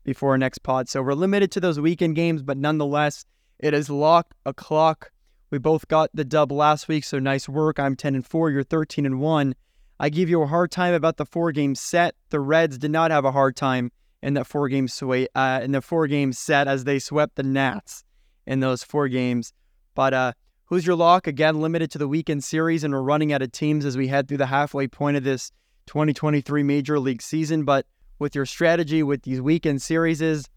before 0.03 0.31
our 0.31 0.37
next 0.37 0.59
pod. 0.59 0.89
So 0.89 1.01
we're 1.01 1.13
limited 1.13 1.51
to 1.53 1.59
those 1.59 1.79
weekend 1.79 2.15
games, 2.15 2.43
but 2.43 2.57
nonetheless, 2.57 3.25
it 3.59 3.73
is 3.73 3.89
lock 3.89 4.33
o'clock. 4.45 5.11
We 5.49 5.57
both 5.57 5.87
got 5.87 6.09
the 6.13 6.23
dub 6.23 6.51
last 6.51 6.87
week, 6.87 7.03
so 7.03 7.19
nice 7.19 7.49
work. 7.49 7.79
I'm 7.79 7.95
10 7.95 8.15
and 8.15 8.25
4, 8.25 8.51
you're 8.51 8.63
13 8.63 9.05
and 9.05 9.19
1. 9.19 9.55
I 9.99 10.09
give 10.09 10.29
you 10.29 10.41
a 10.41 10.47
hard 10.47 10.71
time 10.71 10.95
about 10.95 11.17
the 11.17 11.27
four 11.27 11.51
game 11.51 11.75
set. 11.75 12.15
The 12.31 12.39
Reds 12.39 12.79
did 12.79 12.89
not 12.89 13.11
have 13.11 13.23
a 13.23 13.31
hard 13.31 13.55
time 13.55 13.91
in 14.23 14.33
that 14.33 14.47
four 14.47 14.67
game 14.67 14.87
sway, 14.87 15.27
uh, 15.35 15.61
in 15.63 15.73
the 15.73 15.81
four 15.81 16.07
game 16.07 16.33
set 16.33 16.67
as 16.67 16.85
they 16.85 16.97
swept 16.97 17.35
the 17.35 17.43
Nats 17.43 18.03
in 18.47 18.61
those 18.61 18.83
four 18.83 19.07
games. 19.07 19.53
But 19.93 20.13
uh, 20.15 20.33
Who's 20.71 20.87
your 20.87 20.95
lock? 20.95 21.27
Again, 21.27 21.59
limited 21.59 21.91
to 21.91 21.97
the 21.97 22.07
weekend 22.07 22.45
series, 22.45 22.85
and 22.85 22.93
we're 22.93 23.01
running 23.01 23.33
out 23.33 23.41
of 23.41 23.51
teams 23.51 23.83
as 23.83 23.97
we 23.97 24.07
head 24.07 24.29
through 24.29 24.37
the 24.37 24.45
halfway 24.45 24.87
point 24.87 25.17
of 25.17 25.23
this 25.25 25.51
2023 25.87 26.63
Major 26.63 26.97
League 26.97 27.21
season. 27.21 27.65
But 27.65 27.85
with 28.19 28.35
your 28.35 28.45
strategy 28.45 29.03
with 29.03 29.23
these 29.23 29.41
weekend 29.41 29.81
series, 29.81 30.21
is 30.21 30.47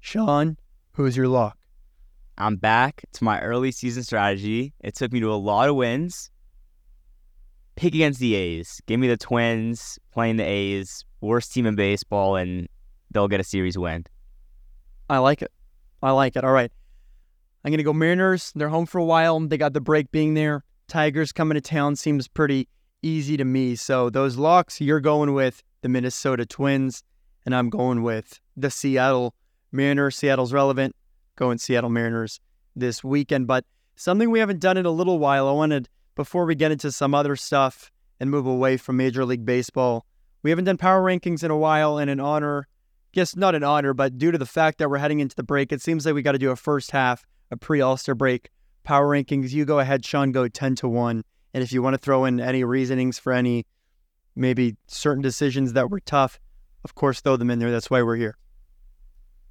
Shaun, 0.00 0.58
who's 0.92 1.16
your 1.16 1.28
lock? 1.28 1.56
I'm 2.36 2.56
back 2.56 3.06
to 3.14 3.24
my 3.24 3.40
early 3.40 3.72
season 3.72 4.02
strategy. 4.02 4.74
It 4.80 4.96
took 4.96 5.14
me 5.14 5.20
to 5.20 5.32
a 5.32 5.40
lot 5.40 5.70
of 5.70 5.76
wins. 5.76 6.30
Pick 7.74 7.94
against 7.94 8.20
the 8.20 8.34
A's. 8.34 8.82
Give 8.84 9.00
me 9.00 9.08
the 9.08 9.16
Twins 9.16 9.98
playing 10.12 10.36
the 10.36 10.44
A's, 10.44 11.06
worst 11.22 11.54
team 11.54 11.64
in 11.64 11.74
baseball, 11.74 12.36
and 12.36 12.68
they'll 13.12 13.28
get 13.28 13.40
a 13.40 13.44
series 13.44 13.78
win. 13.78 14.04
I 15.08 15.16
like 15.16 15.40
it. 15.40 15.52
I 16.02 16.10
like 16.10 16.36
it. 16.36 16.44
All 16.44 16.52
right. 16.52 16.70
I'm 17.64 17.70
going 17.70 17.78
to 17.78 17.84
go 17.84 17.94
Mariners. 17.94 18.52
They're 18.54 18.68
home 18.68 18.84
for 18.84 18.98
a 18.98 19.04
while. 19.04 19.40
They 19.40 19.56
got 19.56 19.72
the 19.72 19.80
break 19.80 20.10
being 20.10 20.34
there. 20.34 20.64
Tigers 20.86 21.32
coming 21.32 21.54
to 21.54 21.62
town 21.62 21.96
seems 21.96 22.28
pretty 22.28 22.68
easy 23.00 23.38
to 23.38 23.44
me. 23.44 23.74
So 23.74 24.10
those 24.10 24.36
locks, 24.36 24.82
you're 24.82 25.00
going 25.00 25.32
with 25.32 25.62
the 25.80 25.88
Minnesota 25.88 26.44
Twins, 26.44 27.02
and 27.46 27.54
I'm 27.54 27.70
going 27.70 28.02
with 28.02 28.38
the 28.54 28.70
Seattle 28.70 29.34
Mariners. 29.72 30.16
Seattle's 30.16 30.52
relevant. 30.52 30.94
Going 31.36 31.56
Seattle 31.56 31.88
Mariners 31.88 32.38
this 32.76 33.02
weekend. 33.02 33.46
But 33.46 33.64
something 33.96 34.30
we 34.30 34.40
haven't 34.40 34.60
done 34.60 34.76
in 34.76 34.84
a 34.84 34.90
little 34.90 35.18
while, 35.18 35.48
I 35.48 35.52
wanted, 35.52 35.88
before 36.16 36.44
we 36.44 36.54
get 36.54 36.70
into 36.70 36.92
some 36.92 37.14
other 37.14 37.34
stuff 37.34 37.90
and 38.20 38.30
move 38.30 38.46
away 38.46 38.76
from 38.76 38.98
Major 38.98 39.24
League 39.24 39.46
Baseball, 39.46 40.04
we 40.42 40.50
haven't 40.50 40.66
done 40.66 40.76
power 40.76 41.02
rankings 41.02 41.42
in 41.42 41.50
a 41.50 41.56
while, 41.56 41.96
and 41.96 42.10
in 42.10 42.20
honor, 42.20 42.68
guess 43.12 43.34
not 43.34 43.54
an 43.54 43.64
honor, 43.64 43.94
but 43.94 44.18
due 44.18 44.30
to 44.30 44.38
the 44.38 44.44
fact 44.44 44.76
that 44.78 44.90
we're 44.90 44.98
heading 44.98 45.20
into 45.20 45.34
the 45.34 45.42
break, 45.42 45.72
it 45.72 45.80
seems 45.80 46.04
like 46.04 46.14
we 46.14 46.20
got 46.20 46.32
to 46.32 46.38
do 46.38 46.50
a 46.50 46.56
first 46.56 46.90
half 46.90 47.24
a 47.54 47.56
pre 47.56 47.80
All 47.80 47.96
Star 47.96 48.14
break 48.14 48.50
power 48.82 49.08
rankings. 49.08 49.52
You 49.52 49.64
go 49.64 49.78
ahead, 49.78 50.04
Shaun, 50.04 50.30
go 50.32 50.46
10 50.48 50.74
to 50.76 50.88
1. 50.88 51.24
And 51.54 51.62
if 51.64 51.72
you 51.72 51.82
want 51.82 51.94
to 51.94 51.98
throw 51.98 52.24
in 52.24 52.40
any 52.40 52.64
reasonings 52.64 53.18
for 53.18 53.32
any 53.32 53.64
maybe 54.36 54.76
certain 54.88 55.22
decisions 55.22 55.72
that 55.74 55.88
were 55.90 56.00
tough, 56.00 56.38
of 56.84 56.94
course, 56.94 57.20
throw 57.20 57.36
them 57.36 57.50
in 57.50 57.58
there. 57.60 57.70
That's 57.70 57.88
why 57.90 58.02
we're 58.02 58.16
here. 58.16 58.36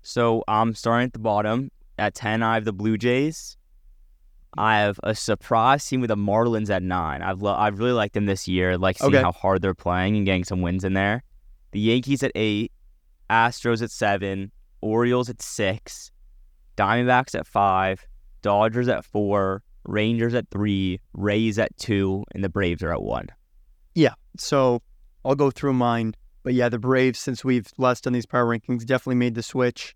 So 0.01 0.43
I'm 0.47 0.76
starting 0.76 1.06
at 1.08 1.14
the 1.14 1.20
bottom. 1.20 1.72
At 1.97 2.14
10, 2.16 2.43
I 2.43 2.56
have 2.56 2.66
the 2.66 2.74
Blue 2.74 2.97
Jays. 2.97 3.56
I 4.58 4.80
have 4.80 4.99
a 5.04 5.16
surprise 5.16 5.86
team 5.88 6.01
with 6.01 6.10
the 6.10 6.18
Marlins 6.18 6.70
at 6.70 6.84
nine. 6.84 7.22
I've 7.24 7.41
lo- 7.41 7.56
I've 7.56 7.80
really 7.80 7.93
liked 7.93 8.14
them 8.14 8.26
this 8.26 8.47
year. 8.47 8.78
Like 8.78 8.97
seeing 8.97 9.14
Okay. 9.16 9.22
how 9.24 9.32
hard 9.32 9.62
they're 9.62 9.74
playing 9.74 10.16
and 10.18 10.26
getting 10.26 10.43
some 10.43 10.62
wins 10.62 10.84
in 10.84 10.93
there. 10.93 11.24
The 11.72 11.80
Yankees 11.80 12.22
at 12.22 12.32
eight, 12.36 12.72
Astros 13.30 13.82
at 13.82 13.89
seven, 13.89 14.51
Orioles 14.82 15.30
at 15.30 15.41
six, 15.41 16.12
Diamondbacks 16.78 17.36
at 17.36 17.48
five, 17.48 18.06
Dodgers 18.42 18.88
at 18.88 19.06
four, 19.06 19.64
Rangers 19.86 20.34
at 20.34 20.50
three, 20.50 21.00
Rays 21.14 21.60
at 21.60 21.76
two, 21.78 22.24
and 22.34 22.44
the 22.44 22.50
Braves 22.50 22.84
are 22.84 22.94
at 22.94 23.04
one. 23.04 23.28
Yeah. 23.96 24.14
So 24.38 24.82
I'll 25.26 25.36
go 25.36 25.52
through 25.52 25.74
mine. 25.74 26.16
But 26.44 26.54
yeah, 26.54 26.70
the 26.70 26.80
Braves, 26.80 27.20
since 27.20 27.44
we've 27.44 27.68
last 27.78 28.04
done 28.04 28.14
these 28.14 28.26
power 28.26 28.46
rankings, 28.46 28.86
definitely 28.86 29.16
made 29.16 29.36
the 29.36 29.44
switch. 29.44 29.96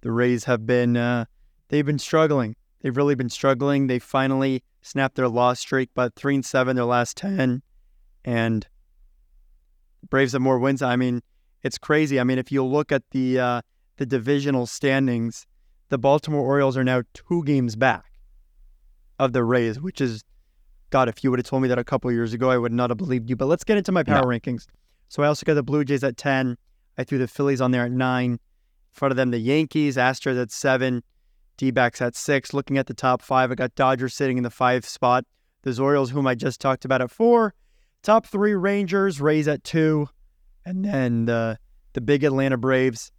The 0.00 0.10
Rays 0.10 0.44
have 0.44 0.66
been, 0.66 0.96
uh, 0.96 1.26
they've 1.68 1.84
been 1.84 1.98
struggling. 1.98 2.56
They've 2.80 2.96
really 2.96 3.14
been 3.14 3.28
struggling. 3.28 3.86
They 3.86 3.98
finally 3.98 4.62
snapped 4.82 5.16
their 5.16 5.28
loss 5.28 5.60
streak, 5.60 5.90
but 5.94 6.14
three 6.14 6.34
and 6.34 6.44
seven 6.44 6.76
their 6.76 6.84
last 6.86 7.16
10. 7.18 7.62
And 8.24 8.66
Braves 10.08 10.32
have 10.32 10.40
more 10.40 10.58
wins. 10.58 10.80
I 10.80 10.96
mean, 10.96 11.22
it's 11.62 11.78
crazy. 11.78 12.18
I 12.20 12.24
mean, 12.24 12.38
if 12.38 12.50
you 12.50 12.64
look 12.64 12.92
at 12.92 13.02
the, 13.10 13.38
uh, 13.38 13.62
the 13.96 14.06
divisional 14.06 14.66
standings, 14.66 15.46
the 15.88 15.98
Baltimore 15.98 16.40
Orioles 16.40 16.76
are 16.76 16.84
now 16.84 17.02
two 17.14 17.44
games 17.44 17.76
back 17.76 18.04
of 19.18 19.32
the 19.32 19.44
Rays, 19.44 19.80
which 19.80 20.00
is 20.00 20.24
God, 20.90 21.08
if 21.08 21.24
you 21.24 21.30
would 21.30 21.38
have 21.38 21.46
told 21.46 21.62
me 21.62 21.68
that 21.68 21.78
a 21.78 21.84
couple 21.84 22.10
years 22.12 22.32
ago, 22.32 22.50
I 22.50 22.58
would 22.58 22.72
not 22.72 22.90
have 22.90 22.96
believed 22.96 23.28
you. 23.28 23.36
But 23.36 23.46
let's 23.46 23.64
get 23.64 23.76
into 23.76 23.92
my 23.92 24.02
power 24.02 24.22
No. 24.22 24.28
rankings. 24.38 24.66
So 25.08 25.22
I 25.22 25.26
also 25.26 25.44
got 25.44 25.54
the 25.54 25.62
Blue 25.62 25.84
Jays 25.84 26.04
at 26.04 26.16
10. 26.16 26.56
I 26.98 27.04
threw 27.04 27.18
the 27.18 27.28
Phillies 27.28 27.60
on 27.60 27.70
there 27.70 27.84
at 27.84 27.92
9. 27.92 28.32
In 28.32 28.38
front 28.92 29.10
of 29.10 29.16
them, 29.16 29.30
the 29.30 29.38
Yankees, 29.38 29.96
Astros 29.96 30.40
at 30.40 30.50
7, 30.50 31.02
D 31.56 31.70
backs 31.70 32.00
at 32.00 32.14
6. 32.14 32.54
Looking 32.54 32.78
at 32.78 32.86
the 32.86 32.94
top 32.94 33.20
five, 33.20 33.50
I 33.50 33.54
got 33.54 33.74
Dodgers 33.74 34.14
sitting 34.14 34.36
in 34.36 34.42
the 34.44 34.50
5 34.50 34.84
spot. 34.84 35.24
There's 35.62 35.80
Orioles, 35.80 36.10
whom 36.10 36.26
I 36.26 36.34
just 36.34 36.60
talked 36.60 36.84
about 36.84 37.00
at 37.02 37.10
4. 37.10 37.52
Top 38.02 38.26
three, 38.26 38.54
Rangers, 38.54 39.20
Rays 39.20 39.48
at 39.48 39.64
2. 39.64 40.08
And 40.64 40.84
then 40.84 41.26
the, 41.26 41.58
the 41.92 42.00
big 42.00 42.22
Atlanta 42.24 42.56
Braves. 42.56 43.10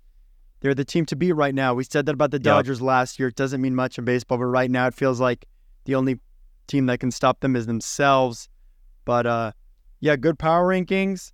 They're 0.68 0.76
the 0.76 0.84
team 0.84 1.06
to 1.06 1.16
beat 1.16 1.32
right 1.32 1.56
now. 1.56 1.74
We 1.74 1.86
said 1.86 2.06
that 2.08 2.12
about 2.12 2.32
the 2.32 2.40
Yep. 2.40 2.44
Dodgers 2.44 2.82
last 2.82 3.20
year. 3.20 3.30
It 3.30 3.36
doesn't 3.36 3.62
mean 3.62 3.74
much 3.74 3.98
in 3.98 4.04
baseball, 4.04 4.38
but 4.38 4.48
right 4.48 4.70
now 4.70 4.86
it 4.88 4.94
feels 4.94 5.18
like 5.18 5.46
the 5.86 5.96
only 5.96 6.20
team 6.68 6.88
that 6.88 7.00
can 7.00 7.10
stop 7.10 7.40
them 7.40 7.56
is 7.56 7.68
themselves. 7.68 8.50
But 9.06 9.26
uh, 9.26 9.54
yeah, 10.02 10.18
good 10.18 10.38
power 10.38 10.68
rankings. 10.68 11.32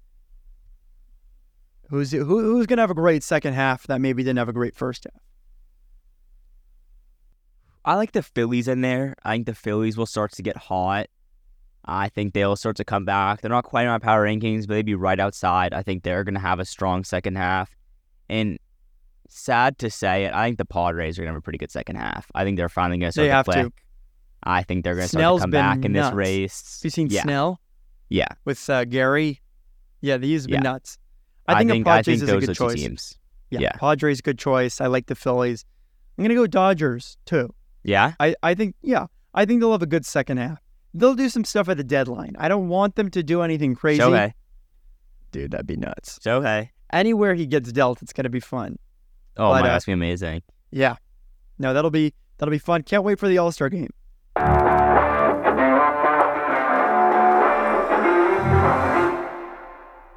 Who's 1.90 2.12
who, 2.12 2.24
who's 2.24 2.68
gonna 2.68 2.84
have 2.84 2.92
a 2.92 2.94
great 2.94 3.24
second 3.24 3.56
half 3.56 3.88
that 3.88 4.02
maybe 4.02 4.22
didn't 4.22 4.38
have 4.38 4.50
a 4.50 4.54
great 4.54 4.76
first 4.76 5.06
half? 5.06 5.20
I 7.84 7.96
like 7.96 8.12
the 8.12 8.22
Phillies 8.22 8.68
in 8.68 8.82
there. 8.82 9.16
I 9.24 9.34
think 9.34 9.48
the 9.48 9.56
Phillies 9.56 9.98
will 9.98 10.06
start 10.06 10.32
to 10.34 10.44
get 10.44 10.58
hot. 10.58 11.08
I 11.86 12.08
think 12.10 12.36
they'll 12.36 12.56
start 12.56 12.76
to 12.76 12.86
come 12.86 13.04
back. 13.04 13.42
They're 13.42 13.50
not 13.50 13.64
quite 13.64 13.86
in 13.86 13.90
my 13.90 13.98
power 13.98 14.28
rankings, 14.28 14.68
but 14.68 14.76
they'd 14.76 14.86
be 14.86 14.94
right 14.94 15.20
outside. 15.20 15.74
I 15.74 15.82
think 15.82 16.04
they're 16.04 16.24
going 16.24 16.36
to 16.36 16.40
have 16.40 16.60
a 16.60 16.66
strong 16.66 17.04
second 17.04 17.36
half. 17.36 17.76
And 18.30 18.60
sad 19.34 19.78
to 19.80 19.90
say 19.90 20.26
it, 20.26 20.34
I 20.34 20.46
think 20.48 20.58
the 20.58 20.66
Padres 20.66 21.18
are 21.18 21.22
going 21.24 21.32
to 21.32 21.34
have 21.36 21.40
a 21.40 21.42
pretty 21.42 21.58
good 21.60 21.72
second 21.72 21.96
half. 21.98 22.30
I 22.36 22.44
think 22.44 22.58
they're 22.58 22.70
finally 22.70 22.98
going 23.00 23.10
to 23.10 23.12
start 23.14 23.26
They 23.26 23.30
have 23.30 23.46
to 23.46 23.52
click. 23.52 23.66
to. 23.76 23.82
I 24.44 24.64
think 24.64 24.84
they're 24.84 24.96
going 24.96 25.06
to 25.06 25.10
start 25.10 25.38
to 25.38 25.42
come 25.42 25.52
back 25.52 25.86
in 25.86 25.94
this 25.94 26.12
race. 26.14 26.80
Have 26.82 26.86
you 26.86 26.90
seen 26.90 27.08
yeah. 27.10 27.22
Snell 27.24 27.60
Yeah. 28.10 28.28
with 28.46 28.70
uh, 28.70 28.86
Gary? 28.86 29.42
Yeah, 30.02 30.18
these 30.18 30.44
have 30.44 30.48
been 30.50 30.64
Yeah. 30.64 30.72
nuts. 30.72 30.98
I 31.48 31.60
think, 31.60 31.60
I 31.60 31.64
the 31.64 31.74
think, 31.74 31.88
I 31.88 31.90
Padres 31.98 32.06
think 32.20 32.30
is 32.30 32.44
a 32.44 32.48
good 32.48 32.56
choice. 32.56 32.74
teams. 32.76 33.20
Yeah, 33.50 33.60
Yeah. 33.62 33.72
Padres 33.74 34.22
good 34.22 34.38
choice. 34.40 34.82
I 34.82 34.88
like 34.88 35.06
the 35.08 35.16
Phillies. 35.16 35.66
I'm 36.18 36.24
gonna 36.24 36.36
go 36.36 36.46
Dodgers 36.48 37.18
too. 37.26 37.54
Yeah? 37.84 38.14
I, 38.20 38.36
I 38.44 38.54
think 38.54 38.76
yeah, 38.82 39.08
I 39.34 39.46
think 39.46 39.60
they'll 39.62 39.72
have 39.72 39.82
a 39.82 39.86
good 39.88 40.06
second 40.06 40.38
half. 40.38 40.60
They'll 40.94 41.16
do 41.16 41.28
some 41.30 41.44
stuff 41.44 41.68
at 41.70 41.78
the 41.78 41.84
deadline. 41.84 42.36
I 42.38 42.48
don't 42.48 42.68
want 42.70 42.96
them 42.96 43.10
to 43.12 43.24
do 43.24 43.42
anything 43.42 43.76
crazy. 43.76 44.02
Shohei. 44.02 44.34
Dude, 45.32 45.52
that'd 45.52 45.66
be 45.68 45.76
nuts. 45.76 46.20
Shohei. 46.24 46.70
Anywhere 46.92 47.34
he 47.34 47.46
gets 47.48 47.72
dealt, 47.72 48.02
it's 48.02 48.14
gonna 48.14 48.30
be 48.30 48.40
fun. 48.40 48.78
Oh, 49.38 49.50
But, 49.50 49.62
my, 49.62 49.70
uh, 49.70 49.74
that's 49.74 49.86
going 49.86 49.98
to 49.98 50.02
be 50.02 50.08
amazing. 50.08 50.44
Yeah. 50.72 50.96
No, 51.60 51.74
that'll 51.74 51.92
be 51.92 52.14
that'll 52.38 52.52
be 52.52 52.58
fun. 52.60 52.84
Can't 52.84 53.04
wait 53.04 53.20
for 53.20 53.28
the 53.28 53.38
All 53.38 53.52
Star 53.52 53.70
game. 53.70 53.90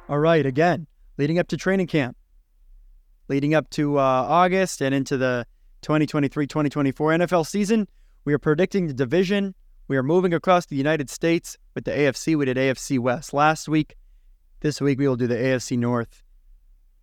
All 0.09 0.19
right, 0.19 0.45
again, 0.45 0.87
leading 1.17 1.37
up 1.37 1.49
to 1.49 1.57
training 1.57 1.87
camp, 1.87 2.15
leading 3.27 3.53
up 3.53 3.69
to 3.71 3.99
uh, 3.99 4.01
August 4.01 4.81
and 4.81 4.95
into 4.95 5.17
the 5.17 5.45
2023-2024 5.81 6.93
NFL 6.93 7.45
season, 7.45 7.89
we 8.23 8.33
are 8.33 8.39
predicting 8.39 8.87
the 8.87 8.93
division. 8.93 9.53
We 9.89 9.97
are 9.97 10.03
moving 10.03 10.33
across 10.33 10.65
the 10.65 10.77
United 10.77 11.09
States 11.09 11.57
with 11.75 11.83
the 11.83 11.91
AFC. 11.91 12.37
We 12.37 12.45
did 12.45 12.55
AFC 12.55 12.99
West 12.99 13.33
last 13.33 13.67
week. 13.67 13.95
This 14.61 14.79
week 14.79 14.97
we 14.97 15.07
will 15.09 15.17
do 15.17 15.27
the 15.27 15.35
AFC 15.35 15.77
North. 15.77 16.23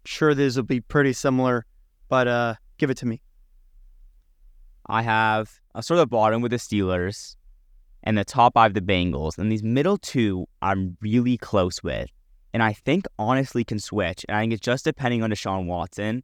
Sure, 0.06 0.34
this 0.34 0.56
will 0.56 0.62
be 0.62 0.80
pretty 0.80 1.12
similar, 1.12 1.66
but 2.08 2.28
uh, 2.28 2.54
give 2.78 2.90
it 2.90 2.96
to 2.98 3.06
me. 3.06 3.20
I 4.86 5.02
have 5.02 5.60
start 5.80 5.98
at 5.98 6.02
the 6.02 6.06
bottom 6.06 6.42
with 6.42 6.50
the 6.50 6.58
Steelers, 6.58 7.36
and 8.02 8.18
the 8.18 8.24
top 8.24 8.56
I 8.56 8.64
have 8.64 8.74
the 8.74 8.80
Bengals, 8.80 9.38
and 9.38 9.50
these 9.50 9.62
middle 9.62 9.96
two 9.98 10.46
I'm 10.62 10.96
really 11.00 11.38
close 11.38 11.82
with, 11.82 12.10
and 12.52 12.62
I 12.62 12.72
think 12.72 13.06
honestly 13.18 13.64
can 13.64 13.78
switch, 13.78 14.24
and 14.28 14.36
I 14.36 14.42
think 14.42 14.52
it's 14.52 14.60
just 14.60 14.84
depending 14.84 15.22
on 15.22 15.30
Deshaun 15.30 15.66
Watson. 15.66 16.22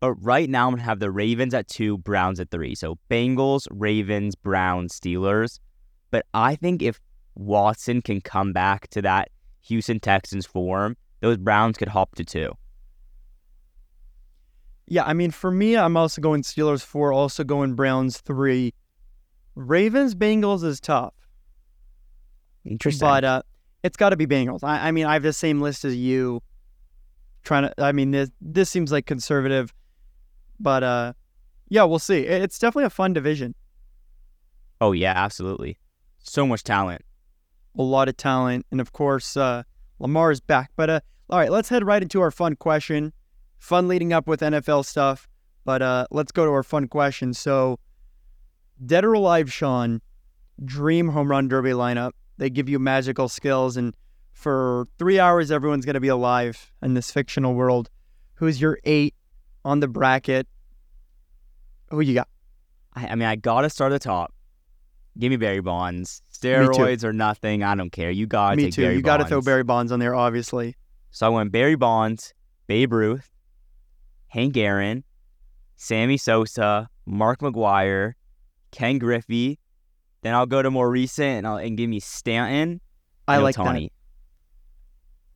But 0.00 0.14
right 0.14 0.48
now 0.48 0.66
I'm 0.66 0.72
gonna 0.72 0.82
have 0.82 0.98
the 0.98 1.10
Ravens 1.10 1.52
at 1.52 1.68
two, 1.68 1.98
Browns 1.98 2.40
at 2.40 2.50
three. 2.50 2.74
So 2.74 2.98
Bengals, 3.10 3.66
Ravens, 3.70 4.34
Browns, 4.34 4.98
Steelers. 4.98 5.60
But 6.10 6.24
I 6.32 6.56
think 6.56 6.82
if 6.82 6.98
Watson 7.34 8.00
can 8.00 8.22
come 8.22 8.54
back 8.54 8.88
to 8.88 9.02
that 9.02 9.28
Houston 9.60 10.00
Texans 10.00 10.46
form, 10.46 10.96
those 11.20 11.36
Browns 11.36 11.76
could 11.76 11.88
hop 11.88 12.14
to 12.14 12.24
two. 12.24 12.52
Yeah, 14.90 15.04
I 15.04 15.12
mean, 15.12 15.30
for 15.30 15.52
me, 15.52 15.76
I'm 15.76 15.96
also 15.96 16.20
going 16.20 16.42
Steelers 16.42 16.82
four, 16.84 17.12
also 17.12 17.44
going 17.44 17.74
Browns 17.74 18.18
three. 18.20 18.74
Ravens 19.54 20.16
Bengals 20.16 20.64
is 20.64 20.80
tough, 20.80 21.14
Interesting. 22.64 23.06
but 23.06 23.24
uh, 23.24 23.42
it's 23.84 23.96
got 23.96 24.10
to 24.10 24.16
be 24.16 24.26
Bengals. 24.26 24.64
I, 24.64 24.88
I 24.88 24.90
mean, 24.90 25.06
I 25.06 25.12
have 25.12 25.22
the 25.22 25.32
same 25.32 25.60
list 25.60 25.84
as 25.84 25.94
you. 25.96 26.42
Trying 27.44 27.62
to, 27.62 27.74
I 27.78 27.92
mean, 27.92 28.10
this 28.10 28.30
this 28.40 28.68
seems 28.68 28.90
like 28.90 29.06
conservative, 29.06 29.72
but 30.58 30.82
uh, 30.82 31.12
yeah, 31.68 31.84
we'll 31.84 32.00
see. 32.00 32.26
It's 32.26 32.58
definitely 32.58 32.84
a 32.84 32.90
fun 32.90 33.12
division. 33.12 33.54
oh 34.80 34.90
yeah, 34.92 35.12
absolutely. 35.14 35.78
So 36.18 36.46
much 36.48 36.64
talent. 36.64 37.02
A 37.78 37.82
lot 37.82 38.08
of 38.08 38.16
talent, 38.16 38.66
and 38.72 38.80
of 38.80 38.92
course, 38.92 39.36
uh, 39.36 39.62
Lamar 40.00 40.32
is 40.32 40.40
back. 40.40 40.72
But 40.74 40.90
uh, 40.90 41.00
all 41.30 41.38
right, 41.38 41.50
let's 41.50 41.68
head 41.68 41.86
right 41.86 42.02
into 42.02 42.20
our 42.20 42.32
fun 42.32 42.56
question. 42.56 43.12
Fun 43.60 43.86
leading 43.86 44.12
up 44.12 44.26
with 44.26 44.40
NFL 44.40 44.84
stuff, 44.84 45.28
but 45.64 45.80
uh, 45.80 46.06
let's 46.10 46.32
go 46.32 46.44
to 46.44 46.50
our 46.50 46.64
fun 46.64 46.88
question. 46.88 47.32
So, 47.32 47.78
dead 48.84 49.04
or 49.04 49.12
alive, 49.12 49.52
Shaun? 49.52 50.00
dream 50.64 51.08
home 51.08 51.30
run 51.30 51.48
derby 51.48 51.70
lineup. 51.70 52.12
They 52.38 52.50
give 52.50 52.68
you 52.68 52.78
magical 52.78 53.28
skills, 53.28 53.76
and 53.76 53.94
for 54.32 54.86
three 54.98 55.18
hours, 55.18 55.50
everyone's 55.50 55.84
going 55.84 55.94
to 55.94 56.00
be 56.00 56.08
alive 56.08 56.72
in 56.82 56.94
this 56.94 57.10
fictional 57.10 57.54
world. 57.54 57.90
Who's 58.34 58.60
your 58.60 58.78
eight 58.84 59.14
on 59.64 59.80
the 59.80 59.88
bracket? 59.88 60.46
Who 61.90 62.00
you 62.00 62.14
got? 62.14 62.28
I, 62.94 63.08
I 63.08 63.14
mean, 63.14 63.28
I 63.28 63.36
gotta 63.36 63.68
start 63.68 63.92
at 63.92 64.00
the 64.00 64.08
top. 64.08 64.32
Give 65.18 65.30
me 65.30 65.36
Barry 65.36 65.60
Bonds. 65.60 66.22
Steroids 66.32 67.04
or 67.04 67.12
nothing. 67.12 67.62
I 67.62 67.74
don't 67.74 67.90
care. 67.90 68.10
You 68.10 68.26
gotta 68.26 68.56
Me 68.56 68.64
take 68.64 68.74
too. 68.74 68.82
Barry 68.82 68.96
you 68.96 69.02
got 69.02 69.18
to 69.18 69.26
throw 69.26 69.42
Barry 69.42 69.64
Bonds 69.64 69.92
on 69.92 69.98
there, 69.98 70.14
obviously. 70.14 70.76
So 71.10 71.26
I 71.26 71.28
went 71.28 71.52
Barry 71.52 71.74
Bonds, 71.74 72.32
Babe 72.66 72.92
Ruth, 72.92 73.28
Hank 74.30 74.56
Aaron, 74.56 75.04
Sammy 75.76 76.16
Sosa, 76.16 76.88
Mark 77.04 77.40
McGwire, 77.40 78.14
Ken 78.70 78.98
Griffey. 78.98 79.58
Then 80.22 80.34
I'll 80.34 80.46
go 80.46 80.62
to 80.62 80.70
more 80.70 80.90
recent 80.90 81.38
and, 81.38 81.46
I'll, 81.46 81.56
and 81.56 81.76
give 81.76 81.88
me 81.88 82.00
Stanton. 82.00 82.80
I 83.26 83.36
and 83.36 83.44
like 83.44 83.56
that. 83.56 83.90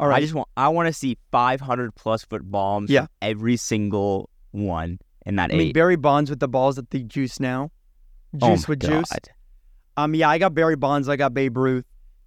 All 0.01 0.09
right. 0.09 0.17
I 0.17 0.21
just 0.21 0.35
want 0.35 0.49
I 0.57 0.69
want 0.69 0.89
to 0.89 0.93
see 0.93 1.19
500 1.31 1.95
plus 1.95 2.25
foot 2.25 2.51
bombs. 2.51 2.91
Yeah. 2.91 3.07
every 3.23 3.57
single 3.57 4.31
one 4.51 4.99
in 5.27 5.37
that 5.37 5.51
I 5.51 5.57
mean, 5.57 5.69
eight. 5.69 5.75
Barry 5.75 5.97
Bonds 5.97 6.31
with 6.31 6.41
the 6.41 6.49
balls 6.49 6.79
at 6.79 6.91
the 6.91 7.03
juice 7.03 7.41
now. 7.41 7.71
Oh 8.41 8.51
Juice 8.51 8.69
my 8.69 8.73
with 8.73 8.81
juice. 8.81 9.11
Um, 9.97 10.15
yeah, 10.15 10.29
I 10.29 10.39
got 10.39 10.55
Barry 10.55 10.77
Bonds. 10.77 11.09
I 11.09 11.17
got 11.17 11.35
Babe 11.35 11.57
Ruth, 11.57 11.85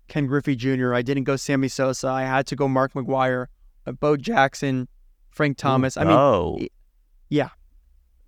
Ken 0.07 0.25
Griffey 0.25 0.55
Jr. 0.55 0.93
I 0.93 1.01
didn't 1.01 1.25
go 1.25 1.35
Sammy 1.35 1.67
Sosa. 1.67 2.07
I 2.07 2.23
had 2.23 2.47
to 2.47 2.55
go 2.55 2.67
Mark 2.67 2.93
McGwire, 2.93 3.47
uh, 3.85 3.91
Bo 3.91 4.15
Jackson, 4.15 4.87
Frank 5.37 5.57
Thomas. 5.57 5.97
I 5.97 6.03
mean, 6.03 6.17
oh, 6.17 6.59
yeah. 7.29 7.49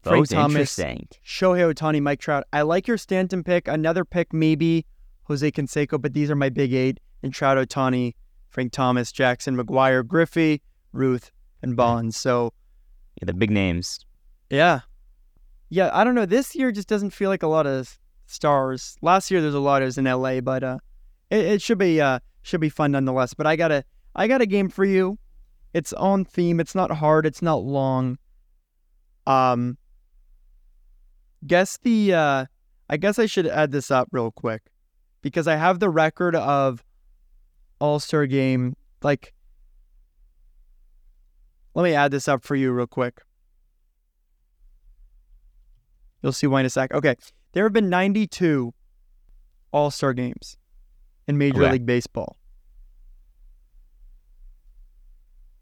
Frank 0.03 0.29
Thomas, 0.29 0.53
interesting. 0.53 1.07
Shohei 1.25 1.73
Ohtani, 1.73 2.01
Mike 2.01 2.19
Trout. 2.19 2.43
I 2.53 2.61
like 2.61 2.87
your 2.87 2.97
Stanton 2.97 3.43
pick. 3.43 3.67
Another 3.67 4.05
pick, 4.05 4.31
maybe 4.31 4.85
Jose 5.23 5.51
Canseco, 5.51 5.99
but 5.99 6.13
these 6.13 6.29
are 6.29 6.35
my 6.35 6.49
big 6.49 6.71
eight. 6.71 6.99
And 7.23 7.33
Trout, 7.33 7.57
Ohtani, 7.57 8.13
Frank 8.49 8.71
Thomas, 8.71 9.11
Jackson, 9.11 9.57
McGwire, 9.57 10.05
Griffey, 10.05 10.61
Ruth, 10.93 11.31
and 11.63 11.75
Bonds. 11.75 12.15
So, 12.15 12.53
Yeah, 13.19 13.25
the 13.25 13.33
big 13.33 13.49
names. 13.51 13.99
yeah. 14.49 14.81
Yeah, 15.71 15.91
I 15.93 16.03
don't 16.03 16.15
know. 16.15 16.25
This 16.25 16.55
year 16.55 16.71
just 16.71 16.87
doesn't 16.87 17.11
feel 17.11 17.29
like 17.29 17.43
a 17.43 17.47
lot 17.47 17.67
of 17.67 17.99
stars. 18.25 18.97
Last 19.01 19.29
year 19.29 19.39
there's 19.41 19.53
a 19.53 19.59
lot 19.59 19.83
of 19.83 19.97
in 19.97 20.05
LA, 20.05 20.41
but 20.41 20.63
uh 20.63 20.79
it, 21.29 21.45
it 21.45 21.61
should 21.61 21.77
be 21.77 22.01
uh 22.01 22.19
should 22.41 22.61
be 22.61 22.69
fun 22.69 22.91
nonetheless. 22.91 23.35
But 23.35 23.45
I 23.45 23.55
got 23.55 23.71
a 23.71 23.83
I 24.15 24.27
got 24.27 24.41
a 24.41 24.47
game 24.47 24.69
for 24.69 24.83
you. 24.83 25.19
It's 25.73 25.93
on 25.93 26.25
theme. 26.25 26.59
It's 26.59 26.75
not 26.75 26.91
hard. 26.91 27.25
It's 27.25 27.41
not 27.41 27.63
long. 27.63 28.17
Um 29.27 29.77
guess 31.45 31.77
the 31.77 32.13
uh 32.13 32.45
I 32.89 32.97
guess 32.97 33.19
I 33.19 33.25
should 33.25 33.47
add 33.47 33.71
this 33.71 33.91
up 33.91 34.07
real 34.11 34.31
quick 34.31 34.63
because 35.21 35.47
I 35.47 35.55
have 35.55 35.79
the 35.79 35.89
record 35.89 36.35
of 36.35 36.83
All-Star 37.79 38.25
game 38.25 38.75
like 39.03 39.33
let 41.75 41.83
me 41.83 41.93
add 41.93 42.11
this 42.11 42.27
up 42.27 42.43
for 42.43 42.55
you 42.55 42.71
real 42.71 42.87
quick. 42.87 43.21
You'll 46.21 46.33
see 46.33 46.47
why 46.47 46.61
in 46.61 46.65
a 46.65 46.69
sec. 46.69 46.93
Okay. 46.93 47.15
There 47.53 47.63
have 47.63 47.73
been 47.73 47.89
92 47.89 48.73
All 49.71 49.91
Star 49.91 50.13
games 50.13 50.57
in 51.27 51.37
Major. 51.37 51.71
League 51.71 51.85
Baseball. 51.85 52.37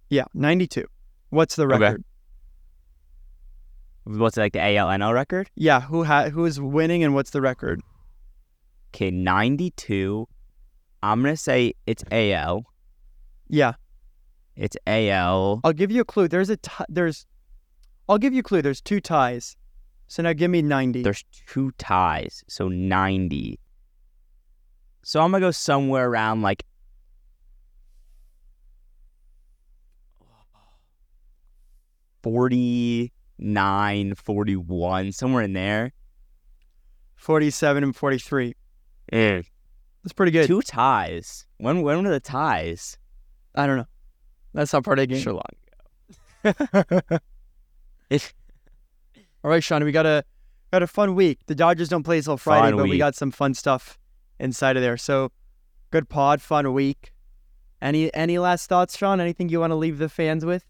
Yeah, 0.10 0.26
92. 0.34 0.86
What's 1.30 1.56
the 1.56 1.64
Okay. 1.66 1.78
record? 1.78 2.04
What's 4.06 4.38
it, 4.38 4.42
like 4.42 4.54
the 4.54 4.60
ALNL 4.60 5.14
record? 5.14 5.50
Yeah, 5.56 5.82
who 5.82 6.04
ha- 6.06 6.30
who 6.30 6.46
is 6.46 6.62
winning 6.62 7.04
and 7.04 7.14
what's 7.14 7.32
the 7.32 7.42
record? 7.42 7.82
Okay, 8.96 9.12
92. 9.12 10.28
I'm 11.04 11.22
gonna 11.22 11.36
say 11.36 11.74
it's 11.86 12.04
AL. 12.12 12.66
Yeah, 13.50 13.74
It's 14.56 14.76
AL. 14.88 15.62
I'll 15.64 15.74
give 15.74 15.92
you 15.92 16.02
a 16.02 16.06
clue. 16.06 16.28
There's 16.28 16.50
a 16.50 16.58
t- 16.58 16.86
there's 16.90 17.26
I'll 18.10 18.18
give 18.18 18.34
you 18.34 18.40
a 18.40 18.44
clue. 18.44 18.62
There's 18.62 18.82
two 18.82 19.00
ties. 19.02 19.56
So 20.08 20.24
now 20.24 20.32
give 20.34 20.50
me 20.50 20.62
90. 20.62 21.04
There's 21.04 21.24
two 21.46 21.72
ties, 21.78 22.44
so 22.48 22.70
90. 22.70 23.60
So 25.04 25.20
I'm 25.22 25.32
gonna 25.32 25.42
go 25.46 25.52
somewhere 25.52 26.10
around 26.10 26.42
like 26.42 26.64
forty-nine, 32.24 34.16
forty-one, 34.16 35.12
somewhere 35.12 35.44
in 35.44 35.54
there. 35.54 35.94
47 37.16 37.84
and 37.84 37.96
43. 37.96 38.54
Mm. 39.12 39.46
That's 40.04 40.14
pretty 40.14 40.32
good. 40.32 40.48
Two 40.48 40.62
ties. 40.62 41.46
When 41.58 41.82
when 41.82 42.04
were 42.04 42.10
the 42.10 42.20
ties? 42.20 42.98
I 43.56 43.68
don't 43.68 43.78
know. 43.78 43.88
That's 44.54 44.72
not 44.72 44.84
part 44.86 45.00
of 45.00 45.04
the 45.04 45.08
game. 45.08 45.22
Sure 45.22 45.34
long 45.34 46.54
ago. 46.54 47.20
All 49.44 49.52
right, 49.52 49.64
Shaun, 49.64 49.84
we 49.84 49.92
got 49.92 50.06
a 50.06 50.24
got 50.72 50.84
a 50.84 50.88
fun 50.88 51.16
week. 51.16 51.40
The 51.48 51.56
Dodgers 51.56 51.90
don't 51.90 52.04
play 52.04 52.22
till 52.22 52.38
Friday, 52.38 52.70
Fun 52.70 52.78
but 52.78 52.90
we 52.90 52.98
got 52.98 53.16
some 53.16 53.32
fun 53.32 53.54
stuff 53.54 54.00
inside 54.40 54.78
of 54.78 54.82
there. 54.82 54.98
So, 54.98 55.32
good 55.92 56.08
pod, 56.10 56.42
fun 56.42 56.72
week. 56.74 57.12
Any 57.82 58.14
any 58.14 58.38
last 58.38 58.70
thoughts, 58.70 58.98
Shaun? 58.98 59.20
Anything 59.20 59.50
you 59.50 59.60
want 59.60 59.72
to 59.72 59.76
leave 59.76 59.98
the 59.98 60.10
fans 60.10 60.46
with? 60.46 60.66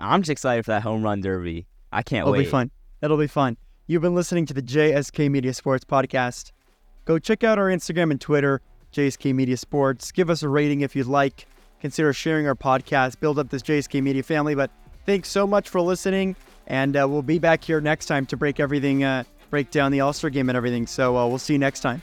I'm 0.00 0.22
just 0.22 0.30
excited 0.30 0.64
for 0.64 0.70
that 0.72 0.82
home 0.82 1.02
run 1.02 1.20
derby. 1.20 1.66
I 1.92 2.02
can't 2.02 2.26
wait. 2.26 2.40
It'll 2.40 2.44
be 2.44 2.50
fun. 2.50 2.70
It'll 3.02 3.16
be 3.16 3.26
fun. 3.26 3.56
You've 3.86 4.02
been 4.02 4.14
listening 4.14 4.46
to 4.46 4.54
the 4.54 4.62
JSK 4.62 5.30
Media 5.30 5.54
Sports 5.54 5.84
podcast. 5.84 6.52
Go 7.04 7.18
check 7.18 7.42
out 7.42 7.58
our 7.58 7.68
Instagram 7.68 8.10
and 8.10 8.20
Twitter, 8.20 8.60
JSK 8.92 9.34
Media 9.34 9.56
Sports. 9.56 10.12
Give 10.12 10.28
us 10.28 10.42
a 10.42 10.48
rating 10.48 10.82
if 10.82 10.94
you'd 10.94 11.06
like. 11.06 11.46
Consider 11.80 12.12
sharing 12.12 12.46
our 12.46 12.54
podcast. 12.54 13.18
Build 13.20 13.38
up 13.38 13.48
this 13.48 13.62
JSK 13.62 14.02
Media 14.02 14.22
family. 14.22 14.54
But 14.54 14.70
thanks 15.06 15.28
so 15.30 15.46
much 15.46 15.68
for 15.68 15.80
listening, 15.80 16.36
and 16.66 16.96
uh, 16.96 17.06
we'll 17.08 17.22
be 17.22 17.38
back 17.38 17.64
here 17.64 17.80
next 17.80 18.06
time 18.06 18.26
to 18.26 18.36
break 18.36 18.60
everything, 18.60 19.04
uh, 19.04 19.24
break 19.48 19.70
down 19.70 19.90
the 19.90 20.00
All 20.00 20.12
Star 20.12 20.28
game 20.28 20.50
and 20.50 20.56
everything. 20.56 20.86
So 20.86 21.16
uh, 21.16 21.26
we'll 21.26 21.38
see 21.38 21.54
you 21.54 21.58
next 21.58 21.80
time. 21.80 22.02